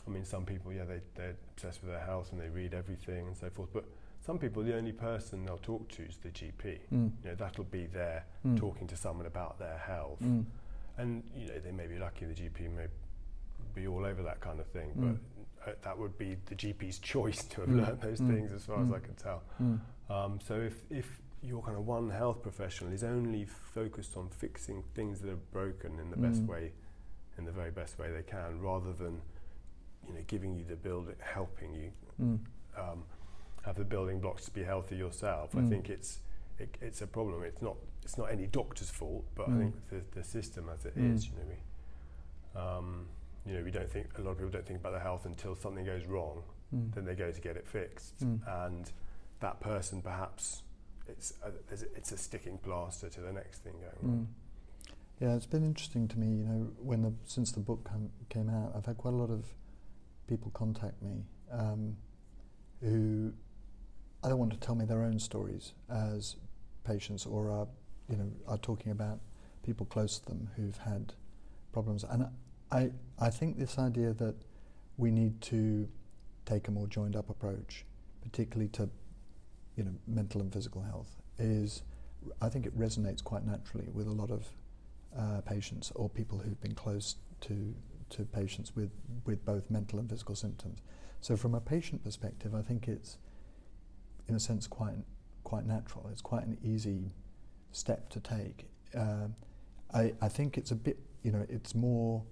I 0.08 0.10
mean, 0.10 0.24
some 0.24 0.44
people, 0.44 0.72
yeah, 0.72 0.84
they, 0.84 1.00
they're 1.14 1.36
obsessed 1.52 1.82
with 1.82 1.90
their 1.90 2.00
health 2.00 2.32
and 2.32 2.40
they 2.40 2.48
read 2.48 2.72
everything 2.72 3.26
and 3.26 3.36
so 3.36 3.50
forth. 3.50 3.68
But 3.72 3.84
some 4.20 4.38
people, 4.38 4.62
the 4.62 4.76
only 4.76 4.92
person 4.92 5.44
they'll 5.44 5.58
talk 5.58 5.88
to 5.92 6.02
is 6.02 6.16
the 6.18 6.28
GP. 6.30 6.78
Mm. 6.92 7.12
You 7.22 7.30
know, 7.30 7.34
that'll 7.34 7.64
be 7.64 7.86
there 7.86 8.24
Mm. 8.46 8.56
talking 8.58 8.86
to 8.88 8.96
someone 8.96 9.26
about 9.26 9.58
their 9.58 9.78
health. 9.78 10.20
Mm. 10.22 10.44
And, 10.98 11.22
you 11.34 11.46
know, 11.48 11.58
they 11.60 11.70
may 11.72 11.86
be 11.86 11.98
lucky, 11.98 12.24
the 12.26 12.34
GP 12.34 12.68
may 12.74 12.86
be 13.74 13.86
all 13.86 14.04
over 14.04 14.22
that 14.22 14.40
kind 14.40 14.60
of 14.60 14.66
thing. 14.66 14.90
Mm. 14.96 15.18
But 15.64 15.70
uh, 15.70 15.74
that 15.82 15.98
would 15.98 16.16
be 16.18 16.36
the 16.46 16.54
GP's 16.54 16.98
choice 17.14 17.44
to 17.44 17.60
have 17.62 17.70
Mm. 17.70 17.86
learned 17.86 18.00
those 18.00 18.20
Mm. 18.20 18.34
things 18.34 18.52
as 18.52 18.64
far 18.64 18.80
as. 18.82 18.90
I 18.90 18.98
can 18.98 19.14
tell. 19.14 19.42
Um, 20.10 20.40
so 20.40 20.54
if, 20.60 20.82
if 20.90 21.20
your 21.42 21.62
kind 21.62 21.76
of 21.76 21.86
one 21.86 22.10
health 22.10 22.42
professional 22.42 22.92
is 22.92 23.04
only 23.04 23.44
focused 23.44 24.16
on 24.16 24.28
fixing 24.28 24.82
things 24.94 25.20
that 25.20 25.30
are 25.30 25.36
broken 25.52 25.98
in 26.00 26.10
the 26.10 26.16
best 26.16 26.42
way, 26.42 26.72
in 27.38 27.44
the 27.44 27.52
very 27.52 27.70
best 27.70 27.98
way 27.98 28.10
they 28.10 28.22
can, 28.24 28.60
rather 28.60 28.92
than 28.92 29.20
you 30.06 30.14
know 30.14 30.20
giving 30.26 30.56
you 30.56 30.64
the 30.64 30.74
build, 30.76 31.12
helping 31.20 31.72
you 31.74 31.92
um, 32.76 33.04
have 33.68 33.76
the 33.76 33.84
building 33.84 34.18
blocks 34.18 34.44
to 34.46 34.50
be 34.50 34.64
healthy 34.64 34.96
yourself, 34.96 35.54
I 35.54 35.60
Mm. 35.60 35.68
think 35.68 35.90
it's 35.90 36.20
it, 36.58 36.76
it's 36.80 37.02
a 37.02 37.06
problem. 37.06 37.44
It's 37.44 37.62
not 37.62 37.76
it's 38.02 38.18
not 38.18 38.30
any 38.32 38.46
doctor's 38.46 38.90
fault, 38.90 39.24
but 39.36 39.48
I 39.48 39.52
Mm. 39.52 39.58
think 39.60 39.74
the, 39.90 40.00
the 40.18 40.24
system 40.24 40.68
as 40.74 40.84
it 40.86 40.96
is, 40.96 41.26
Mm. 41.26 41.30
you 41.30 41.36
know, 41.38 41.44
we 41.52 42.60
um, 42.60 43.06
you 43.46 43.54
know 43.54 43.62
we 43.62 43.70
don't 43.70 43.90
think 43.90 44.06
a 44.18 44.22
lot 44.22 44.32
of 44.32 44.38
people 44.38 44.50
don't 44.50 44.66
think 44.66 44.80
about 44.80 44.92
their 44.92 45.06
health 45.10 45.24
until 45.26 45.54
something 45.54 45.84
goes 45.84 46.06
wrong 46.06 46.42
Mm. 46.74 46.92
then 46.94 47.04
they 47.06 47.14
go 47.14 47.30
to 47.32 47.40
get 47.40 47.56
it 47.56 47.66
fixed, 47.66 48.18
Mm. 48.20 48.40
and 48.66 48.92
that 49.40 49.58
person 49.60 50.02
perhaps 50.02 50.62
it's 51.06 51.32
a, 51.42 51.50
it's 51.96 52.12
a 52.12 52.16
sticking 52.18 52.58
plaster 52.58 53.08
to 53.08 53.20
the 53.22 53.32
next 53.32 53.58
thing 53.60 53.72
going 53.80 54.02
Mm. 54.04 54.12
on. 54.20 54.28
Yeah, 55.20 55.34
it's 55.36 55.46
been 55.46 55.64
interesting 55.64 56.06
to 56.08 56.18
me. 56.18 56.26
You 56.40 56.44
know, 56.44 56.60
when 56.90 57.00
the 57.02 57.12
since 57.24 57.52
the 57.52 57.60
book 57.60 57.84
come, 57.84 58.10
came 58.28 58.48
out, 58.50 58.74
I've 58.76 58.84
had 58.86 58.98
quite 58.98 59.14
a 59.14 59.16
lot 59.16 59.30
of 59.30 59.46
people 60.26 60.50
contact 60.52 61.00
me 61.02 61.24
um, 61.50 61.96
who 62.80 63.32
either 64.24 64.36
want 64.36 64.52
to 64.52 64.58
tell 64.58 64.74
me 64.74 64.84
their 64.84 65.02
own 65.02 65.18
stories 65.18 65.72
as 65.90 66.36
patients, 66.84 67.26
or 67.26 67.50
are 67.50 67.68
you 68.08 68.16
know 68.16 68.30
are 68.46 68.58
talking 68.58 68.92
about 68.92 69.20
people 69.62 69.86
close 69.86 70.18
to 70.18 70.26
them 70.26 70.50
who've 70.56 70.78
had 70.78 71.12
problems. 71.72 72.04
And 72.04 72.26
I 72.70 72.90
I 73.18 73.30
think 73.30 73.58
this 73.58 73.78
idea 73.78 74.12
that 74.14 74.34
we 74.96 75.10
need 75.10 75.40
to 75.42 75.88
take 76.46 76.68
a 76.68 76.70
more 76.70 76.86
joined 76.86 77.16
up 77.16 77.30
approach, 77.30 77.84
particularly 78.22 78.68
to 78.70 78.88
you 79.76 79.84
know 79.84 79.94
mental 80.06 80.40
and 80.40 80.52
physical 80.52 80.82
health, 80.82 81.16
is 81.38 81.82
I 82.40 82.48
think 82.48 82.66
it 82.66 82.76
resonates 82.78 83.22
quite 83.22 83.44
naturally 83.44 83.88
with 83.92 84.06
a 84.06 84.12
lot 84.12 84.30
of 84.30 84.46
uh, 85.16 85.40
patients 85.42 85.92
or 85.94 86.08
people 86.08 86.38
who've 86.38 86.60
been 86.60 86.74
close 86.74 87.16
to 87.42 87.74
to 88.10 88.24
patients 88.24 88.74
with 88.74 88.90
with 89.24 89.44
both 89.44 89.70
mental 89.70 89.98
and 89.98 90.08
physical 90.08 90.34
symptoms. 90.34 90.80
So 91.20 91.36
from 91.36 91.54
a 91.54 91.60
patient 91.60 92.04
perspective, 92.04 92.54
I 92.54 92.62
think 92.62 92.88
it's 92.88 93.18
in 94.28 94.34
a 94.34 94.40
sense 94.40 94.66
quite 94.66 94.94
quite 95.44 95.66
natural. 95.66 96.08
It's 96.12 96.20
quite 96.20 96.44
an 96.44 96.58
easy 96.62 97.12
step 97.72 98.08
to 98.10 98.20
take. 98.20 98.68
Um 98.94 99.34
I, 99.92 100.12
I 100.20 100.28
think 100.28 100.58
it's 100.58 100.70
a 100.70 100.76
bit 100.76 100.98
you 101.22 101.32
know 101.32 101.46
it's 101.48 101.74
more 101.74 102.22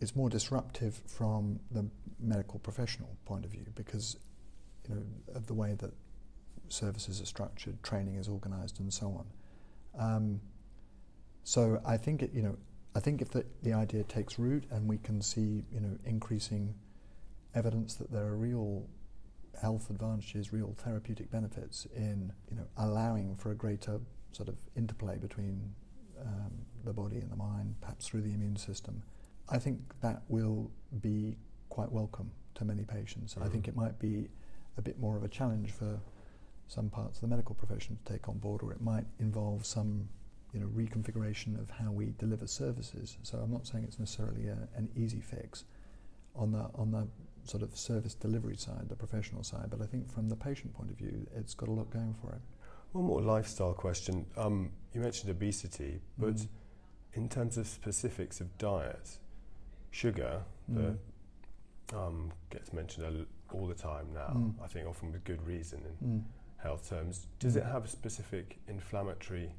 it's 0.00 0.16
more 0.16 0.28
disruptive 0.28 1.00
from 1.06 1.60
the 1.70 1.88
medical 2.20 2.58
professional 2.58 3.16
point 3.24 3.44
of 3.44 3.50
view 3.50 3.66
because 3.74 4.16
you 4.88 4.94
know 4.94 5.02
of 5.34 5.46
the 5.46 5.54
way 5.54 5.74
that 5.74 5.92
services 6.68 7.20
are 7.20 7.26
structured, 7.26 7.82
training 7.82 8.16
is 8.16 8.28
organised, 8.28 8.80
and 8.80 8.92
so 8.92 9.06
on. 9.06 9.26
Um, 9.98 10.40
so 11.44 11.80
I 11.84 11.96
think 11.96 12.22
it, 12.22 12.32
you 12.32 12.42
know, 12.42 12.56
I 12.94 13.00
think 13.00 13.20
if 13.20 13.30
the, 13.30 13.44
the 13.62 13.72
idea 13.72 14.02
takes 14.04 14.38
root 14.38 14.64
and 14.70 14.88
we 14.88 14.98
can 14.98 15.20
see, 15.20 15.64
you 15.72 15.80
know, 15.80 15.96
increasing 16.04 16.74
evidence 17.54 17.94
that 17.94 18.10
there 18.10 18.24
are 18.24 18.36
real 18.36 18.86
health 19.60 19.90
advantages, 19.90 20.52
real 20.52 20.74
therapeutic 20.78 21.30
benefits 21.30 21.86
in, 21.94 22.32
you 22.50 22.56
know, 22.56 22.66
allowing 22.76 23.36
for 23.36 23.50
a 23.50 23.54
greater 23.54 24.00
sort 24.32 24.48
of 24.48 24.56
interplay 24.76 25.16
between 25.18 25.74
um, 26.20 26.52
the 26.84 26.92
body 26.92 27.18
and 27.18 27.30
the 27.30 27.36
mind, 27.36 27.74
perhaps 27.80 28.06
through 28.06 28.22
the 28.22 28.32
immune 28.32 28.56
system, 28.56 29.02
I 29.48 29.58
think 29.58 29.80
that 30.00 30.22
will 30.28 30.70
be 31.00 31.36
quite 31.68 31.90
welcome 31.92 32.30
to 32.54 32.64
many 32.64 32.84
patients. 32.84 33.36
I 33.40 33.48
think 33.48 33.64
Mhm. 33.64 33.68
it 33.68 33.76
might 33.76 33.98
be 33.98 34.28
a 34.76 34.82
bit 34.82 34.98
more 34.98 35.16
of 35.16 35.22
a 35.24 35.28
challenge 35.28 35.70
for 35.72 36.00
some 36.66 36.88
parts 36.88 37.18
of 37.18 37.20
the 37.22 37.26
medical 37.28 37.54
profession 37.54 37.96
to 37.96 38.12
take 38.12 38.28
on 38.28 38.38
board, 38.38 38.62
or 38.62 38.72
it 38.72 38.80
might 38.80 39.06
involve 39.18 39.66
some 39.66 40.08
you 40.52 40.60
know, 40.60 40.68
reconfiguration 40.68 41.58
of 41.58 41.68
how 41.68 41.90
we 41.90 42.14
deliver 42.16 42.46
services. 42.46 43.18
So 43.22 43.38
I'm 43.38 43.50
not 43.50 43.66
saying 43.66 43.84
it's 43.84 43.98
necessarily 43.98 44.46
a, 44.46 44.68
an 44.76 44.88
easy 44.94 45.20
fix 45.20 45.64
on 46.36 46.52
the 46.52 46.70
on 46.76 46.92
the 46.92 47.08
sort 47.48 47.62
of 47.62 47.76
service 47.76 48.14
delivery 48.14 48.56
side, 48.56 48.88
the 48.88 48.96
professional 48.96 49.42
side, 49.42 49.66
but 49.70 49.80
I 49.80 49.86
think 49.86 50.10
from 50.10 50.28
the 50.28 50.36
patient 50.36 50.72
point 50.74 50.90
of 50.90 50.96
view, 50.96 51.26
it's 51.36 51.54
got 51.54 51.68
a 51.68 51.72
lot 51.72 51.90
going 51.90 52.14
for 52.14 52.32
it. 52.32 52.40
One 52.92 53.04
more 53.06 53.20
lifestyle 53.20 53.72
question. 53.74 54.26
Um, 54.36 54.70
you 54.92 55.00
mentioned 55.00 55.30
obesity, 55.30 56.00
but 56.18 56.34
Mm. 56.36 56.48
in 57.14 57.28
terms 57.28 57.58
of 57.58 57.66
specifics 57.66 58.40
of 58.40 58.56
diet, 58.58 59.18
sugar 59.90 60.44
Mm. 60.70 60.74
that 60.76 60.98
um, 61.94 62.32
gets 62.50 62.72
mentioned 62.72 63.26
all 63.52 63.66
the 63.66 63.74
time 63.74 64.12
now, 64.14 64.28
Mm. 64.34 64.54
I 64.62 64.66
think 64.68 64.88
often 64.88 65.12
with 65.12 65.22
good 65.24 65.42
reason 65.46 65.84
in 65.84 66.08
Mm. 66.08 66.24
health 66.56 66.88
terms. 66.88 67.26
Does 67.38 67.56
it 67.56 67.62
Mm. 67.64 67.72
have 67.72 67.90
specific 67.90 68.58
inflammatory 68.66 69.54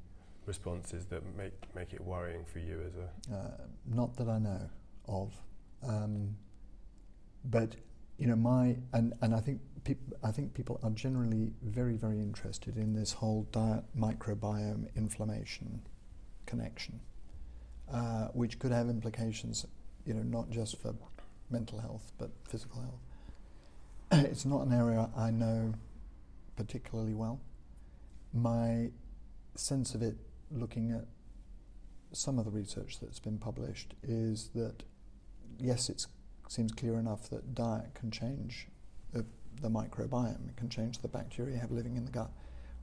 responses 0.48 1.06
that 1.08 1.24
make 1.38 1.54
make 1.76 1.94
it 1.94 2.02
worrying 2.04 2.44
for 2.46 2.60
you 2.60 2.82
as 2.82 2.96
a 2.96 3.10
Uh, 3.32 3.68
not 3.86 4.16
that 4.16 4.28
I 4.28 4.40
know 4.40 4.70
of, 5.08 5.40
um, 5.84 6.36
but 7.46 7.76
you 8.18 8.28
know 8.28 8.36
my 8.36 8.78
and, 8.94 9.14
and 9.22 9.36
I 9.36 9.40
think 9.40 9.62
I 10.24 10.32
think 10.32 10.54
people 10.54 10.80
are 10.84 10.90
generally 10.92 11.54
very 11.62 11.96
very 11.96 12.20
interested 12.20 12.78
in 12.78 12.94
this 12.94 13.14
whole 13.14 13.48
diet 13.52 13.84
microbiome 13.98 14.94
inflammation 14.96 15.82
connection, 16.46 17.00
uh, 17.92 18.28
which 18.34 18.60
could 18.60 18.72
have 18.72 18.90
implications, 18.90 19.66
you 20.06 20.14
know, 20.14 20.24
not 20.24 20.50
just 20.50 20.80
for 20.82 20.96
mental 21.50 21.80
health 21.80 22.12
but 22.18 22.32
physical 22.48 22.82
health. 22.82 23.02
it's 24.32 24.46
not 24.46 24.66
an 24.66 24.74
area 24.74 25.10
I 25.16 25.32
know 25.32 25.74
particularly 26.56 27.14
well. 27.14 27.40
My 28.34 28.92
sense 29.56 29.94
of 29.94 30.02
it, 30.02 30.16
looking 30.52 30.92
at 30.92 31.06
some 32.12 32.40
of 32.40 32.46
the 32.46 32.52
research 32.52 33.00
that's 33.00 33.20
been 33.20 33.38
published, 33.38 33.94
is 34.04 34.50
that 34.56 34.84
yes, 35.60 35.90
it 35.90 36.06
seems 36.48 36.72
clear 36.72 36.98
enough 37.00 37.30
that 37.30 37.56
diet 37.56 37.94
can 37.94 38.12
change 38.12 38.68
the, 39.14 39.26
the 39.62 39.70
microbiome, 39.70 40.50
it 40.50 40.58
can 40.58 40.70
change 40.70 41.00
the 41.00 41.08
bacteria 41.08 41.56
you 41.56 41.62
have 41.62 41.72
living 41.72 41.96
in 41.96 42.06
the 42.06 42.12
gut. 42.12 42.32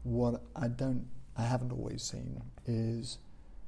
What 0.02 0.42
I 0.56 0.68
don't, 0.68 1.06
I 1.36 1.42
haven't 1.42 1.72
always 1.72 2.02
seen 2.02 2.42
is 2.66 3.18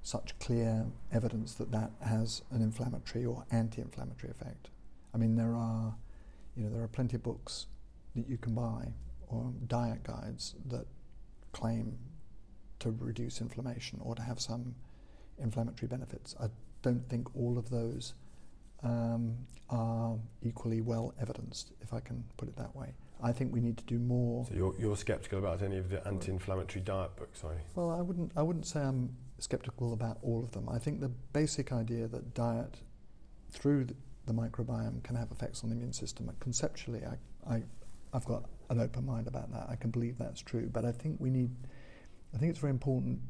such 0.02 0.38
clear 0.38 0.86
evidence 1.12 1.54
that 1.54 1.70
that 1.72 1.90
has 2.06 2.42
an 2.50 2.60
inflammatory 2.60 3.24
or 3.24 3.44
anti-inflammatory 3.50 4.30
effect. 4.30 4.68
I 5.14 5.16
mean, 5.16 5.36
there 5.36 5.54
are, 5.54 5.94
you 6.56 6.64
know, 6.64 6.70
there 6.70 6.82
are 6.82 6.88
plenty 6.88 7.16
of 7.16 7.22
books 7.22 7.66
that 8.14 8.28
you 8.28 8.36
can 8.36 8.54
buy 8.54 8.92
or 9.28 9.52
diet 9.66 10.02
guides 10.04 10.54
that 10.66 10.86
claim 11.52 11.98
to 12.80 12.94
reduce 12.98 13.40
inflammation 13.40 13.98
or 14.02 14.14
to 14.14 14.22
have 14.22 14.40
some 14.40 14.74
inflammatory 15.38 15.88
benefits. 15.88 16.34
I 16.40 16.48
don't 16.82 17.08
think 17.08 17.34
all 17.34 17.56
of 17.56 17.70
those 17.70 18.14
um, 18.82 19.36
are 19.70 20.16
equally 20.42 20.80
well 20.80 21.14
evidenced, 21.20 21.72
if 21.80 21.92
I 21.92 22.00
can 22.00 22.24
put 22.36 22.48
it 22.48 22.56
that 22.56 22.74
way. 22.74 22.94
I 23.22 23.32
think 23.32 23.54
we 23.54 23.60
need 23.60 23.78
to 23.78 23.84
do 23.84 23.98
more. 23.98 24.44
so 24.46 24.54
you're, 24.54 24.74
you're 24.78 24.96
skeptical 24.96 25.38
about 25.38 25.62
any 25.62 25.78
of 25.78 25.88
the 25.88 26.06
anti-inflammatory 26.06 26.82
diet 26.82 27.16
books, 27.16 27.42
are 27.44 27.54
you? 27.54 27.60
Well, 27.74 27.90
I 27.90 28.02
wouldn't. 28.02 28.32
I 28.36 28.42
wouldn't 28.42 28.66
say 28.66 28.80
I'm 28.80 29.16
skeptical 29.38 29.92
about 29.92 30.18
all 30.22 30.42
of 30.42 30.52
them. 30.52 30.68
I 30.68 30.78
think 30.78 31.00
the 31.00 31.08
basic 31.32 31.72
idea 31.72 32.06
that 32.08 32.34
diet, 32.34 32.76
through 33.50 33.86
the, 33.86 33.94
the 34.26 34.32
microbiome, 34.32 35.02
can 35.02 35.16
have 35.16 35.30
effects 35.30 35.62
on 35.62 35.70
the 35.70 35.76
immune 35.76 35.92
system. 35.92 36.30
Conceptually, 36.40 37.02
I, 37.04 37.54
I, 37.54 37.62
I've 38.12 38.26
got 38.26 38.44
an 38.68 38.80
open 38.80 39.06
mind 39.06 39.26
about 39.26 39.50
that. 39.52 39.68
I 39.70 39.76
can 39.76 39.90
believe 39.90 40.18
that's 40.18 40.42
true. 40.42 40.68
But 40.70 40.84
I 40.84 40.92
think 40.92 41.16
we 41.18 41.30
need. 41.30 41.50
I 42.34 42.38
think 42.38 42.50
it's 42.50 42.58
very 42.58 42.72
important 42.72 43.20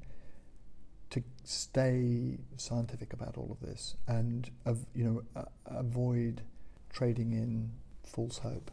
to 1.10 1.22
stay 1.44 2.38
scientific 2.56 3.12
about 3.12 3.36
all 3.36 3.50
of 3.50 3.66
this 3.66 3.96
and, 4.08 4.50
you 4.94 5.04
know, 5.04 5.22
uh, 5.36 5.44
avoid 5.66 6.42
trading 6.92 7.32
in 7.32 7.70
false 8.02 8.38
hope. 8.38 8.70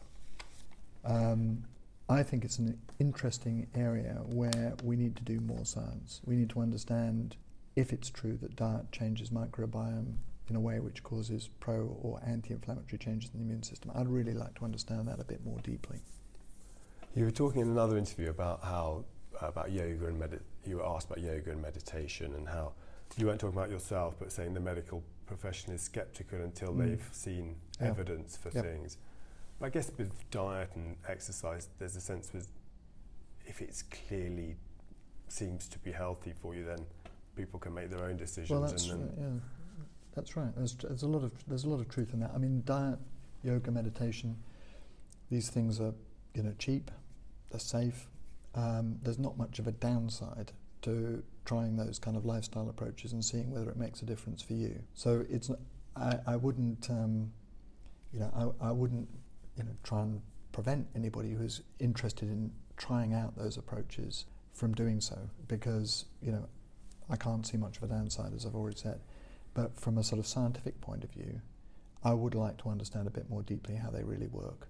Um, 1.04 1.64
I 2.08 2.22
think 2.22 2.44
it's 2.44 2.58
an 2.58 2.78
interesting 2.98 3.68
area 3.74 4.20
where 4.26 4.74
we 4.82 4.96
need 4.96 5.16
to 5.16 5.22
do 5.22 5.40
more 5.40 5.64
science. 5.64 6.20
We 6.24 6.36
need 6.36 6.50
to 6.50 6.60
understand 6.60 7.36
if 7.74 7.92
it's 7.92 8.10
true 8.10 8.36
that 8.42 8.56
diet 8.56 8.92
changes 8.92 9.30
microbiome 9.30 10.16
in 10.48 10.56
a 10.56 10.60
way 10.60 10.80
which 10.80 11.02
causes 11.02 11.48
pro 11.60 11.96
or 12.02 12.20
anti-inflammatory 12.26 12.98
changes 12.98 13.30
in 13.32 13.40
the 13.40 13.44
immune 13.46 13.62
system. 13.62 13.90
I'd 13.94 14.08
really 14.08 14.34
like 14.34 14.54
to 14.56 14.64
understand 14.64 15.08
that 15.08 15.20
a 15.20 15.24
bit 15.24 15.44
more 15.44 15.58
deeply. 15.62 16.00
You 17.14 17.24
were 17.24 17.30
talking 17.30 17.62
in 17.62 17.68
another 17.68 17.96
interview 17.96 18.28
about 18.30 18.62
how 18.62 19.04
about 19.40 19.70
yoga 19.70 20.06
and 20.06 20.20
medit. 20.20 20.40
You 20.64 20.76
were 20.76 20.86
asked 20.86 21.06
about 21.10 21.20
yoga 21.22 21.50
and 21.50 21.60
meditation 21.60 22.34
and 22.34 22.48
how 22.48 22.72
you 23.16 23.26
weren't 23.26 23.40
talking 23.40 23.56
about 23.58 23.70
yourself, 23.70 24.14
but 24.18 24.32
saying 24.32 24.54
the 24.54 24.60
medical 24.60 25.02
profession 25.26 25.72
is 25.72 25.82
skeptical 25.82 26.40
until 26.40 26.72
Mm. 26.72 26.78
they've 26.78 27.08
seen 27.12 27.56
Yeah. 27.80 27.88
evidence 27.88 28.36
for 28.36 28.50
Yep. 28.50 28.64
things. 28.64 28.96
But 29.58 29.66
I 29.66 29.70
guess 29.70 29.90
with 29.96 30.12
diet 30.30 30.70
and 30.74 30.96
exercise, 31.08 31.68
there's 31.78 31.96
a 31.96 32.00
sense 32.00 32.32
with 32.32 32.48
if 33.46 33.60
it's 33.60 33.82
clearly 33.82 34.56
seems 35.28 35.66
to 35.68 35.78
be 35.80 35.90
healthy 35.92 36.32
for 36.32 36.54
you, 36.54 36.64
then 36.64 36.86
people 37.34 37.58
can 37.58 37.74
make 37.74 37.90
their 37.90 38.04
own 38.04 38.16
decisions. 38.16 38.50
Well, 38.50 38.60
that's 38.60 38.88
and 38.88 39.02
right, 39.02 39.18
yeah, 39.18 39.40
that's 40.14 40.36
right. 40.36 40.54
There's, 40.54 40.74
there's 40.76 41.02
a 41.02 41.08
lot 41.08 41.24
of 41.24 41.32
there's 41.46 41.64
a 41.64 41.68
lot 41.68 41.80
of 41.80 41.88
truth 41.88 42.12
in 42.14 42.20
that. 42.20 42.30
I 42.34 42.38
mean, 42.38 42.62
diet, 42.64 42.98
yoga, 43.42 43.70
meditation, 43.70 44.36
these 45.28 45.50
things 45.50 45.80
are 45.80 45.94
you 46.34 46.42
know 46.44 46.54
cheap, 46.58 46.90
they're 47.50 47.58
safe. 47.60 48.08
Um, 48.54 48.98
there's 49.02 49.18
not 49.18 49.38
much 49.38 49.58
of 49.58 49.66
a 49.66 49.72
downside 49.72 50.52
to 50.82 51.22
trying 51.44 51.76
those 51.76 51.98
kind 51.98 52.16
of 52.16 52.24
lifestyle 52.24 52.68
approaches 52.68 53.12
and 53.12 53.24
seeing 53.24 53.50
whether 53.50 53.70
it 53.70 53.76
makes 53.76 54.02
a 54.02 54.04
difference 54.04 54.42
for 54.42 54.52
you. 54.52 54.82
So 54.94 55.24
it's 55.28 55.50
I, 55.96 56.18
I 56.26 56.36
wouldn't 56.36 56.88
um, 56.90 57.32
you 58.12 58.20
know 58.20 58.54
I, 58.60 58.68
I 58.68 58.72
wouldn't 58.72 59.08
you 59.56 59.64
know 59.64 59.72
try 59.82 60.02
and 60.02 60.20
prevent 60.52 60.86
anybody 60.94 61.32
who's 61.32 61.62
interested 61.78 62.28
in 62.28 62.52
trying 62.76 63.14
out 63.14 63.36
those 63.36 63.56
approaches 63.56 64.26
from 64.52 64.74
doing 64.74 65.00
so 65.00 65.16
because 65.48 66.04
you 66.20 66.32
know 66.32 66.46
I 67.08 67.16
can't 67.16 67.46
see 67.46 67.56
much 67.56 67.76
of 67.76 67.84
a 67.84 67.86
downside, 67.88 68.32
as 68.34 68.46
I've 68.46 68.54
already 68.54 68.78
said. 68.78 69.00
But 69.54 69.78
from 69.78 69.98
a 69.98 70.04
sort 70.04 70.18
of 70.18 70.26
scientific 70.26 70.80
point 70.80 71.04
of 71.04 71.10
view, 71.10 71.40
I 72.02 72.14
would 72.14 72.34
like 72.34 72.56
to 72.58 72.70
understand 72.70 73.06
a 73.06 73.10
bit 73.10 73.28
more 73.28 73.42
deeply 73.42 73.76
how 73.76 73.90
they 73.90 74.02
really 74.02 74.28
work. 74.28 74.68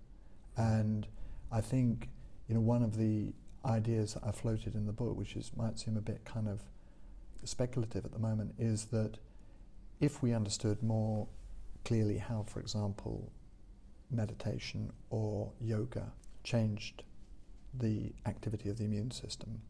And 0.57 1.07
I 1.51 1.61
think, 1.61 2.09
you 2.49 2.55
know, 2.55 2.61
one 2.61 2.83
of 2.83 2.97
the 2.97 3.33
ideas 3.65 4.15
that 4.15 4.25
I 4.25 4.33
floated 4.33 4.75
in 4.75 4.87
the 4.87 4.93
book, 4.93 5.17
which 5.17 5.37
is 5.37 5.51
might 5.57 5.79
seem 5.79 5.97
a 5.97 6.01
bit 6.01 6.25
kind 6.25 6.49
of 6.49 6.61
speculative 7.45 8.05
at 8.05 8.13
the 8.13 8.19
moment, 8.19 8.55
is 8.59 8.87
that 8.87 9.19
if 10.01 10.23
we 10.23 10.33
understood 10.33 10.83
more 10.83 11.29
clearly 11.85 12.19
how, 12.19 12.43
for 12.43 12.61
example, 12.61 13.33
meditation 14.11 14.93
or 15.11 15.53
yoga 15.61 16.13
changed 16.45 17.03
the 17.75 18.13
activity 18.27 18.69
of 18.69 18.79
the 18.79 18.85
immune 18.85 19.11
system, 19.11 19.63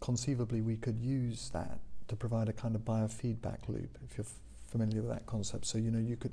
conceivably 0.00 0.60
we 0.60 0.76
could 0.76 0.98
use 1.00 1.50
that 1.52 1.80
to 2.08 2.16
provide 2.16 2.48
a 2.48 2.52
kind 2.52 2.74
of 2.74 2.82
biofeedback 2.82 3.68
loop, 3.68 3.98
if 4.04 4.16
you're 4.16 4.26
familiar 4.66 5.02
with 5.02 5.10
that 5.10 5.26
concept. 5.26 5.66
So, 5.66 5.78
you 5.78 5.90
know, 5.90 5.98
you 5.98 6.16
could, 6.16 6.32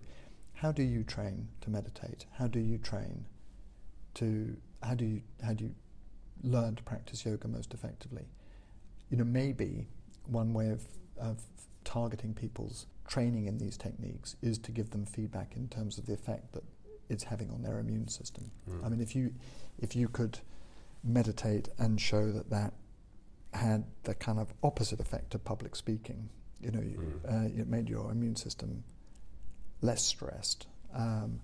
how 0.53 0.71
do 0.71 0.83
you 0.83 1.03
train 1.03 1.47
to 1.61 1.69
meditate? 1.69 2.25
How 2.33 2.47
do 2.47 2.59
you 2.59 2.77
train 2.77 3.25
to, 4.15 4.57
how 4.83 4.95
do 4.95 5.05
you, 5.05 5.21
how 5.43 5.53
do 5.53 5.65
you 5.65 5.75
learn 6.43 6.75
to 6.75 6.83
practice 6.83 7.25
yoga 7.25 7.47
most 7.47 7.73
effectively? 7.73 8.25
You 9.09 9.17
know, 9.17 9.23
maybe 9.23 9.87
one 10.25 10.53
way 10.53 10.69
of, 10.69 10.83
of 11.17 11.41
targeting 11.83 12.33
people's 12.33 12.87
training 13.07 13.45
in 13.45 13.57
these 13.57 13.77
techniques 13.77 14.35
is 14.41 14.57
to 14.59 14.71
give 14.71 14.89
them 14.91 15.05
feedback 15.05 15.55
in 15.55 15.69
terms 15.69 15.97
of 15.97 16.05
the 16.05 16.13
effect 16.13 16.51
that 16.53 16.63
it's 17.09 17.23
having 17.23 17.49
on 17.51 17.61
their 17.63 17.79
immune 17.79 18.07
system. 18.09 18.51
Mm. 18.69 18.85
I 18.85 18.89
mean, 18.89 19.01
if 19.01 19.15
you, 19.15 19.33
if 19.79 19.95
you 19.95 20.09
could 20.09 20.39
meditate 21.03 21.69
and 21.77 21.99
show 22.01 22.31
that 22.31 22.49
that 22.49 22.73
had 23.53 23.85
the 24.03 24.13
kind 24.13 24.39
of 24.39 24.53
opposite 24.63 24.99
effect 24.99 25.33
of 25.35 25.43
public 25.43 25.75
speaking. 25.75 26.29
You 26.59 26.71
know, 26.71 26.79
Mm. 26.81 27.25
uh, 27.55 27.61
it 27.61 27.67
made 27.67 27.87
your 27.89 28.11
immune 28.11 28.35
system 28.35 28.83
less 29.81 30.03
stressed, 30.03 30.67
um, 30.93 31.39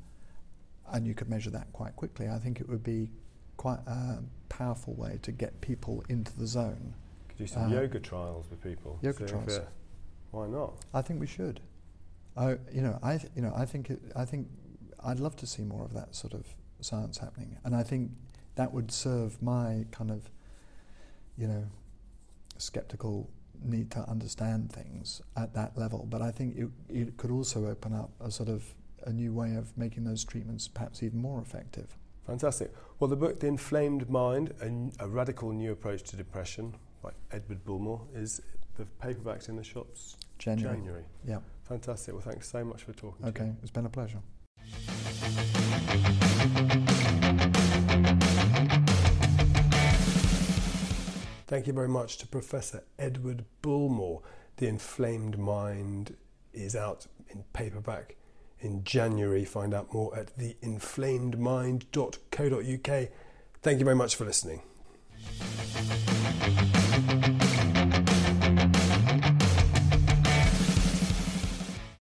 and 0.92 1.06
you 1.06 1.14
could 1.14 1.30
measure 1.30 1.52
that 1.52 1.72
quite 1.72 1.96
quickly. 1.96 2.28
I 2.28 2.40
think 2.40 2.60
it 2.60 2.68
would 2.68 2.84
be 2.84 3.10
quite 3.58 3.80
a 3.88 4.20
powerful 4.50 4.94
way 4.94 5.20
to 5.22 5.32
get 5.32 5.60
people 5.62 6.04
into 6.10 6.38
the 6.38 6.48
zone. 6.48 6.94
Could 7.30 7.38
do 7.38 7.48
some 7.48 7.72
Uh, 7.72 7.76
yoga 7.82 8.00
trials 8.00 8.50
with 8.50 8.62
people. 8.62 9.00
yoga 9.02 9.26
trials. 9.26 9.60
why 10.32 10.48
not? 10.48 10.74
I 10.94 11.02
think 11.02 11.20
we 11.20 11.28
should. 11.28 11.60
I, 12.36 12.58
you 12.72 12.82
know, 12.82 12.98
I, 13.04 13.20
you 13.36 13.42
know, 13.42 13.54
I 13.56 13.66
think, 13.66 13.90
it, 13.92 14.00
I 14.16 14.26
think, 14.26 14.48
I'd 15.04 15.20
love 15.20 15.36
to 15.38 15.48
see 15.48 15.64
more 15.64 15.84
of 15.84 15.94
that 15.94 16.16
sort 16.16 16.34
of 16.34 16.48
science 16.82 17.18
happening, 17.20 17.58
and 17.64 17.76
I 17.76 17.84
think 17.84 18.12
that 18.56 18.74
would 18.74 18.92
serve 18.92 19.42
my 19.42 19.86
kind 19.92 20.10
of, 20.12 20.30
you 21.38 21.48
know, 21.48 21.66
skeptical 22.58 23.30
need 23.64 23.92
to 23.92 24.00
understand 24.10 24.72
things 24.72 25.22
at 25.38 25.54
that 25.54 25.78
level. 25.78 26.06
But 26.10 26.22
I 26.22 26.32
think 26.32 26.58
it, 26.58 26.70
it 26.90 27.18
could 27.18 27.32
also 27.32 27.68
open 27.68 27.94
up 27.94 28.12
a 28.20 28.30
sort 28.32 28.50
of 28.50 28.74
a 29.06 29.12
new 29.12 29.34
way 29.34 29.56
of 29.56 29.78
making 29.78 30.04
those 30.06 30.24
treatments 30.24 30.68
perhaps 30.68 31.04
even 31.04 31.20
more 31.22 31.42
effective. 31.42 31.96
Fantastic. 32.26 32.74
Well, 33.00 33.10
the 33.10 33.16
book, 33.16 33.40
The 33.40 33.48
Inflamed 33.48 34.10
Mind, 34.10 34.54
a 35.00 35.08
Radical 35.08 35.52
New 35.52 35.72
Approach 35.72 36.04
to 36.04 36.16
Depression 36.16 36.76
by 37.02 37.12
Edward 37.32 37.66
Bullmore, 37.66 38.02
is 38.14 38.42
the 38.78 38.86
paperback's 38.86 39.50
in 39.50 39.58
the 39.58 39.64
shops 39.64 40.16
January. 40.38 40.78
January. 40.78 41.04
Yeah. 41.28 41.40
Fantastic. 41.68 42.14
Well, 42.14 42.24
thanks 42.24 42.50
so 42.50 42.64
much 42.64 42.84
for 42.84 42.94
talking 42.94 43.24
to 43.24 43.30
Okay, 43.30 43.52
it's 43.62 43.72
been 43.72 43.86
a 43.86 43.90
pleasure. 43.90 44.20
Thank 51.48 51.68
you 51.68 51.74
very 51.74 51.90
much 51.90 52.18
to 52.20 52.28
Professor 52.28 52.84
Edward 52.98 53.46
Bullmore. 53.62 54.22
The 54.58 54.68
Inflamed 54.68 55.38
Mind 55.38 56.16
is 56.54 56.76
out 56.76 57.06
in 57.30 57.44
paperback 57.54 58.16
in 58.64 58.84
January. 58.84 59.46
Find 59.46 59.74
out 59.74 59.94
more 59.94 60.14
at 60.18 60.38
theinflamedmind.co.uk. 60.38 63.10
Thank 63.62 63.80
you 63.80 63.86
very 63.86 63.96
much 63.96 64.16
for 64.16 64.26
listening. 64.26 64.64